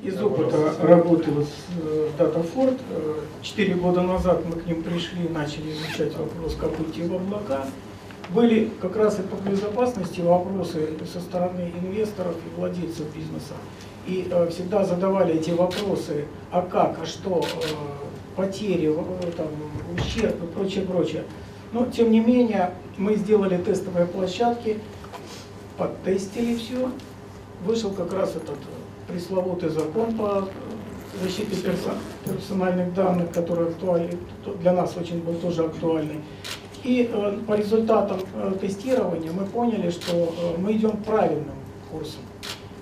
Из 0.00 0.16
опыта 0.22 0.76
работы 0.80 1.28
с 1.42 2.20
DataFord, 2.20 2.78
э, 2.90 3.14
четыре 3.42 3.74
года 3.74 4.02
назад 4.02 4.44
мы 4.46 4.52
к 4.52 4.64
ним 4.64 4.84
пришли 4.84 5.24
и 5.24 5.28
начали 5.28 5.72
изучать 5.72 6.16
вопрос, 6.16 6.54
как 6.54 6.78
уйти 6.78 7.02
в 7.02 7.12
облака. 7.16 7.66
Были 8.32 8.70
как 8.80 8.94
раз 8.94 9.18
и 9.18 9.22
по 9.22 9.34
безопасности 9.34 10.20
вопросы 10.20 10.90
со 11.12 11.18
стороны 11.20 11.72
инвесторов 11.82 12.36
и 12.36 12.60
владельцев 12.60 13.06
бизнеса. 13.12 13.54
И 14.06 14.28
э, 14.30 14.48
всегда 14.50 14.84
задавали 14.84 15.34
эти 15.34 15.50
вопросы, 15.50 16.26
а 16.52 16.62
как, 16.62 17.00
а 17.02 17.06
что, 17.06 17.40
э, 17.42 18.36
потери, 18.36 18.94
там, 19.36 19.48
ущерб 19.96 20.44
и 20.44 20.46
прочее, 20.46 20.84
прочее. 20.84 21.24
Но, 21.72 21.86
тем 21.86 22.10
не 22.10 22.20
менее, 22.20 22.72
мы 22.96 23.16
сделали 23.16 23.58
тестовые 23.58 24.06
площадки, 24.06 24.78
подтестили 25.76 26.56
все. 26.56 26.90
Вышел 27.64 27.90
как 27.90 28.12
раз 28.12 28.36
этот 28.36 28.56
пресловутый 29.08 29.68
закон 29.70 30.14
по 30.14 30.48
защите 31.22 31.56
персональных 32.24 32.94
данных, 32.94 33.32
который 33.32 33.68
актуальный, 33.68 34.18
для 34.60 34.72
нас 34.72 34.96
очень 34.96 35.20
был 35.20 35.34
тоже 35.34 35.64
актуальный. 35.64 36.20
И 36.84 37.10
э, 37.12 37.38
по 37.46 37.54
результатам 37.54 38.20
э, 38.34 38.54
тестирования 38.60 39.32
мы 39.32 39.46
поняли, 39.46 39.90
что 39.90 40.12
э, 40.12 40.58
мы 40.58 40.72
идем 40.72 40.96
правильным 40.98 41.56
курсом. 41.90 42.20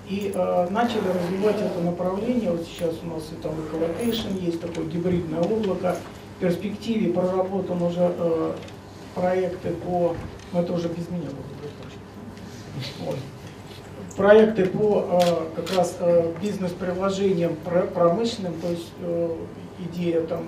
И 0.07 0.31
э, 0.33 0.67
начали 0.69 1.07
развивать 1.07 1.57
это 1.59 1.79
направление. 1.83 2.51
Вот 2.51 2.65
сейчас 2.65 2.93
у 3.03 3.07
нас 3.07 3.23
и 3.31 3.41
там 3.41 3.53
и 3.53 3.69
colocation 3.69 4.37
есть, 4.39 4.61
такое 4.61 4.85
гибридное 4.85 5.41
облако. 5.41 5.95
В 6.37 6.41
перспективе 6.41 7.11
проработан 7.11 7.81
уже 7.81 8.13
э, 8.17 8.51
проекты 9.19 9.71
по... 9.71 10.15
Ну 10.53 10.61
это 10.61 10.73
уже 10.73 10.87
без 10.87 11.09
меня 11.09 11.29
будет. 11.29 11.71
Вот. 12.99 13.17
проекты 14.17 14.65
по 14.65 15.21
как 15.55 15.71
раз 15.77 15.97
бизнес-приложениям 16.41 17.55
промышленным, 17.93 18.59
то 18.59 18.67
есть 18.69 18.91
идея 19.79 20.21
там 20.21 20.45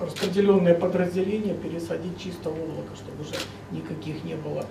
распределенное 0.00 0.74
подразделение 0.74 1.54
пересадить 1.54 2.18
чисто 2.18 2.50
в 2.50 2.60
облако, 2.60 2.94
чтобы 2.96 3.22
уже 3.22 3.36
никаких 3.70 4.24
не 4.24 4.34
было 4.34 4.66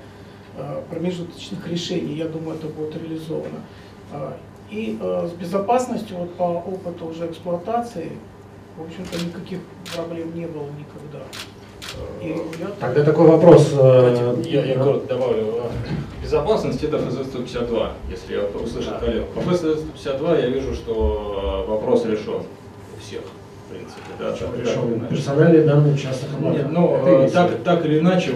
промежуточных 0.89 1.65
решений. 1.67 2.15
Я 2.15 2.27
думаю, 2.27 2.57
это 2.57 2.67
будет 2.67 2.95
реализовано. 2.95 3.63
И 4.69 4.99
с 5.01 5.31
безопасностью, 5.31 6.17
вот 6.17 6.35
по 6.35 6.43
опыту 6.43 7.07
уже 7.07 7.27
эксплуатации, 7.27 8.11
в 8.77 8.83
общем-то, 8.83 9.25
никаких 9.25 9.59
проблем 9.95 10.35
не 10.35 10.45
было 10.45 10.67
никогда. 10.77 11.23
Тогда 12.79 13.03
такой 13.03 13.27
вопрос. 13.27 13.73
Э, 13.77 14.35
я, 14.45 14.65
я 14.65 14.75
коротко 14.77 15.07
добавлю. 15.07 15.45
Безопасность 16.21 16.83
это 16.83 16.97
ФЗ-152, 16.97 17.89
если 18.09 18.33
я 18.35 18.43
услышал 18.43 18.93
да. 18.93 18.99
коллегу. 18.99 19.27
По 19.33 19.39
ФЗ-152 19.39 20.41
я 20.41 20.49
вижу, 20.49 20.73
что 20.73 21.65
вопрос 21.67 22.05
решен 22.05 22.41
у 22.41 23.01
всех. 23.01 23.21
В 23.67 23.71
принципе, 23.71 24.01
да, 24.17 24.31
так, 24.31 24.59
решен? 24.59 24.99
Так, 24.99 25.09
Персональные 25.09 25.63
данные 25.63 25.95
частных 25.95 26.31
Нет, 26.39 26.71
ну, 26.71 27.01
э, 27.05 27.29
так, 27.31 27.51
так 27.63 27.85
или 27.85 27.99
иначе, 27.99 28.33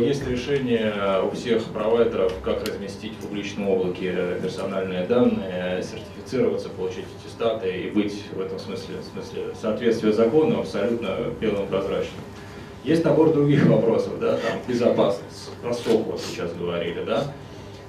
есть 0.00 0.26
решение 0.26 0.94
у 1.22 1.34
всех 1.34 1.64
провайдеров, 1.64 2.32
как 2.42 2.66
разместить 2.66 3.12
в 3.12 3.26
публичном 3.26 3.68
облаке 3.68 4.38
персональные 4.42 5.04
данные, 5.04 5.82
сертифицироваться, 5.82 6.70
получить 6.70 7.04
аттестаты 7.20 7.70
и 7.70 7.90
быть 7.90 8.24
в 8.34 8.40
этом 8.40 8.58
смысле, 8.58 8.96
в 9.00 9.12
смысле 9.12 9.54
соответствия 9.60 10.12
закону 10.12 10.60
абсолютно 10.60 11.10
белым 11.38 11.66
прозрачным. 11.66 12.20
Есть 12.84 13.04
набор 13.04 13.32
других 13.32 13.66
вопросов, 13.66 14.18
да, 14.20 14.36
там 14.36 14.58
безопасность, 14.66 15.50
про 15.62 15.74
СОК 15.74 16.06
вот 16.06 16.20
сейчас 16.20 16.52
говорили, 16.54 17.04
да. 17.04 17.24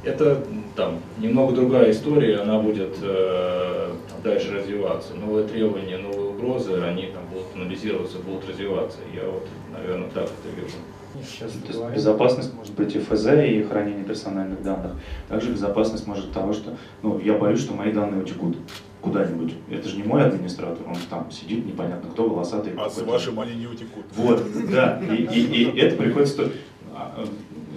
Это 0.04 0.44
там 0.76 1.00
немного 1.20 1.54
другая 1.54 1.92
история, 1.92 2.40
она 2.40 2.60
будет 2.60 2.96
э, 3.02 3.92
дальше 4.24 4.52
развиваться. 4.54 5.14
Новые 5.14 5.48
требования, 5.48 5.98
новые 5.98 6.30
угрозы, 6.30 6.82
они 6.82 7.08
там 7.08 7.24
будут 7.32 7.48
анализироваться, 7.56 8.18
будут 8.20 8.50
развиваться. 8.50 8.98
Я 9.14 9.30
вот, 9.30 9.48
наверное, 9.72 10.10
так 10.10 10.24
это 10.24 10.56
вижу. 10.56 10.78
Сейчас 11.26 11.52
То 11.52 11.68
есть 11.68 11.96
безопасность 11.96 12.54
может 12.54 12.74
быть 12.74 12.96
и 12.96 13.00
ФЗ, 13.00 13.28
и 13.46 13.64
хранение 13.64 14.04
персональных 14.04 14.64
данных. 14.64 14.94
Также 15.28 15.52
безопасность 15.52 16.08
может 16.08 16.32
того, 16.32 16.54
что 16.54 16.76
ну, 17.04 17.20
я 17.20 17.34
боюсь, 17.38 17.60
что 17.60 17.74
мои 17.74 17.92
данные 17.92 18.24
утекут 18.24 18.58
куда-нибудь. 19.02 19.54
Это 19.70 19.88
же 19.88 19.98
не 19.98 20.04
мой 20.04 20.24
администратор, 20.24 20.88
он 20.88 20.96
там 21.10 21.30
сидит, 21.32 21.66
непонятно 21.66 22.10
кто, 22.12 22.30
волосатый. 22.30 22.74
А 22.78 22.90
с 22.90 23.02
вашим 23.02 23.40
они 23.40 23.56
не 23.56 23.68
утекут. 23.68 24.06
Вот, 24.16 24.44
да. 24.72 25.02
И, 25.10 25.24
и, 25.24 25.64
и 25.64 25.80
это 25.80 25.96
приходится 25.96 26.50
а, 26.94 27.14
э, 27.18 27.26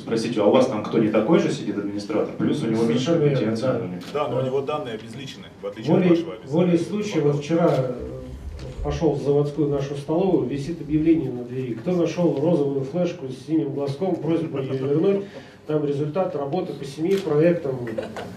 спросите, 0.00 0.40
а 0.40 0.44
у 0.44 0.50
вас 0.50 0.66
там 0.66 0.82
кто 0.82 0.98
не 0.98 1.08
такой 1.08 1.38
же 1.38 1.50
сидит 1.50 1.78
администратор, 1.78 2.34
плюс 2.36 2.62
у 2.62 2.66
него 2.66 2.84
меньше 2.84 3.18
компетенции. 3.18 3.62
Да. 3.62 3.80
да, 4.12 4.28
но 4.28 4.40
у 4.40 4.42
него 4.44 4.60
данные 4.60 4.94
обезличены, 4.94 5.46
в 5.62 5.66
отличие 5.66 5.94
волей, 5.94 6.06
от 6.06 6.10
вашего. 6.10 6.34
Волей 6.46 6.78
случая, 6.78 7.20
вот 7.20 7.36
вчера 7.36 7.94
пошел 8.82 9.12
в 9.12 9.22
заводскую 9.22 9.68
нашу 9.68 9.96
столовую, 9.96 10.48
висит 10.48 10.80
объявление 10.80 11.30
на 11.30 11.44
двери. 11.44 11.74
Кто 11.74 11.92
нашел 11.92 12.38
розовую 12.40 12.84
флешку 12.84 13.28
с 13.28 13.46
синим 13.46 13.72
глазком, 13.72 14.16
просьба 14.16 14.60
ее 14.60 14.74
вернуть. 14.74 15.24
Там 15.66 15.86
результат 15.86 16.36
работы 16.36 16.74
по 16.74 16.84
семи 16.84 17.16
проектам, 17.16 17.88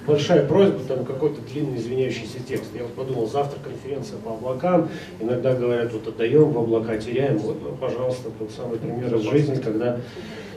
большая 0.05 0.47
просьба, 0.47 0.79
там 0.87 1.03
какой-то 1.03 1.41
длинный 1.41 1.77
извиняющийся 1.77 2.39
текст. 2.47 2.73
Я 2.73 2.83
вот 2.83 2.93
подумал, 2.93 3.27
завтра 3.27 3.59
конференция 3.61 4.17
по 4.19 4.29
облакам, 4.29 4.87
иногда 5.19 5.53
говорят, 5.53 5.91
вот 5.91 6.07
отдаем 6.07 6.51
в 6.51 6.57
облака, 6.57 6.97
теряем. 6.97 7.37
Вот, 7.39 7.57
ну, 7.61 7.75
пожалуйста, 7.75 8.29
тот 8.39 8.51
самый 8.51 8.79
пример 8.79 9.13
из 9.13 9.23
жизни, 9.23 9.55
когда, 9.55 9.99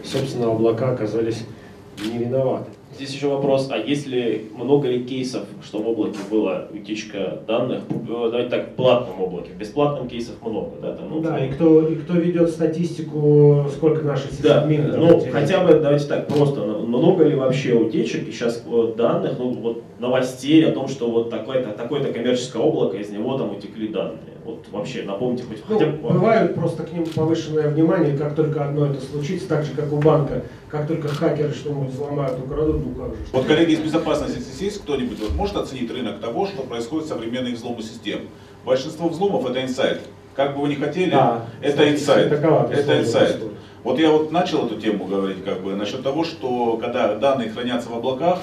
собственно, 0.05 0.53
облака 0.53 0.93
оказались 0.93 1.45
не 2.07 2.19
виноваты. 2.25 2.71
Здесь 2.95 3.15
еще 3.15 3.29
вопрос, 3.29 3.69
а 3.71 3.79
если 3.79 4.47
много 4.57 4.89
ли 4.89 5.05
кейсов, 5.05 5.45
что 5.63 5.79
в 5.79 5.89
облаке 5.89 6.19
была 6.29 6.67
утечка 6.73 7.41
данных, 7.47 7.83
э, 7.89 8.29
давайте 8.31 8.51
так, 8.51 8.71
в 8.71 8.75
платном 8.75 9.23
облаке, 9.23 9.53
в 9.53 9.57
бесплатном 9.57 10.09
кейсов 10.09 10.35
много, 10.45 10.73
да? 10.83 10.97
Там, 10.97 11.09
ну, 11.09 11.21
да, 11.21 11.45
и 11.45 11.51
кто, 11.51 11.87
и 11.87 11.95
кто 11.95 12.15
ведет 12.15 12.51
статистику, 12.51 13.67
сколько 13.73 14.05
наши 14.05 14.29
сисадмины? 14.33 14.91
Да, 14.91 14.99
ну, 14.99 15.25
хотя 15.31 15.65
бы, 15.65 15.75
давайте 15.75 16.07
так, 16.07 16.27
просто, 16.27 16.65
много 16.87 17.25
ли 17.25 17.35
вообще 17.35 17.75
утечек 17.75 18.29
и 18.29 18.33
сейчас 18.33 18.63
данных, 18.97 19.35
ну, 19.39 19.51
вот 19.51 19.83
новостей 19.99 20.65
о 20.67 20.73
том, 20.73 20.89
что 20.89 21.11
вот 21.11 21.31
такое-то 21.31 21.71
такое 21.71 22.13
коммерческое 22.13 22.63
облако, 22.63 22.97
из 22.97 23.11
него 23.11 23.37
там 23.39 23.57
утекли 23.57 23.89
данные? 23.89 24.19
Вот 24.45 24.65
вообще 24.73 25.03
напомните 25.03 25.45
хоть 25.45 25.59
ну, 25.69 25.79
хотя 25.79 25.91
бы... 25.91 26.09
Бывает 26.09 26.55
просто 26.55 26.83
к 26.83 26.93
ним 26.93 27.05
повышенное 27.07 27.69
внимание, 27.69 28.17
как 28.17 28.35
только 28.35 28.65
одно 28.65 28.87
это 28.87 29.01
случится, 29.01 29.49
так 29.49 29.65
же 29.65 29.73
как 29.75 29.93
у 29.93 29.97
банка, 29.97 30.43
как 30.69 30.87
только 30.87 31.09
хакеры 31.09 31.53
что-нибудь 31.53 31.91
взломают, 31.91 32.39
украдут, 32.39 32.85
ну 32.85 32.95
как 32.95 33.15
же. 33.15 33.23
Вот 33.33 33.45
коллеги 33.45 33.73
из 33.73 33.81
безопасности, 33.81 34.39
если 34.39 34.65
есть 34.65 34.83
кто-нибудь, 34.83 35.21
вот 35.21 35.35
может 35.35 35.57
оценить 35.57 35.91
рынок 35.91 36.21
того, 36.21 36.47
что 36.47 36.63
происходит 36.63 37.07
в 37.07 37.09
современных 37.09 37.55
взломы 37.55 37.83
систем? 37.83 38.21
Большинство 38.65 39.09
взломов 39.09 39.49
это 39.49 39.63
инсайт. 39.63 40.01
Как 40.35 40.57
бы 40.57 40.63
вы 40.63 40.69
ни 40.69 40.75
хотели, 40.75 41.11
да, 41.11 41.47
это 41.61 41.91
инсайт. 41.93 42.33
Это 42.33 43.01
инсайт. 43.01 43.43
Вот 43.83 43.99
я 43.99 44.11
вот 44.11 44.31
начал 44.31 44.67
эту 44.67 44.79
тему 44.79 45.07
говорить 45.07 45.43
как 45.43 45.63
бы 45.63 45.75
насчет 45.75 46.03
того, 46.03 46.25
что 46.25 46.77
когда 46.77 47.15
данные 47.15 47.51
хранятся 47.51 47.89
в 47.89 47.95
облаках, 47.95 48.43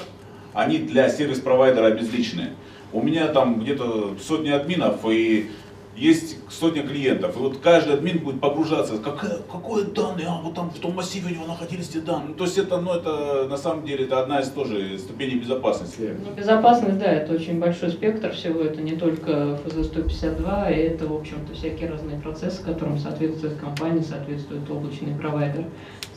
они 0.54 0.80
для 0.80 1.10
сервис-провайдера 1.10 1.88
обезличены. 1.88 2.54
У 2.92 3.02
меня 3.04 3.28
там 3.28 3.60
где-то 3.60 4.16
сотни 4.20 4.50
админов, 4.50 5.06
и 5.08 5.52
есть 5.98 6.38
сотня 6.50 6.84
клиентов, 6.84 7.36
и 7.36 7.40
вот 7.40 7.58
каждый 7.58 7.96
админ 7.96 8.20
будет 8.20 8.40
погружаться, 8.40 8.98
какое, 9.00 9.40
какое 9.52 9.86
данные, 9.86 10.28
а 10.28 10.42
вот 10.42 10.54
там 10.54 10.70
в 10.70 10.80
том 10.80 10.94
массиве 10.94 11.28
у 11.28 11.34
него 11.34 11.48
находились 11.48 11.90
те 11.90 12.00
данные. 12.00 12.36
То 12.36 12.44
есть 12.44 12.58
это, 12.58 12.80
ну, 12.80 12.94
это 12.94 13.48
на 13.50 13.58
самом 13.58 13.86
деле 13.86 14.06
это 14.06 14.22
одна 14.22 14.40
из 14.40 14.50
тоже 14.50 15.00
ступеней 15.00 15.40
безопасности. 15.40 16.16
Ну, 16.24 16.34
безопасность, 16.34 17.00
да, 17.00 17.12
это 17.12 17.34
очень 17.34 17.60
большой 17.60 17.90
спектр 17.90 18.32
всего, 18.32 18.62
это 18.62 18.82
не 18.82 18.96
только 18.96 19.60
ФЗ-152, 19.66 20.66
это, 20.70 21.08
в 21.08 21.16
общем-то, 21.16 21.54
всякие 21.54 21.90
разные 21.90 22.20
процессы, 22.20 22.64
которым 22.64 23.00
соответствует 23.00 23.58
компания, 23.58 24.04
соответствует 24.04 24.70
облачный 24.70 25.16
провайдер, 25.16 25.66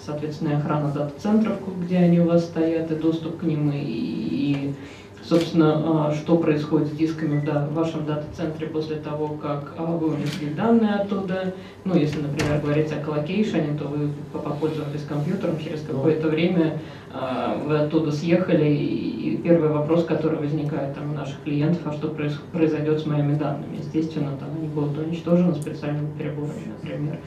соответственно, 0.04 0.58
охрана 0.58 0.92
дата-центров, 0.92 1.58
где 1.82 1.98
они 1.98 2.20
у 2.20 2.26
вас 2.26 2.44
стоят, 2.44 2.90
и 2.90 2.96
доступ 2.96 3.38
к 3.38 3.42
ним, 3.44 3.70
и, 3.72 3.78
и 3.78 4.74
собственно, 5.22 6.08
а, 6.08 6.14
что 6.14 6.36
происходит 6.36 6.88
с 6.88 6.90
дисками 6.92 7.40
в 7.40 7.74
вашем 7.74 8.06
дата-центре 8.06 8.66
после 8.66 8.96
того, 8.96 9.28
как 9.28 9.74
а, 9.76 9.84
вы 9.84 10.14
унесли 10.14 10.50
данные 10.50 10.96
оттуда. 10.96 11.54
Ну, 11.84 11.94
если, 11.94 12.20
например, 12.20 12.60
говорить 12.60 12.92
о 12.92 12.96
коллокейшене, 12.96 13.78
то 13.78 13.84
вы 13.84 14.10
попользовались 14.32 15.04
компьютером, 15.04 15.58
через 15.58 15.82
какое-то 15.82 16.28
время 16.28 16.78
а, 17.12 17.56
вы 17.66 17.78
оттуда 17.78 18.12
съехали, 18.12 18.70
и 18.70 19.40
первый 19.42 19.70
вопрос, 19.70 20.04
который 20.04 20.38
возникает 20.38 20.94
там, 20.94 21.12
у 21.12 21.14
наших 21.14 21.42
клиентов, 21.42 21.82
а 21.84 21.92
что 21.92 22.08
произойдет 22.52 23.00
с 23.00 23.06
моими 23.06 23.34
данными? 23.34 23.78
Естественно, 23.78 24.36
там 24.38 24.50
они 24.56 24.68
будут 24.68 24.98
уничтожены 24.98 25.54
специальными 25.54 26.10
переборами, 26.18 26.72
например 26.82 27.18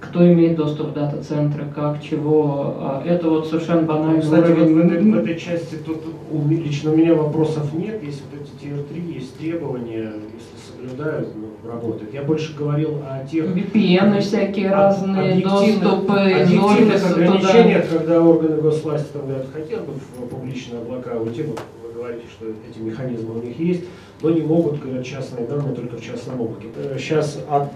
кто 0.00 0.26
имеет 0.26 0.56
доступ 0.56 0.88
в 0.88 0.92
дата-центры, 0.92 1.64
как, 1.74 2.02
чего. 2.02 2.74
А, 2.78 3.02
это 3.04 3.28
вот 3.28 3.46
совершенно 3.46 3.82
банальный 3.82 4.20
Кстати, 4.20 4.50
уровень. 4.50 4.74
В, 4.74 5.12
в, 5.12 5.14
в 5.14 5.18
этой 5.18 5.38
части 5.38 5.76
тут 5.76 6.02
лично 6.48 6.92
у 6.92 6.96
меня 6.96 7.14
вопросов 7.14 7.72
нет. 7.72 8.02
Есть 8.02 8.22
вот 8.30 8.40
эти 8.40 8.72
Tier 8.74 8.86
3, 8.86 9.00
есть 9.14 9.36
требования, 9.38 10.12
если 10.34 10.56
соблюдают, 10.66 11.28
ну, 11.34 11.70
работают. 11.70 12.12
Я 12.12 12.22
больше 12.22 12.54
говорил 12.56 12.98
о 13.08 13.26
тех... 13.26 13.46
VPN 13.46 14.20
всякие 14.20 14.70
разные, 14.70 15.42
доступы 15.42 16.20
из 16.42 17.04
ограничения, 17.04 17.80
туда. 17.80 17.98
когда 17.98 18.22
органы 18.22 18.60
госвласти 18.60 19.12
там 19.12 19.22
говорят, 19.26 19.46
хотят 19.52 19.86
бы 19.86 19.92
в 19.92 20.26
публичные 20.28 20.80
облака 20.80 21.16
уйти, 21.16 21.42
вот 21.42 21.60
вы 21.82 21.94
говорите, 21.94 22.24
что 22.30 22.46
эти 22.46 22.78
механизмы 22.78 23.38
у 23.38 23.42
них 23.42 23.58
есть, 23.58 23.84
но 24.22 24.30
не 24.30 24.42
могут, 24.42 24.80
говорят, 24.80 25.04
частные 25.04 25.46
данные 25.46 25.74
только 25.74 25.96
в 25.96 26.02
частном 26.02 26.40
облаке. 26.40 26.68
Сейчас 26.98 27.38
от 27.48 27.70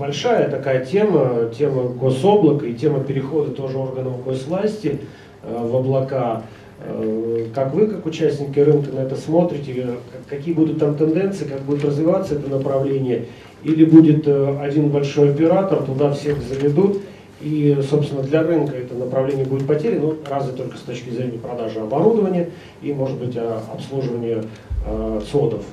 большая 0.00 0.50
такая 0.50 0.84
тема, 0.84 1.50
тема 1.56 1.82
гособлака 1.82 2.66
и 2.66 2.74
тема 2.74 3.04
перехода 3.04 3.52
тоже 3.52 3.78
органов 3.78 4.24
госвласти 4.24 4.98
э, 5.42 5.66
в 5.66 5.76
облака. 5.76 6.42
Э, 6.80 7.46
как 7.54 7.74
вы, 7.74 7.86
как 7.86 8.06
участники 8.06 8.58
рынка, 8.58 8.90
на 8.92 9.00
это 9.00 9.14
смотрите? 9.16 9.72
Э, 9.76 9.94
какие 10.28 10.54
будут 10.54 10.78
там 10.78 10.96
тенденции, 10.96 11.44
как 11.44 11.60
будет 11.60 11.84
развиваться 11.84 12.34
это 12.34 12.50
направление? 12.50 13.26
Или 13.62 13.84
будет 13.84 14.26
один 14.26 14.88
большой 14.88 15.32
оператор, 15.32 15.82
туда 15.82 16.12
всех 16.12 16.40
заведут, 16.40 17.02
и, 17.42 17.78
собственно, 17.88 18.22
для 18.22 18.42
рынка 18.42 18.74
это 18.74 18.94
направление 18.94 19.44
будет 19.44 19.66
потеряно, 19.66 20.00
ну, 20.00 20.14
разве 20.30 20.54
только 20.54 20.78
с 20.78 20.80
точки 20.80 21.10
зрения 21.10 21.36
продажи 21.36 21.78
оборудования 21.78 22.48
и, 22.80 22.94
может 22.94 23.18
быть, 23.18 23.36
обслуживания 23.36 24.44
э, 24.86 25.20
СОДов. 25.30 25.64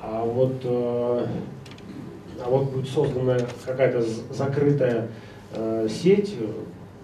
А 0.00 0.24
вот 0.24 0.52
э, 0.62 1.26
а 2.44 2.48
вот 2.48 2.70
будет 2.70 2.88
создана 2.88 3.38
какая-то 3.64 4.04
закрытая 4.30 5.08
э, 5.54 5.88
сеть, 5.88 6.34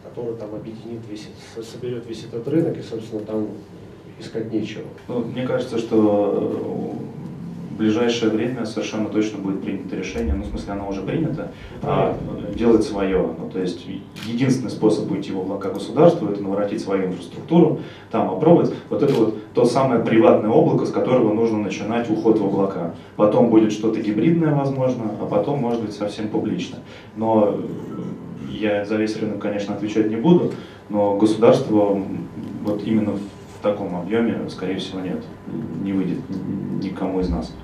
которая 0.04 0.34
там 0.34 0.54
объединит 0.54 1.00
весь, 1.08 1.28
соберет 1.66 2.06
весь 2.06 2.24
этот 2.24 2.46
рынок 2.48 2.76
и, 2.76 2.82
собственно, 2.82 3.22
там 3.22 3.48
искать 4.18 4.52
нечего. 4.52 4.84
Ну, 5.08 5.20
мне 5.20 5.46
кажется, 5.46 5.78
что 5.78 7.00
э, 7.02 7.19
ближайшее 7.80 8.30
время 8.30 8.66
совершенно 8.66 9.08
точно 9.08 9.38
будет 9.38 9.62
принято 9.62 9.96
решение, 9.96 10.34
ну, 10.34 10.42
в 10.42 10.48
смысле, 10.48 10.74
оно 10.74 10.88
уже 10.88 11.00
принято, 11.00 11.50
а, 11.82 12.14
делать 12.54 12.84
свое. 12.84 13.18
Ну, 13.18 13.48
то 13.50 13.58
есть, 13.58 13.86
единственный 14.26 14.70
способ 14.70 15.10
уйти 15.10 15.32
в 15.32 15.38
облака 15.38 15.70
государства– 15.70 16.30
это 16.30 16.42
наворотить 16.42 16.82
свою 16.82 17.06
инфраструктуру, 17.06 17.80
там 18.10 18.30
опробовать. 18.30 18.74
Вот 18.90 19.02
это 19.02 19.14
вот 19.14 19.52
то 19.54 19.64
самое 19.64 20.04
приватное 20.04 20.50
облако, 20.50 20.84
с 20.84 20.90
которого 20.90 21.32
нужно 21.32 21.58
начинать 21.58 22.10
уход 22.10 22.38
в 22.38 22.44
облака. 22.44 22.94
Потом 23.16 23.48
будет 23.48 23.72
что-то 23.72 23.98
гибридное, 24.00 24.54
возможно, 24.54 25.04
а 25.18 25.24
потом, 25.24 25.60
может 25.60 25.80
быть, 25.80 25.94
совсем 25.94 26.28
публично. 26.28 26.76
Но 27.16 27.56
я 28.50 28.84
за 28.84 28.96
весь 28.96 29.16
рынок, 29.16 29.38
конечно, 29.38 29.74
отвечать 29.74 30.10
не 30.10 30.16
буду, 30.16 30.52
но 30.90 31.16
государство 31.16 31.98
вот 32.62 32.82
именно 32.84 33.12
в 33.12 33.62
таком 33.62 33.96
объеме, 33.96 34.50
скорее 34.50 34.76
всего, 34.76 35.00
нет, 35.00 35.24
не 35.82 35.94
выйдет 35.94 36.18
никому 36.82 37.20
из 37.20 37.30
нас. 37.30 37.54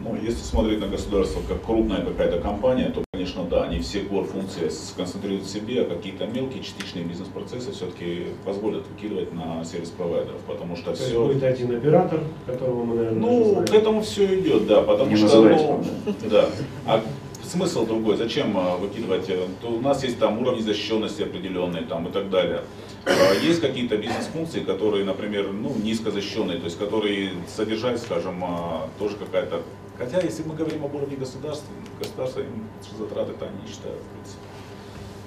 Ну, 0.00 0.14
если 0.14 0.38
смотреть 0.44 0.80
на 0.80 0.86
государство 0.86 1.40
как 1.48 1.64
крупная 1.64 2.02
какая-то 2.02 2.40
компания, 2.40 2.90
то, 2.90 3.02
конечно, 3.12 3.44
да, 3.44 3.64
они 3.64 3.80
все 3.80 4.00
core 4.00 4.24
функции 4.24 4.68
сконцентрируют 4.68 5.44
в 5.44 5.50
себе, 5.50 5.82
а 5.82 5.84
какие-то 5.84 6.26
мелкие 6.26 6.62
частичные 6.62 7.04
бизнес-процессы 7.04 7.72
все-таки 7.72 8.28
позволят 8.44 8.86
выкидывать 8.88 9.32
на 9.32 9.64
сервис-провайдеров, 9.64 10.40
потому 10.46 10.76
что 10.76 10.92
То 10.92 10.96
все... 10.96 11.26
будет 11.26 11.42
один 11.42 11.74
оператор, 11.76 12.20
которого 12.46 12.84
мы, 12.84 12.94
наверное, 12.94 13.20
Ну, 13.20 13.64
к 13.66 13.74
этому 13.74 14.02
все 14.02 14.38
идет, 14.38 14.66
да, 14.66 14.82
потому 14.82 15.10
Не 15.10 15.16
что, 15.16 15.24
называйте 15.24 15.64
ну, 16.06 16.14
да. 16.30 16.48
А 16.86 17.02
смысл 17.44 17.86
другой, 17.86 18.16
зачем 18.16 18.56
а, 18.56 18.76
выкидывать? 18.76 19.28
э, 19.28 19.46
То 19.62 19.68
у 19.68 19.80
нас 19.80 20.04
есть 20.04 20.18
там 20.18 20.40
уровни 20.40 20.60
защищенности 20.60 21.22
определенные 21.22 21.82
там 21.82 22.06
и 22.06 22.12
так 22.12 22.30
далее. 22.30 22.60
А, 23.04 23.34
Есть 23.42 23.60
какие-то 23.60 23.96
бизнес-функции, 23.96 24.60
которые, 24.60 25.04
например, 25.04 25.50
ну, 25.52 25.72
низкозащищенные, 25.82 26.58
то 26.58 26.66
есть 26.66 26.78
которые 26.78 27.30
содержат, 27.48 28.00
скажем, 28.00 28.44
а, 28.44 28.88
тоже 28.98 29.16
какая-то... 29.16 29.62
Хотя, 29.98 30.20
если 30.20 30.44
мы 30.44 30.54
говорим 30.54 30.84
об 30.84 30.94
уровне 30.94 31.16
государства, 31.16 31.66
государство 31.98 32.40
им 32.40 32.68
затраты-то 32.96 33.46
они 33.46 33.62
не 33.62 33.68
считают, 33.68 33.98
в 33.98 34.12
принципе, 34.14 34.42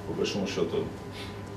по 0.07 0.13
большому 0.13 0.47
счету. 0.47 0.85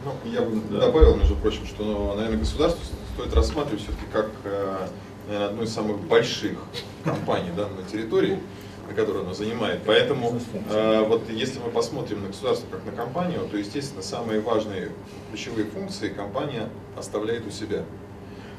Ну, 0.05 0.31
я 0.31 0.43
бы 0.43 0.61
Да. 0.71 0.81
добавил, 0.87 1.17
между 1.17 1.37
прочим, 1.37 1.65
что, 1.67 1.85
ну, 1.85 2.15
наверное, 2.15 2.39
государство 2.41 2.85
стоит 3.15 3.33
рассматривать 3.33 3.83
все-таки 3.83 4.05
как 4.13 4.31
э, 4.45 4.89
наверное, 5.29 5.49
одну 5.49 5.63
из 5.63 5.73
самых 5.73 6.01
больших 6.01 6.59
компаний 7.05 7.51
да, 7.57 7.69
на 7.69 7.85
территории, 7.91 8.41
на 8.89 8.95
которой 8.95 9.23
оно 9.23 9.33
занимает. 9.33 9.81
Поэтому 9.87 10.39
э, 10.69 11.05
вот 11.07 11.23
если 11.31 11.61
мы 11.61 11.71
посмотрим 11.71 12.21
на 12.23 12.29
государство 12.29 12.67
как 12.71 12.85
на 12.85 12.93
компанию, 12.93 13.47
то, 13.51 13.57
естественно, 13.57 14.03
самые 14.03 14.41
важные 14.41 14.91
ключевые 15.31 15.67
функции 15.67 16.09
компания 16.09 16.69
оставляет 16.99 17.47
у 17.47 17.51
себя. 17.51 17.85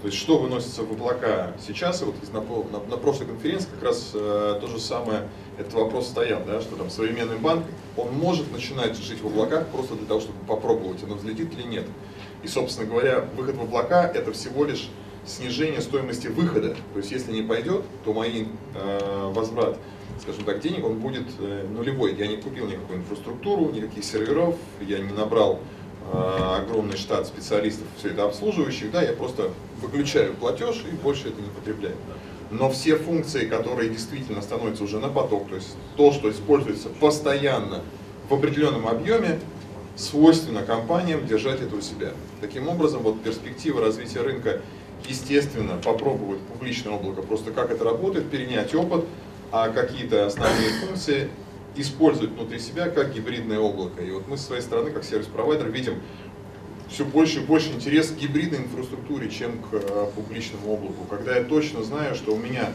То 0.06 0.10
есть 0.10 0.22
что 0.22 0.38
выносится 0.38 0.84
в 0.84 0.92
облака 0.92 1.54
сейчас, 1.66 2.04
вот 2.04 2.14
на, 2.32 2.40
на- 2.40 2.86
на 2.92 2.96
прошлой 2.96 3.26
конференции 3.26 3.68
как 3.74 3.82
раз 3.86 4.12
э, 4.14 4.60
то 4.62 4.68
же 4.68 4.80
самое, 4.80 5.28
этот 5.58 5.74
вопрос 5.74 6.06
стоял, 6.10 6.44
да, 6.46 6.62
что 6.62 6.76
там 6.76 6.92
современный 6.92 7.40
банк, 7.40 7.66
он 7.98 8.14
может 8.14 8.52
начинать 8.52 8.96
жить 9.00 9.20
в 9.20 9.26
облаках 9.26 9.66
просто 9.70 9.96
для 9.96 10.06
того, 10.06 10.20
чтобы 10.20 10.38
попробовать, 10.48 11.04
оно 11.04 11.16
взлетит 11.16 11.52
или 11.58 11.64
нет. 11.64 11.86
И, 12.44 12.48
собственно 12.48 12.88
говоря, 12.88 13.26
выход 13.36 13.56
в 13.56 13.62
облака 13.64 14.04
это 14.06 14.32
всего 14.32 14.64
лишь 14.66 14.90
снижение 15.26 15.82
стоимости 15.82 16.28
выхода. 16.28 16.76
То 16.94 17.00
есть 17.00 17.12
если 17.12 17.32
не 17.32 17.42
пойдет, 17.42 17.82
то 18.04 18.14
мой 18.14 18.48
э, 18.76 19.32
возврат, 19.34 19.80
скажем 20.22 20.44
так, 20.44 20.62
денег, 20.62 20.86
он 20.86 21.00
будет 21.00 21.26
э, 21.40 21.66
нулевой. 21.68 22.14
Я 22.14 22.28
не 22.28 22.38
купил 22.38 22.68
никакую 22.68 23.00
инфраструктуру, 23.00 23.72
никаких 23.72 24.04
серверов, 24.04 24.56
я 24.82 25.00
не 25.00 25.12
набрал 25.14 25.62
огромный 26.12 26.98
штат 26.98 27.28
специалистов, 27.28 27.88
все 27.98 28.10
это 28.10 28.26
обслуживающих, 28.26 28.92
да, 28.92 29.02
я 29.02 29.14
просто 29.14 29.52
выключаю 29.82 30.34
платеж 30.34 30.84
и 30.90 30.96
больше 30.96 31.30
это 31.30 31.42
не 31.42 31.50
потребляю. 31.50 31.96
Но 32.52 32.70
все 32.70 32.96
функции, 32.96 33.48
которые 33.48 33.90
действительно 33.90 34.42
становятся 34.42 34.84
уже 34.84 35.00
на 35.00 35.10
поток, 35.10 35.50
то 35.50 35.56
есть 35.56 35.76
то, 35.98 36.12
что 36.12 36.30
используется 36.30 36.90
постоянно 36.90 37.82
в 38.30 38.34
определенном 38.34 38.88
объеме, 38.88 39.40
свойственно 39.96 40.62
компаниям 40.62 41.26
держать 41.26 41.62
это 41.62 41.76
у 41.76 41.82
себя. 41.82 42.12
Таким 42.42 42.68
образом, 42.68 43.02
вот 43.02 43.22
перспектива 43.24 43.82
развития 43.82 44.22
рынка, 44.22 44.62
естественно, 45.08 45.78
попробовать 45.84 46.40
публичное 46.42 46.94
облако, 46.94 47.22
просто 47.22 47.52
как 47.52 47.72
это 47.72 47.84
работает, 47.84 48.30
перенять 48.30 48.76
опыт, 48.76 49.06
а 49.52 49.70
какие-то 49.70 50.26
основные 50.26 50.70
функции 50.86 51.30
использовать 51.82 52.32
внутри 52.32 52.60
себя 52.60 52.90
как 52.90 53.14
гибридное 53.14 53.60
облако. 53.60 54.02
И 54.04 54.12
вот 54.12 54.28
мы 54.28 54.38
со 54.38 54.46
своей 54.46 54.62
стороны, 54.62 54.92
как 54.92 55.04
сервис-провайдер, 55.04 55.70
видим 55.70 56.02
все 56.90 57.04
больше 57.04 57.40
и 57.40 57.46
больше 57.46 57.72
интерес 57.72 58.12
к 58.12 58.18
гибридной 58.18 58.60
инфраструктуре, 58.60 59.30
чем 59.30 59.60
к 59.60 59.74
э, 59.74 60.08
публичному 60.16 60.74
облаку. 60.74 61.06
Когда 61.10 61.38
я 61.38 61.44
точно 61.44 61.84
знаю, 61.84 62.16
что 62.16 62.34
у 62.34 62.38
меня 62.38 62.72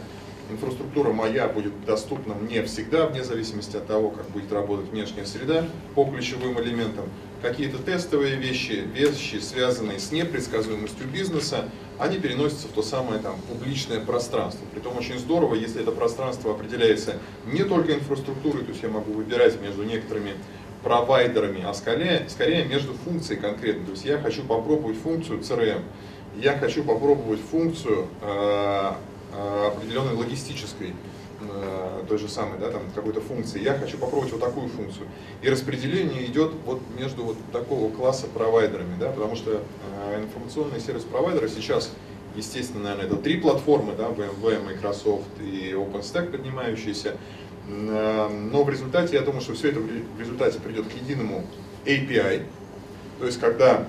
инфраструктура 0.51 1.13
моя 1.13 1.49
будет 1.49 1.85
доступна 1.85 2.35
мне 2.35 2.63
всегда, 2.65 3.07
вне 3.07 3.25
зависимости 3.25 3.77
от 3.77 3.87
того, 3.87 4.11
как 4.11 4.29
будет 4.31 4.53
работать 4.53 4.91
внешняя 4.91 5.25
среда 5.25 5.67
по 5.95 6.05
ключевым 6.05 6.61
элементам. 6.61 7.07
Какие-то 7.43 7.79
тестовые 7.79 8.37
вещи, 8.37 8.85
вещи, 8.95 9.37
связанные 9.37 9.99
с 9.99 10.13
непредсказуемостью 10.13 11.07
бизнеса, 11.07 11.69
они 11.99 12.19
переносятся 12.19 12.69
в 12.69 12.73
то 12.73 12.83
самое 12.83 13.21
там, 13.21 13.37
публичное 13.49 14.01
пространство. 14.01 14.65
Притом 14.73 14.97
очень 14.99 15.19
здорово, 15.19 15.55
если 15.55 15.81
это 15.81 15.93
пространство 15.93 16.53
определяется 16.53 17.17
не 17.47 17.63
только 17.63 17.95
инфраструктурой, 17.95 18.65
то 18.65 18.71
есть 18.71 18.83
я 18.83 18.91
могу 18.91 19.13
выбирать 19.13 19.61
между 19.61 19.85
некоторыми 19.85 20.33
провайдерами, 20.83 21.63
а 21.65 21.75
скорее, 21.75 22.27
скорее 22.29 22.65
между 22.65 22.95
функцией 22.95 23.41
конкретно. 23.41 23.87
То 23.87 23.93
есть 23.93 24.05
я 24.05 24.19
хочу 24.19 24.43
попробовать 24.43 24.99
функцию 24.99 25.41
CRM, 25.41 25.83
я 26.37 26.57
хочу 26.57 26.85
попробовать 26.85 27.41
функцию 27.41 28.07
э, 28.23 28.93
определенной 29.33 30.15
логистической, 30.15 30.95
э, 31.41 32.05
той 32.09 32.19
же 32.19 32.29
самой, 32.29 32.59
да, 32.59 32.71
там 32.71 32.83
какой-то 32.95 33.21
функции. 33.21 33.63
Я 33.63 33.75
хочу 33.75 33.99
попробовать 33.99 34.33
вот 34.33 34.41
такую 34.41 34.69
функцию. 34.69 35.07
И 35.43 35.49
распределение 35.49 36.25
идет 36.27 36.53
вот 36.65 36.81
между 36.99 37.25
вот 37.25 37.37
такого 37.53 37.91
класса 37.93 38.27
провайдерами, 38.27 38.97
да, 38.99 39.11
потому 39.11 39.37
что 39.37 39.63
э, 40.13 40.23
информационные 40.23 40.81
сервис-провайдеры 40.81 41.49
сейчас, 41.49 41.93
естественно, 42.37 42.85
наверное, 42.85 43.07
это 43.07 43.17
три 43.17 43.41
платформы, 43.41 43.95
да, 43.97 44.09
BMW, 44.09 44.65
Microsoft 44.65 45.29
и 45.41 45.73
OpenStack 45.73 46.31
поднимающиеся. 46.31 47.17
Э, 47.69 48.29
Но 48.29 48.65
в 48.65 48.71
результате, 48.71 49.17
я 49.17 49.23
думаю, 49.23 49.41
что 49.41 49.55
все 49.55 49.71
это 49.71 49.81
в 49.81 50.21
результате 50.21 50.59
придет 50.59 50.87
к 50.87 50.93
единому 50.93 51.45
API. 51.85 52.45
То 53.19 53.27
есть, 53.27 53.41
когда 53.41 53.87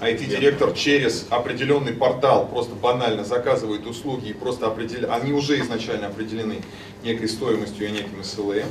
IT-директор 0.00 0.72
через 0.72 1.26
определенный 1.30 1.92
портал 1.92 2.46
просто 2.46 2.74
банально 2.74 3.24
заказывает 3.24 3.86
услуги 3.86 4.28
и 4.28 4.32
просто 4.32 4.66
определя... 4.66 5.12
они 5.12 5.32
уже 5.32 5.60
изначально 5.60 6.08
определены 6.08 6.60
некой 7.02 7.28
стоимостью 7.28 7.88
и 7.88 7.92
неким 7.92 8.20
SLA, 8.20 8.64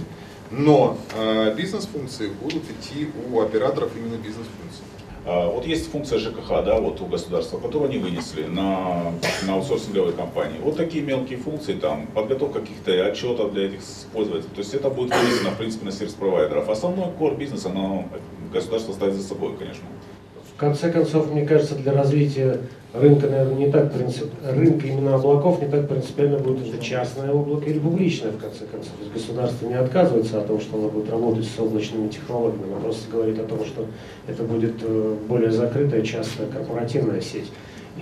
но 0.52 0.98
э, 1.16 1.54
бизнес-функции 1.56 2.28
будут 2.28 2.64
идти 2.70 3.10
у 3.32 3.42
операторов 3.42 3.92
именно 3.96 4.18
бизнес-функций. 4.18 4.84
А, 5.26 5.50
Вот 5.50 5.66
есть 5.66 5.90
функция 5.90 6.20
ЖКХ, 6.20 6.50
да, 6.66 6.80
вот 6.80 7.00
у 7.00 7.06
государства, 7.06 7.58
которую 7.58 7.90
они 7.90 7.98
вынесли 7.98 8.44
на, 8.44 9.14
на 9.44 9.54
аутсорсинговые 9.54 10.14
компании. 10.14 10.60
Вот 10.62 10.76
такие 10.76 11.04
мелкие 11.04 11.40
функции, 11.40 11.74
там, 11.74 12.08
подготовка 12.08 12.60
каких-то 12.60 12.92
отчетов 13.06 13.54
для 13.54 13.68
этих 13.68 13.80
пользователей. 14.12 14.50
То 14.54 14.60
есть 14.60 14.74
это 14.74 14.90
будет 14.90 15.16
вынесено, 15.16 15.52
в 15.52 15.58
принципе, 15.58 15.86
на 15.86 15.92
сервис-провайдеров. 15.92 16.70
Основной 16.70 17.08
core 17.18 17.38
бизнес, 17.38 17.66
оно 17.66 18.10
государство 18.52 18.92
ставит 18.92 19.16
за 19.16 19.24
собой, 19.24 19.56
конечно. 19.58 19.86
В 20.56 20.60
конце 20.60 20.92
концов, 20.92 21.32
мне 21.32 21.46
кажется, 21.46 21.76
для 21.76 21.94
развития 21.94 22.60
рынка, 22.94 23.28
наверное, 23.28 23.56
не 23.56 23.72
так 23.72 23.92
принцип... 23.92 24.32
рынка 24.44 24.86
именно 24.86 25.16
облаков 25.16 25.62
не 25.62 25.68
так 25.68 25.90
принципиально 25.90 26.38
будет 26.38 26.68
это 26.68 26.84
частное 26.84 27.32
облако 27.32 27.66
или 27.66 27.80
публичное, 27.80 28.32
в 28.32 28.38
конце 28.38 28.66
концов. 28.66 28.92
Государство 29.12 29.66
не 29.66 29.74
отказывается 29.74 30.40
от 30.40 30.48
того, 30.48 30.60
что 30.60 30.78
оно 30.78 30.90
будет 30.90 31.10
работать 31.10 31.46
с 31.46 31.60
облачными 31.60 32.08
технологиями, 32.10 32.72
оно 32.72 32.82
просто 32.82 33.12
говорит 33.12 33.40
о 33.40 33.46
том, 33.46 33.66
что 33.66 33.88
это 34.28 34.44
будет 34.44 34.76
э, 34.82 35.16
более 35.28 35.52
закрытая, 35.52 36.04
частная 36.04 36.48
корпоративная 36.48 37.20
сеть. 37.20 37.52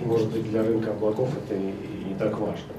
И, 0.00 0.04
может 0.04 0.30
быть, 0.30 0.48
для 0.50 0.62
рынка 0.62 0.90
облаков 0.90 1.30
это 1.44 1.58
и 1.58 2.08
не 2.08 2.14
так 2.18 2.38
важно. 2.38 2.72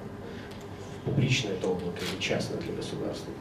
Публичное 1.05 1.53
это 1.53 1.67
облако 1.67 1.97
или 1.99 2.21
частное 2.21 2.59
для 2.59 2.75
государства. 2.75 3.33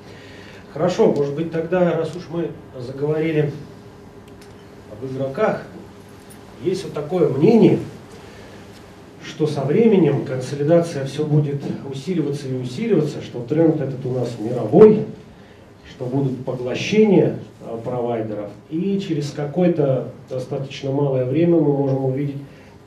Хорошо, 0.72 1.12
может 1.12 1.34
быть, 1.34 1.52
тогда, 1.52 1.92
раз 1.92 2.16
уж 2.16 2.22
мы 2.30 2.50
заговорили 2.80 3.52
об 4.90 5.06
игроках, 5.06 5.62
есть 6.64 6.84
вот 6.84 6.92
такое 6.92 7.28
мнение, 7.28 7.78
что 9.24 9.46
со 9.46 9.62
временем 9.62 10.24
консолидация 10.24 11.04
все 11.06 11.24
будет 11.24 11.62
усиливаться 11.90 12.48
и 12.48 12.54
усиливаться, 12.54 13.22
что 13.22 13.40
тренд 13.40 13.80
этот 13.80 14.04
у 14.04 14.12
нас 14.12 14.30
мировой, 14.38 15.04
что 15.90 16.04
будут 16.04 16.44
поглощения 16.44 17.38
а, 17.62 17.78
провайдеров, 17.78 18.50
и 18.70 19.00
через 19.00 19.30
какое-то 19.30 20.08
достаточно 20.28 20.90
малое 20.90 21.24
время 21.24 21.56
мы 21.56 21.72
можем 21.72 22.04
увидеть 22.04 22.36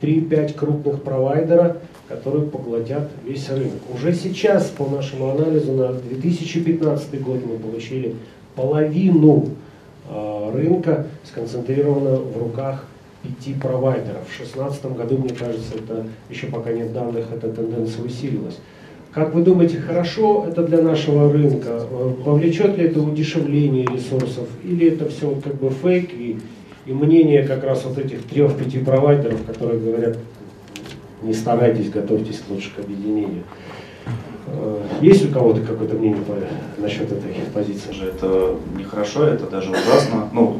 3-5 0.00 0.54
крупных 0.54 1.02
провайдера, 1.02 1.78
которые 2.08 2.46
поглотят 2.46 3.08
весь 3.24 3.48
рынок. 3.48 3.80
Уже 3.94 4.12
сейчас, 4.12 4.66
по 4.66 4.86
нашему 4.86 5.30
анализу, 5.30 5.72
на 5.72 5.92
2015 5.92 7.22
год 7.22 7.40
мы 7.46 7.58
получили 7.58 8.14
половину 8.54 9.48
а, 10.08 10.52
рынка 10.52 11.06
сконцентрировано 11.24 12.16
в 12.16 12.38
руках 12.38 12.84
пяти 13.26 13.54
провайдеров. 13.54 14.22
В 14.28 14.36
2016 14.36 14.96
году, 14.96 15.18
мне 15.18 15.30
кажется, 15.30 15.74
это 15.74 16.06
еще 16.30 16.46
пока 16.46 16.72
нет 16.72 16.92
данных, 16.92 17.26
эта 17.32 17.52
тенденция 17.52 18.04
усилилась. 18.04 18.58
Как 19.12 19.34
вы 19.34 19.42
думаете, 19.42 19.78
хорошо 19.78 20.44
это 20.46 20.62
для 20.62 20.82
нашего 20.82 21.32
рынка? 21.32 21.80
Повлечет 22.24 22.76
ли 22.76 22.84
это 22.84 23.00
удешевление 23.00 23.86
ресурсов? 23.86 24.46
Или 24.62 24.92
это 24.92 25.08
все 25.08 25.34
как 25.42 25.54
бы 25.54 25.70
фейк 25.70 26.12
и, 26.12 26.38
и 26.84 26.92
мнение 26.92 27.46
как 27.46 27.64
раз 27.64 27.84
вот 27.84 27.98
этих 27.98 28.24
трех-пяти 28.24 28.78
провайдеров, 28.78 29.44
которые 29.46 29.80
говорят, 29.80 30.18
не 31.22 31.32
старайтесь, 31.32 31.88
готовьтесь 31.88 32.42
лучше 32.50 32.70
к 32.76 32.80
объединению? 32.80 33.44
Э, 34.48 34.82
есть 35.00 35.24
у 35.24 35.32
кого-то 35.32 35.62
какое-то 35.62 35.96
мнение 35.96 36.22
по, 36.22 36.34
насчет 36.80 37.10
этой 37.10 37.32
позиции? 37.54 37.94
Это 38.06 38.56
нехорошо, 38.76 39.26
это 39.26 39.46
даже 39.46 39.70
ужасно. 39.70 40.28
Ну, 40.32 40.58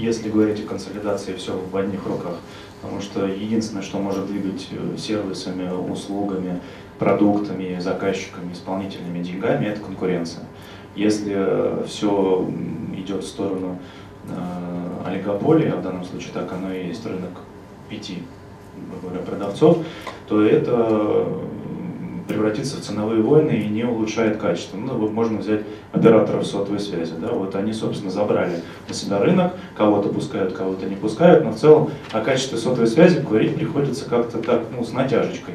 если 0.00 0.30
говорить 0.30 0.64
о 0.64 0.68
консолидации, 0.68 1.34
все 1.34 1.52
в 1.52 1.76
одних 1.76 2.06
руках. 2.06 2.36
Потому 2.82 3.00
что 3.00 3.26
единственное, 3.26 3.82
что 3.82 3.98
может 3.98 4.26
двигать 4.26 4.68
э, 4.70 4.96
сервисами, 4.96 5.70
услугами, 5.70 6.60
продуктами, 6.98 7.78
заказчиками, 7.78 8.52
исполнительными 8.52 9.22
деньгами, 9.22 9.66
это 9.66 9.80
конкуренция. 9.80 10.44
Если 10.96 11.34
э, 11.36 11.84
все 11.86 12.48
идет 12.96 13.22
в 13.24 13.28
сторону 13.28 13.78
э, 14.28 15.08
олигополии, 15.08 15.68
а 15.68 15.76
в 15.76 15.82
данном 15.82 16.04
случае 16.04 16.32
так 16.32 16.50
оно 16.52 16.72
и 16.72 16.86
есть 16.86 17.04
рынок 17.04 17.32
пяти 17.88 18.22
говоря, 19.02 19.20
продавцов, 19.20 19.78
то 20.28 20.44
это 20.44 21.26
превратится 22.30 22.76
в 22.76 22.80
ценовые 22.80 23.22
войны 23.22 23.50
и 23.50 23.68
не 23.68 23.84
улучшает 23.84 24.36
качество. 24.38 24.76
Ну, 24.76 25.08
можно 25.08 25.38
взять 25.38 25.62
операторов 25.92 26.46
сотовой 26.46 26.80
связи. 26.80 27.12
Да? 27.20 27.28
Вот 27.28 27.54
они, 27.56 27.72
собственно, 27.72 28.10
забрали 28.10 28.60
на 28.88 28.94
себя 28.94 29.18
рынок, 29.18 29.52
кого-то 29.76 30.08
пускают, 30.08 30.52
кого-то 30.52 30.86
не 30.86 30.96
пускают, 30.96 31.44
но 31.44 31.50
в 31.50 31.56
целом 31.56 31.90
о 32.12 32.20
качестве 32.20 32.58
сотовой 32.58 32.86
связи 32.86 33.20
говорить 33.20 33.56
приходится 33.56 34.08
как-то 34.08 34.38
так, 34.38 34.62
ну, 34.76 34.84
с 34.84 34.92
натяжечкой. 34.92 35.54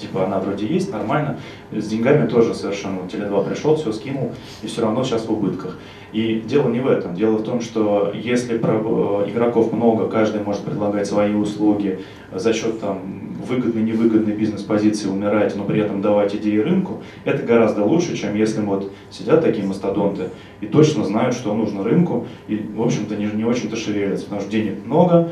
Типа 0.00 0.24
она 0.24 0.40
вроде 0.40 0.66
есть, 0.66 0.90
нормально. 0.90 1.38
С 1.70 1.86
деньгами 1.86 2.26
тоже 2.26 2.54
совершенно. 2.54 3.00
Теле2 3.02 3.48
пришел, 3.48 3.76
все 3.76 3.92
скинул, 3.92 4.32
и 4.62 4.66
все 4.66 4.82
равно 4.82 5.04
сейчас 5.04 5.26
в 5.26 5.32
убытках. 5.32 5.78
И 6.14 6.44
дело 6.46 6.68
не 6.68 6.78
в 6.78 6.86
этом. 6.86 7.16
Дело 7.16 7.38
в 7.38 7.42
том, 7.42 7.60
что 7.60 8.12
если 8.14 8.54
э, 8.54 9.30
игроков 9.30 9.72
много, 9.72 10.06
каждый 10.08 10.42
может 10.42 10.62
предлагать 10.62 11.08
свои 11.08 11.34
услуги 11.34 11.98
за 12.32 12.52
счет 12.52 12.80
там, 12.80 13.34
выгодной, 13.44 13.82
невыгодной 13.82 14.32
бизнес-позиции 14.32 15.08
умирать, 15.08 15.56
но 15.56 15.64
при 15.64 15.80
этом 15.80 16.00
давать 16.00 16.32
идеи 16.36 16.58
рынку, 16.58 17.02
это 17.24 17.42
гораздо 17.42 17.82
лучше, 17.82 18.16
чем 18.16 18.36
если 18.36 18.60
вот 18.60 18.92
сидят 19.10 19.42
такие 19.42 19.66
мастодонты 19.66 20.30
и 20.60 20.66
точно 20.66 21.04
знают, 21.04 21.34
что 21.34 21.52
нужно 21.52 21.82
рынку, 21.82 22.28
и, 22.46 22.64
в 22.74 22.80
общем-то, 22.80 23.16
не, 23.16 23.26
не 23.26 23.44
очень-то 23.44 23.74
шевелятся, 23.74 24.26
потому 24.26 24.40
что 24.42 24.50
денег 24.52 24.86
много, 24.86 25.30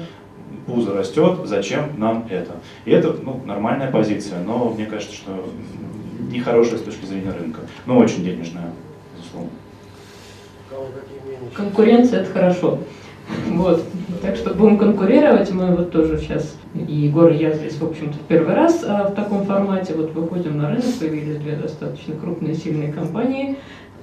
пузо 0.66 0.94
растет, 0.94 1.38
зачем 1.44 1.90
нам 1.96 2.26
это? 2.28 2.56
И 2.86 2.90
это 2.90 3.16
ну, 3.22 3.40
нормальная 3.46 3.90
позиция, 3.90 4.42
но 4.42 4.74
мне 4.76 4.86
кажется, 4.86 5.14
что 5.14 5.48
нехорошая 6.28 6.78
с 6.78 6.82
точки 6.82 7.04
зрения 7.04 7.30
рынка, 7.30 7.60
но 7.86 7.98
очень 7.98 8.24
денежная, 8.24 8.72
безусловно. 9.16 9.50
Конкуренция 11.54 12.22
это 12.22 12.32
хорошо. 12.32 12.78
Вот. 13.48 13.84
Так 14.22 14.36
что 14.36 14.54
будем 14.54 14.78
конкурировать. 14.78 15.50
Мы 15.50 15.74
вот 15.74 15.90
тоже 15.90 16.18
сейчас, 16.18 16.56
и 16.74 16.92
Егор, 16.92 17.30
и 17.30 17.36
я 17.36 17.52
здесь, 17.52 17.76
в 17.78 17.84
общем-то, 17.84 18.14
в 18.18 18.22
первый 18.22 18.54
раз 18.54 18.84
а, 18.86 19.08
в 19.08 19.14
таком 19.14 19.44
формате. 19.44 19.94
Вот 19.94 20.12
выходим 20.12 20.58
на 20.58 20.68
рынок, 20.68 20.84
появились 20.98 21.38
две 21.38 21.56
достаточно 21.56 22.14
крупные, 22.14 22.54
сильные 22.54 22.92
компании. 22.92 23.56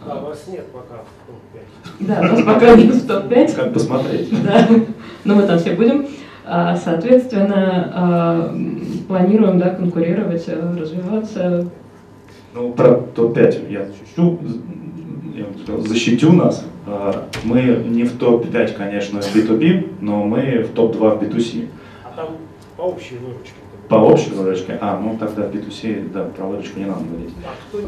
А 0.06 0.22
вас 0.22 0.46
нет 0.48 0.66
пока 0.68 0.96
в 0.96 1.28
топ-5. 1.28 2.08
Да, 2.08 2.22
нас 2.22 2.44
пока 2.44 2.76
нет 2.76 2.96
в 2.96 3.08
топ-5. 3.08 3.56
Как 3.56 3.74
посмотреть. 3.74 4.44
Да, 4.44 4.68
но 5.24 5.36
мы 5.36 5.44
там 5.44 5.60
все 5.60 5.74
будем. 5.74 6.08
А, 6.46 6.76
соответственно, 6.76 7.92
а, 7.94 8.56
планируем 9.08 9.60
да, 9.60 9.70
конкурировать, 9.70 10.46
а, 10.48 10.76
развиваться. 10.78 11.70
Ну, 12.54 12.74
про 12.74 12.96
топ-5 12.96 13.72
я 13.72 13.86
чуть-чуть 13.86 14.40
защитю 15.88 16.34
нас. 16.34 16.66
Мы 17.44 17.62
не 17.88 18.04
в 18.04 18.18
топ-5, 18.18 18.74
конечно, 18.74 19.22
в 19.22 19.36
B2B, 19.36 19.98
но 20.02 20.24
мы 20.24 20.64
в 20.64 20.74
топ-2 20.74 21.20
в 21.20 21.24
B2C. 21.24 21.68
А 22.04 22.16
там 22.16 22.38
по 22.78 22.84
общей 22.84 23.16
выручке? 23.16 23.54
По 23.90 23.96
общей 23.96 24.30
выручке? 24.32 24.78
А, 24.82 25.00
ну 25.00 25.18
тогда 25.18 25.44
в 25.44 25.52
B2C, 25.54 26.12
да, 26.12 26.26
про 26.26 26.46
выручку 26.46 26.80
не 26.80 26.86
надо 26.86 27.04
говорить. 27.04 27.34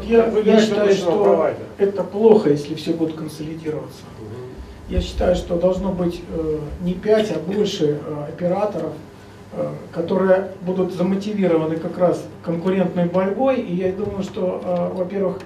Я, 0.06 0.26
я 0.44 0.60
считаю, 0.60 0.92
что 0.92 1.50
это 1.78 2.04
плохо, 2.04 2.50
если 2.50 2.74
все 2.74 2.92
будут 2.92 3.16
консолидироваться. 3.16 4.02
Я 4.88 5.00
считаю, 5.00 5.36
что 5.36 5.56
должно 5.56 5.90
быть 5.92 6.20
э, 6.36 6.58
не 6.82 6.92
5, 6.92 7.32
а 7.36 7.38
больше 7.38 7.98
э, 8.04 8.24
операторов, 8.28 8.92
э, 9.52 9.68
которые 9.92 10.50
будут 10.60 10.92
замотивированы 10.92 11.76
как 11.76 11.96
раз 11.96 12.22
конкурентной 12.42 13.06
борьбой. 13.06 13.60
И 13.60 13.74
я 13.74 13.92
думаю, 13.92 14.22
что, 14.22 14.60
э, 14.62 14.96
во-первых, 14.98 15.38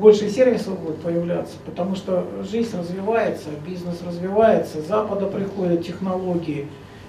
больше 0.00 0.28
сервисов 0.28 0.78
будет 0.80 0.96
появляться, 0.96 1.54
потому 1.64 1.94
что 1.94 2.24
жизнь 2.50 2.76
развивается, 2.76 3.48
бизнес 3.66 4.02
развивается, 4.06 4.82
с 4.82 4.86
Запада 4.86 5.26
приходят 5.26 5.86
технологии. 5.86 6.66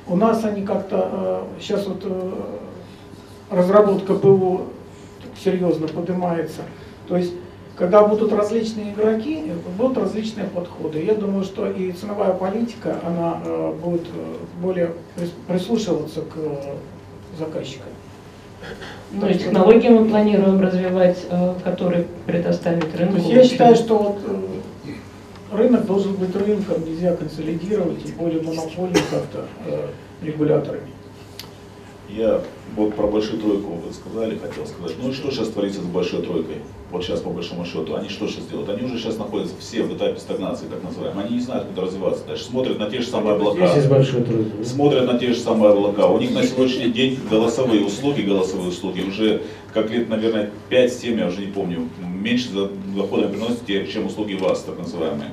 У 0.07 0.15
нас 0.15 0.43
они 0.45 0.63
как-то, 0.63 1.09
э, 1.57 1.61
сейчас 1.61 1.87
вот 1.87 2.01
э, 2.03 2.31
разработка 3.49 4.13
ПО 4.13 4.61
серьезно 5.43 5.87
поднимается. 5.87 6.61
То 7.07 7.17
есть 7.17 7.33
когда 7.81 8.05
будут 8.05 8.31
различные 8.31 8.93
игроки, 8.93 9.51
будут 9.77 9.97
различные 9.97 10.45
подходы. 10.45 11.03
Я 11.03 11.15
думаю, 11.15 11.43
что 11.43 11.67
и 11.67 11.91
ценовая 11.91 12.33
политика, 12.33 12.99
она 13.03 13.41
э, 13.43 13.73
будет 13.81 14.03
э, 14.03 14.35
более 14.61 14.91
прислушиваться 15.47 16.21
к 16.21 16.35
э, 16.35 16.75
заказчикам. 17.39 17.87
Ну 19.11 19.27
и 19.27 19.33
технологии 19.33 19.89
мы 19.89 20.05
планируем 20.05 20.61
развивать, 20.61 21.17
которые 21.63 22.05
предоставит 22.25 22.95
рынок. 22.95 23.21
я 23.23 23.43
считаю, 23.43 23.75
что 23.75 23.97
вот 23.97 24.19
рынок 25.51 25.85
должен 25.85 26.13
быть 26.15 26.35
рынком, 26.35 26.85
нельзя 26.85 27.15
консолидировать, 27.15 28.03
тем 28.03 28.15
более 28.15 28.41
монопольным 28.41 29.01
как-то 29.11 29.47
регуляторами. 30.23 30.87
Я 32.17 32.41
вот 32.75 32.95
про 32.95 33.07
большую 33.07 33.39
тройку 33.39 33.73
вы 33.73 33.93
сказали, 33.93 34.37
хотел 34.37 34.65
сказать. 34.65 34.95
Ну 35.01 35.09
и 35.09 35.13
что 35.13 35.31
сейчас 35.31 35.47
творится 35.49 35.81
с 35.81 35.85
большой 35.85 36.21
тройкой? 36.21 36.57
Вот 36.91 37.03
сейчас 37.03 37.21
по 37.21 37.29
большому 37.29 37.65
счету. 37.65 37.95
Они 37.95 38.09
что 38.09 38.27
сейчас 38.27 38.45
делают? 38.47 38.69
Они 38.69 38.83
уже 38.83 38.97
сейчас 38.97 39.17
находятся 39.17 39.55
все 39.59 39.83
в 39.83 39.95
этапе 39.95 40.19
стагнации, 40.19 40.65
так 40.65 40.83
называемой. 40.83 41.25
Они 41.25 41.35
не 41.35 41.41
знают, 41.41 41.67
куда 41.69 41.83
развиваться 41.83 42.25
дальше. 42.25 42.43
Смотрят 42.43 42.79
на 42.79 42.89
те 42.89 42.99
же 42.99 43.07
самые 43.07 43.35
облака. 43.35 43.65
Здесь 43.67 43.77
есть 43.77 43.89
большой 43.89 44.23
тройка. 44.23 44.63
Смотрят 44.65 45.05
на 45.11 45.17
те 45.17 45.27
же 45.27 45.39
самые 45.39 45.71
облака. 45.71 46.07
У 46.07 46.19
них 46.19 46.31
на 46.31 46.43
сегодняшний 46.43 46.91
день 46.91 47.17
голосовые 47.29 47.85
услуги, 47.85 48.21
голосовые 48.23 48.69
услуги 48.69 49.01
уже 49.01 49.43
как 49.73 49.89
лет, 49.89 50.09
наверное, 50.09 50.51
5-7, 50.69 51.17
я 51.17 51.27
уже 51.27 51.39
не 51.39 51.51
помню, 51.51 51.87
меньше 52.01 52.49
дохода 52.93 53.29
приносят, 53.29 53.65
чем 53.89 54.07
услуги 54.07 54.33
вас, 54.33 54.63
так 54.63 54.77
называемые. 54.77 55.31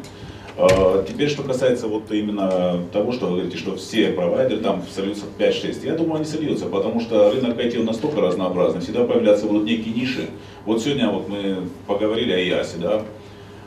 А, 0.60 1.04
теперь, 1.04 1.28
что 1.28 1.44
касается 1.44 1.86
вот 1.86 2.10
именно 2.10 2.82
того, 2.92 3.12
что 3.12 3.26
вы 3.26 3.36
говорите, 3.36 3.56
что 3.56 3.76
все 3.76 4.08
провайдеры 4.08 4.60
там 4.60 4.82
сольются 4.92 5.24
в 5.26 5.40
5-6. 5.40 5.86
Я 5.86 5.94
думаю, 5.94 6.16
они 6.16 6.24
сольются, 6.24 6.66
потому 6.66 7.00
что 7.00 7.30
рынок 7.30 7.56
IT 7.56 7.80
настолько 7.84 8.20
разнообразный, 8.20 8.80
всегда 8.80 9.04
появляться 9.04 9.46
будут 9.46 9.64
некие 9.64 9.94
ниши. 9.94 10.30
Вот 10.64 10.82
сегодня 10.82 11.10
вот 11.10 11.28
мы 11.28 11.68
поговорили 11.86 12.32
о 12.32 12.38
ЯСе, 12.38 12.78
да, 12.78 13.02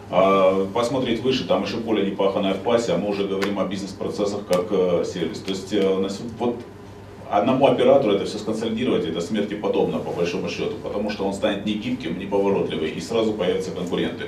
а 0.09 0.67
посмотреть 0.73 1.21
выше, 1.21 1.47
там 1.47 1.63
еще 1.63 1.77
поле 1.77 2.03
не 2.03 2.11
паханое 2.11 2.53
в 2.53 2.59
пасе, 2.59 2.91
а 2.91 2.97
мы 2.97 3.07
уже 3.07 3.25
говорим 3.25 3.57
о 3.59 3.65
бизнес-процессах 3.65 4.41
как 4.45 4.65
э, 4.71 5.05
сервис. 5.05 5.39
То 5.39 5.51
есть 5.51 5.71
э, 5.71 6.09
вот 6.37 6.57
одному 7.29 7.67
оператору 7.67 8.15
это 8.15 8.25
все 8.25 8.37
сконсолидировать, 8.37 9.05
это 9.05 9.21
смерти 9.21 9.53
подобно 9.53 9.99
по 9.99 10.11
большому 10.11 10.49
счету, 10.49 10.73
потому 10.83 11.09
что 11.09 11.23
он 11.23 11.33
станет 11.33 11.65
не 11.65 11.75
гибким, 11.75 12.19
не 12.19 12.25
поворотливый, 12.25 12.89
и 12.89 12.99
сразу 12.99 13.31
появятся 13.31 13.71
конкуренты. 13.71 14.25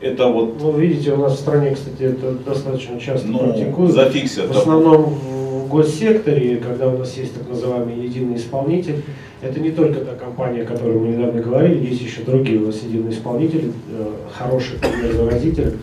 Это 0.00 0.28
вот... 0.28 0.60
Ну, 0.60 0.72
видите, 0.76 1.12
у 1.12 1.16
нас 1.16 1.34
в 1.34 1.40
стране, 1.40 1.74
кстати, 1.74 2.02
это 2.02 2.32
достаточно 2.32 3.00
часто 3.00 3.28
ну, 3.28 3.38
практикуют. 3.38 3.92
Зафиксят. 3.92 4.48
В 4.48 4.56
основном 4.56 5.04
в 5.04 5.68
госсекторе, 5.68 6.56
когда 6.56 6.88
у 6.88 6.98
нас 6.98 7.16
есть 7.16 7.34
так 7.34 7.48
называемый 7.48 7.96
единый 7.96 8.36
исполнитель, 8.36 9.02
это 9.42 9.60
не 9.60 9.70
только 9.70 10.00
та 10.00 10.14
компания, 10.14 10.62
о 10.62 10.66
которой 10.66 10.96
мы 10.96 11.08
недавно 11.08 11.40
говорили, 11.40 11.86
есть 11.86 12.00
еще 12.00 12.22
другие 12.22 12.58
у 12.58 12.66
нас 12.66 12.82
единые 12.82 13.12
исполнители, 13.12 13.72
э, 13.90 14.06
хорошие 14.32 14.78
заразители. 15.12 15.74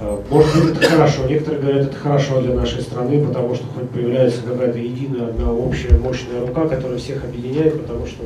Э, 0.00 0.18
может 0.30 0.64
быть, 0.64 0.76
это 0.76 0.90
хорошо. 0.90 1.28
Некоторые 1.28 1.62
говорят, 1.62 1.86
это 1.88 1.96
хорошо 1.96 2.40
для 2.40 2.54
нашей 2.54 2.80
страны, 2.80 3.24
потому 3.24 3.54
что 3.54 3.64
хоть 3.66 3.90
появляется 3.90 4.42
какая-то 4.42 4.78
единая, 4.78 5.28
одна 5.28 5.52
общая 5.52 5.96
мощная 5.96 6.40
рука, 6.40 6.66
которая 6.68 6.98
всех 6.98 7.24
объединяет, 7.24 7.80
потому 7.80 8.06
что 8.06 8.24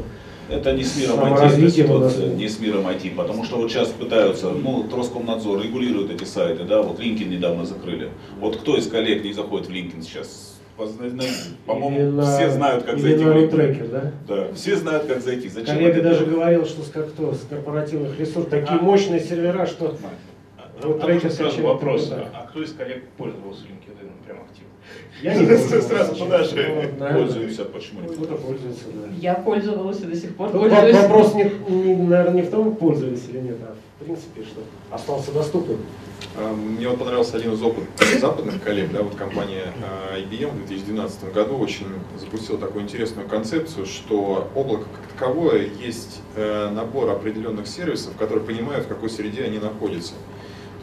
это 0.48 0.72
не 0.72 0.84
с 0.84 0.96
миром 0.96 1.20
IT, 1.20 1.70
ситуация, 1.70 2.28
не 2.28 2.48
с 2.48 2.58
миром 2.60 2.86
IT, 2.86 3.14
потому 3.14 3.44
что 3.44 3.56
вот 3.56 3.70
сейчас 3.70 3.88
пытаются, 3.88 4.50
ну, 4.50 4.86
Роскомнадзор 4.94 5.62
регулирует 5.62 6.10
эти 6.10 6.24
сайты, 6.24 6.64
да, 6.64 6.82
вот 6.82 7.00
LinkedIn 7.00 7.28
недавно 7.28 7.64
закрыли. 7.64 8.10
Вот 8.40 8.56
кто 8.56 8.76
из 8.76 8.88
коллег 8.88 9.24
не 9.24 9.32
заходит 9.32 9.68
в 9.68 9.70
LinkedIn 9.70 10.02
сейчас? 10.02 10.50
По-моему, 11.66 12.20
все 12.22 12.50
знают, 12.50 12.84
как 12.84 12.98
зайти 12.98 13.24
в 13.24 13.28
LinkedIn. 13.28 13.90
да? 13.90 14.12
Да, 14.26 14.52
все 14.54 14.76
знают, 14.76 15.04
как 15.06 15.22
зайти. 15.22 15.48
Зачем 15.48 15.76
Коллега 15.76 16.02
даже 16.02 16.26
говорил, 16.26 16.66
что 16.66 16.82
с, 16.82 16.90
как 16.90 17.12
то, 17.12 17.32
с 17.32 17.46
корпоративных 17.48 18.18
ресурсов 18.18 18.50
такие 18.50 18.78
а. 18.80 18.82
мощные 18.82 19.20
сервера, 19.20 19.66
что 19.66 19.96
Вот 20.82 21.02
а 21.02 21.08
можно 21.08 21.30
сразу 21.30 21.62
вопрос, 21.62 22.10
а 22.12 22.46
кто 22.48 22.62
из 22.62 22.72
коллег 22.72 23.04
пользовался 23.16 23.62
LinkedIn 23.62 24.10
прям 24.26 24.38
активно? 24.42 24.70
Я 25.22 25.34
не. 25.34 25.56
Сразу 25.80 26.16
подашь. 26.16 26.50
Пользуемся, 26.50 27.64
почему 27.64 28.00
не 28.00 28.08
Кто-то 28.08 28.34
пользуется, 28.34 28.84
да. 28.92 29.08
Я 29.18 29.34
пользовалась 29.34 30.00
и 30.00 30.04
до 30.04 30.16
сих 30.16 30.36
пор 30.36 30.50
Тут 30.50 30.62
пользуюсь. 30.62 30.96
вопрос, 30.96 31.34
не, 31.34 31.44
не, 31.68 31.94
наверное, 31.96 32.34
не 32.34 32.42
в 32.42 32.50
том, 32.50 32.74
пользовались 32.74 33.24
или 33.28 33.38
нет, 33.38 33.56
а 33.62 33.74
в 34.00 34.04
принципе, 34.04 34.42
что 34.42 34.60
остался 34.90 35.32
доступным. 35.32 35.78
А, 36.36 36.52
Мне 36.52 36.88
вот 36.88 36.98
понравился 36.98 37.36
один 37.36 37.52
из 37.52 37.62
опыт 37.62 37.84
западных 38.20 38.62
коллег, 38.62 38.90
да, 38.92 39.02
вот 39.02 39.14
компания 39.14 39.72
а, 39.82 40.18
IBM 40.18 40.50
в 40.50 40.66
2012 40.66 41.32
году 41.32 41.56
очень 41.56 41.86
запустила 42.18 42.58
такую 42.58 42.82
интересную 42.84 43.28
концепцию, 43.28 43.86
что 43.86 44.50
облако 44.54 44.84
как 44.84 45.12
таковое 45.12 45.68
есть 45.80 46.20
э, 46.34 46.70
набор 46.70 47.08
определенных 47.10 47.68
сервисов, 47.68 48.16
которые 48.16 48.44
понимают, 48.44 48.86
в 48.86 48.88
какой 48.88 49.10
среде 49.10 49.44
они 49.44 49.58
находятся. 49.58 50.14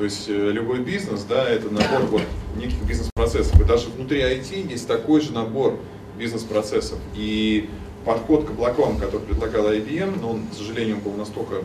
То 0.02 0.06
есть 0.06 0.30
э, 0.30 0.32
любой 0.32 0.80
бизнес, 0.80 1.24
да, 1.30 1.48
это 1.48 1.70
набор 1.70 2.02
вот 2.10 2.24
неких 2.56 2.82
бизнес-процессов. 2.88 3.62
И 3.62 3.64
даже 3.64 3.88
внутри 3.90 4.22
IT 4.22 4.72
есть 4.72 4.88
такой 4.88 5.22
же 5.22 5.32
набор 5.32 5.78
бизнес-процессов. 6.18 6.98
И 7.14 7.70
подход 8.04 8.48
к 8.48 8.50
облакам, 8.50 8.98
который 8.98 9.22
предлагал 9.22 9.72
IBM, 9.72 10.20
но 10.20 10.32
он, 10.32 10.48
к 10.48 10.56
сожалению, 10.56 10.98
был 10.98 11.12
настолько 11.12 11.58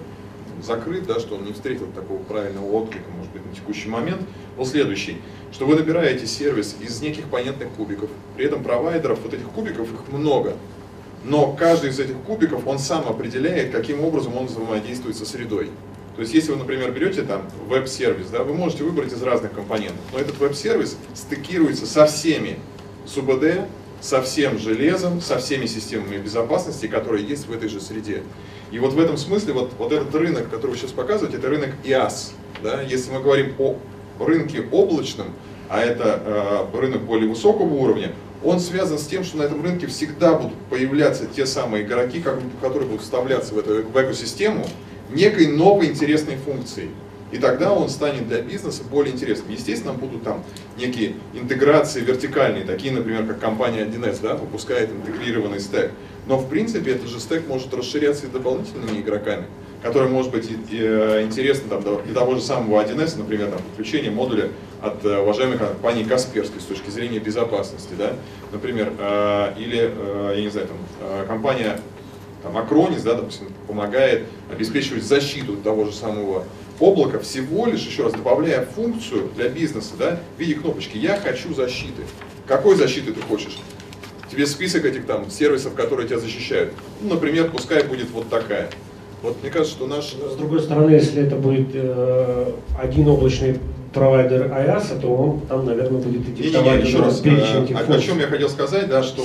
закрыт, 0.62 1.07
да, 1.07 1.18
что 1.18 1.37
он 1.37 1.47
не 1.47 1.55
встретил 1.55 1.87
такого 1.95 2.18
правильного 2.18 2.66
отклика, 2.72 3.09
может 3.16 3.32
быть, 3.32 3.47
на 3.47 3.55
текущий 3.55 3.89
момент, 3.89 4.20
был 4.59 4.66
следующий, 4.66 5.16
что 5.51 5.64
вы 5.64 5.74
набираете 5.76 6.26
сервис 6.26 6.76
из 6.78 7.01
неких 7.01 7.30
понятных 7.30 7.70
кубиков, 7.70 8.11
при 8.37 8.45
этом 8.45 8.62
провайдеров, 8.62 9.18
вот 9.22 9.32
этих 9.32 9.49
кубиков, 9.49 9.91
их 9.91 10.12
много, 10.12 10.53
но 11.24 11.53
каждый 11.53 11.89
из 11.89 11.99
этих 11.99 12.16
кубиков, 12.26 12.66
он 12.66 12.78
сам 12.80 13.09
определяет, 13.09 13.72
каким 13.72 14.05
образом 14.05 14.37
он 14.37 14.45
взаимодействует 14.45 15.16
со 15.16 15.24
средой. 15.24 15.70
То 16.17 16.23
есть, 16.23 16.33
если 16.33 16.53
вы, 16.53 16.57
например, 16.57 16.93
берете 16.93 17.23
там 17.23 17.43
веб-сервис, 17.69 18.29
да, 18.29 18.43
вы 18.43 18.55
можете 18.55 18.85
выбрать 18.85 19.12
из 19.12 19.23
разных 19.23 19.53
компонентов, 19.53 20.01
но 20.12 20.19
этот 20.19 20.39
веб-сервис 20.39 20.97
стыкируется 21.14 21.87
со 21.87 22.07
всеми 22.07 22.59
СУБД, 23.07 23.67
со 24.01 24.23
всем 24.23 24.59
железом, 24.59 25.21
со 25.21 25.39
всеми 25.39 25.67
системами 25.67 26.17
безопасности, 26.17 26.87
которые 26.87 27.27
есть 27.27 27.47
в 27.47 27.53
этой 27.53 27.69
же 27.69 27.81
среде. 27.81 28.23
И 28.71 28.79
вот 28.79 28.95
в 28.95 28.99
этом 28.99 29.19
смысле 29.19 29.53
вот, 29.53 29.73
вот 29.79 29.93
этот 29.93 30.14
рынок, 30.14 30.51
который 30.51 30.73
вы 30.73 30.77
сейчас 30.79 30.93
показываете, 30.93 31.37
это 31.37 31.49
рынок 31.49 31.71
IaaS. 31.85 32.33
Да? 32.62 32.81
Если 32.81 33.12
мы 33.12 33.21
говорим 33.21 33.55
о 33.59 33.77
рынке 34.19 34.64
облачном, 34.73 35.29
а 35.69 35.81
это 35.83 36.69
э, 36.73 36.79
рынок 36.79 37.03
более 37.03 37.29
высокого 37.29 37.75
уровня, 37.75 38.12
он 38.43 38.61
связан 38.61 38.99
с 38.99 39.07
тем, 39.07 39.23
что 39.23 39.39
на 39.39 39.43
этом 39.43 39.62
рынке 39.62 39.87
всегда 39.87 40.35
будут 40.35 40.57
появляться 40.71 41.27
те 41.27 41.45
самые 41.45 41.85
игроки, 41.85 42.23
которые 42.62 42.89
будут 42.89 43.03
вставляться 43.03 43.55
в 43.55 43.59
эту 43.59 43.83
в 43.83 44.01
экосистему 44.01 44.67
некой 45.11 45.49
новой 45.49 45.87
интересной 45.87 46.37
функцией. 46.37 46.91
И 47.33 47.39
тогда 47.39 47.73
он 47.73 47.89
станет 47.89 48.29
для 48.29 48.41
бизнеса 48.41 48.83
более 48.89 49.13
интересным. 49.13 49.51
Естественно, 49.51 49.93
будут 49.93 50.23
там 50.23 50.45
некие 50.79 51.15
интеграции 51.35 52.01
вертикальные, 52.01 52.65
такие, 52.65 52.93
например, 52.93 53.27
как 53.27 53.41
компания 53.41 53.85
1С, 53.85 54.21
да, 54.23 54.35
выпускает 54.37 54.91
интегрированный 54.93 55.59
стек. 55.59 55.91
Но 56.27 56.39
в 56.39 56.49
принципе 56.49 56.93
этот 56.93 57.09
же 57.09 57.19
стек 57.19 57.47
может 57.49 57.75
расширяться 57.75 58.27
и 58.27 58.31
дополнительными 58.31 59.01
игроками, 59.01 59.47
которые 59.83 60.09
может 60.09 60.31
быть 60.31 60.49
э, 60.71 61.23
интересны 61.25 61.69
там, 61.69 61.83
для 61.83 62.15
того 62.15 62.37
же 62.37 62.43
самого 62.43 62.83
1С, 62.83 63.19
например, 63.19 63.51
там, 63.51 63.61
подключение 63.61 64.13
модуля 64.13 64.49
от 64.81 65.05
э, 65.05 65.19
уважаемой 65.19 65.59
компании 65.59 66.05
Касперской 66.05 66.61
с 66.61 66.65
точки 66.65 66.91
зрения 66.91 67.19
безопасности, 67.19 67.95
да, 67.99 68.15
например, 68.53 68.93
э, 68.99 69.55
или, 69.59 69.93
я 70.37 70.41
не 70.41 70.49
знаю, 70.49 70.69
там, 70.69 71.27
компания 71.27 71.81
там, 72.47 72.57
Acronis, 72.57 73.03
да, 73.03 73.14
допустим, 73.14 73.49
помогает 73.66 74.24
обеспечивать 74.53 75.03
защиту 75.03 75.57
того 75.57 75.84
же 75.84 75.92
самого 75.92 76.44
облака, 76.78 77.18
всего 77.18 77.66
лишь, 77.66 77.84
еще 77.86 78.05
раз, 78.05 78.12
добавляя 78.12 78.64
функцию 78.64 79.30
для 79.34 79.49
бизнеса, 79.49 79.94
да, 79.99 80.20
в 80.36 80.40
виде 80.40 80.55
кнопочки 80.55 80.97
«Я 80.97 81.16
хочу 81.16 81.55
защиты». 81.55 82.03
Какой 82.47 82.76
защиты 82.76 83.12
ты 83.12 83.20
хочешь? 83.22 83.59
Тебе 84.30 84.47
список 84.47 84.84
этих 84.84 85.07
там 85.07 85.30
сервисов, 85.30 85.74
которые 85.74 86.07
тебя 86.07 86.18
защищают. 86.18 86.72
Ну, 87.01 87.14
например, 87.14 87.51
пускай 87.51 87.82
будет 87.82 88.11
вот 88.11 88.28
такая. 88.28 88.70
Вот 89.22 89.40
мне 89.42 89.51
кажется, 89.51 89.74
что 89.74 89.86
наш... 89.86 90.12
С 90.12 90.36
другой 90.36 90.61
стороны, 90.61 90.90
если 90.90 91.22
это 91.22 91.36
будет 91.36 91.68
э, 91.72 92.53
один 92.80 93.09
облачный 93.09 93.59
провайдер 93.92 94.47
IaaS, 94.47 95.01
то 95.01 95.09
он 95.09 95.40
там, 95.40 95.64
наверное, 95.64 96.01
будет 96.01 96.28
Не-не-не, 96.28 96.42
диктовать 96.42 96.84
еще 96.84 96.99
уже 96.99 97.05
раз, 97.05 97.20
перечень 97.20 97.61
э, 97.61 97.64
этих 97.64 97.88
о, 97.88 97.94
о 97.94 97.99
чем 97.99 98.18
я 98.18 98.26
хотел 98.26 98.49
сказать, 98.49 98.88
да, 98.88 99.03
что 99.03 99.22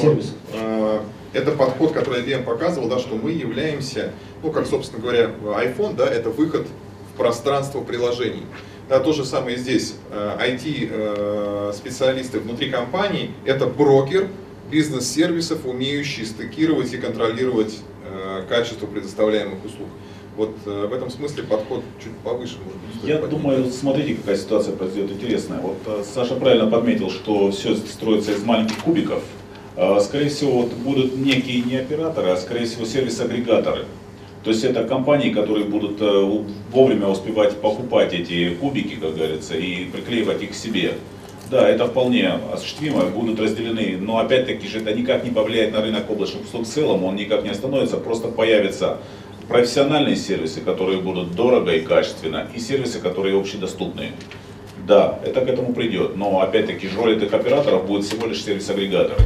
э, 0.53 0.99
это 1.33 1.51
подход, 1.51 1.91
который 1.93 2.23
IBM 2.23 2.43
показывал, 2.43 2.89
да, 2.89 2.99
что 2.99 3.15
мы 3.15 3.31
являемся, 3.31 4.11
ну, 4.43 4.51
как, 4.51 4.67
собственно 4.67 5.01
говоря, 5.01 5.31
iPhone, 5.43 5.95
да, 5.95 6.05
это 6.07 6.29
выход 6.29 6.67
в 7.13 7.17
пространство 7.17 7.81
приложений. 7.81 8.43
Да, 8.89 8.99
то 8.99 9.13
же 9.13 9.23
самое 9.23 9.57
здесь. 9.57 9.95
IT-специалисты 10.11 12.39
внутри 12.39 12.69
компании– 12.69 13.31
это 13.45 13.65
брокер 13.65 14.27
бизнес-сервисов, 14.69 15.65
умеющий 15.65 16.25
стыкировать 16.25 16.93
и 16.93 16.97
контролировать 16.97 17.79
э, 18.05 18.43
качество 18.49 18.87
предоставляемых 18.87 19.63
услуг. 19.65 19.87
Вот 20.37 20.55
э, 20.65 20.87
в 20.87 20.93
этом 20.93 21.09
смысле 21.09 21.43
подход 21.43 21.83
чуть 22.01 22.15
повыше, 22.23 22.55
может 22.63 22.79
быть. 22.79 23.03
Я 23.03 23.17
поднять. 23.17 23.29
думаю, 23.29 23.69
смотрите, 23.71 24.15
какая 24.15 24.37
ситуация 24.37 24.73
произойдет 24.75 25.11
интересная. 25.11 25.59
Вот 25.59 25.77
э, 25.85 26.03
Саша 26.13 26.35
правильно 26.35 26.71
подметил, 26.71 27.09
что 27.09 27.51
все 27.51 27.75
строится 27.75 28.31
из 28.31 28.41
маленьких 28.43 28.77
кубиков. 28.77 29.21
Э, 29.75 29.99
Скорее 30.01 30.29
всего, 30.29 30.63
вот 30.63 30.73
будут 30.73 31.15
некие 31.17 31.61
не 31.61 31.77
операторы, 31.77 32.29
а 32.29 32.37
скорее 32.37 32.65
всего 32.65 32.85
сервис-агрегаторы. 32.85 33.85
То 34.43 34.49
есть 34.49 34.63
это 34.63 34.83
компании, 34.85 35.31
которые 35.31 35.65
будут 35.65 36.01
э, 36.01 36.43
вовремя 36.71 37.07
успевать 37.07 37.61
покупать 37.61 38.13
эти 38.13 38.55
кубики, 38.55 38.95
как 38.95 39.15
говорится, 39.15 39.55
и 39.55 39.85
приклеивать 39.85 40.41
их 40.41 40.51
к 40.51 40.55
себе. 40.55 40.93
Да, 41.51 41.67
это 41.67 41.85
вполне 41.85 42.31
осуществимо, 42.53 43.05
будут 43.07 43.39
разделены, 43.39 43.97
но 43.99 44.19
опять-таки 44.19 44.67
же 44.67 44.79
это 44.79 44.93
никак 44.93 45.25
не 45.25 45.31
повлияет 45.31 45.73
на 45.73 45.81
рынок 45.81 46.09
облачных 46.09 46.43
услуг 46.43 46.63
в 46.63 46.69
целом, 46.69 47.03
он 47.03 47.17
никак 47.17 47.43
не 47.43 47.49
остановится, 47.49 47.97
просто 47.97 48.29
появятся 48.29 48.99
профессиональные 49.49 50.15
сервисы, 50.15 50.61
которые 50.61 51.01
будут 51.01 51.35
дорого 51.35 51.73
и 51.73 51.81
качественно, 51.81 52.47
и 52.55 52.59
сервисы, 52.59 52.99
которые 52.99 53.37
общедоступные. 53.37 54.13
Да, 54.87 55.19
это 55.25 55.41
к 55.41 55.49
этому 55.49 55.73
придет, 55.73 56.15
но 56.15 56.39
опять-таки 56.39 56.87
же 56.87 56.97
роль 56.97 57.17
этих 57.17 57.33
операторов 57.33 57.85
будет 57.85 58.05
всего 58.05 58.27
лишь 58.27 58.43
сервис-агрегаторы. 58.43 59.21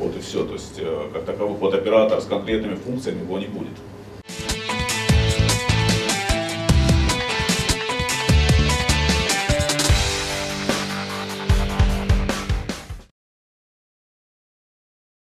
Вот 0.00 0.16
и 0.16 0.20
все, 0.20 0.44
то 0.46 0.54
есть 0.54 0.78
э, 0.78 1.10
как 1.12 1.26
таковых 1.26 1.58
вот 1.58 1.74
оператор 1.74 2.22
с 2.22 2.24
конкретными 2.24 2.74
функциями 2.74 3.20
его 3.20 3.38
не 3.38 3.46
будет. 3.46 3.76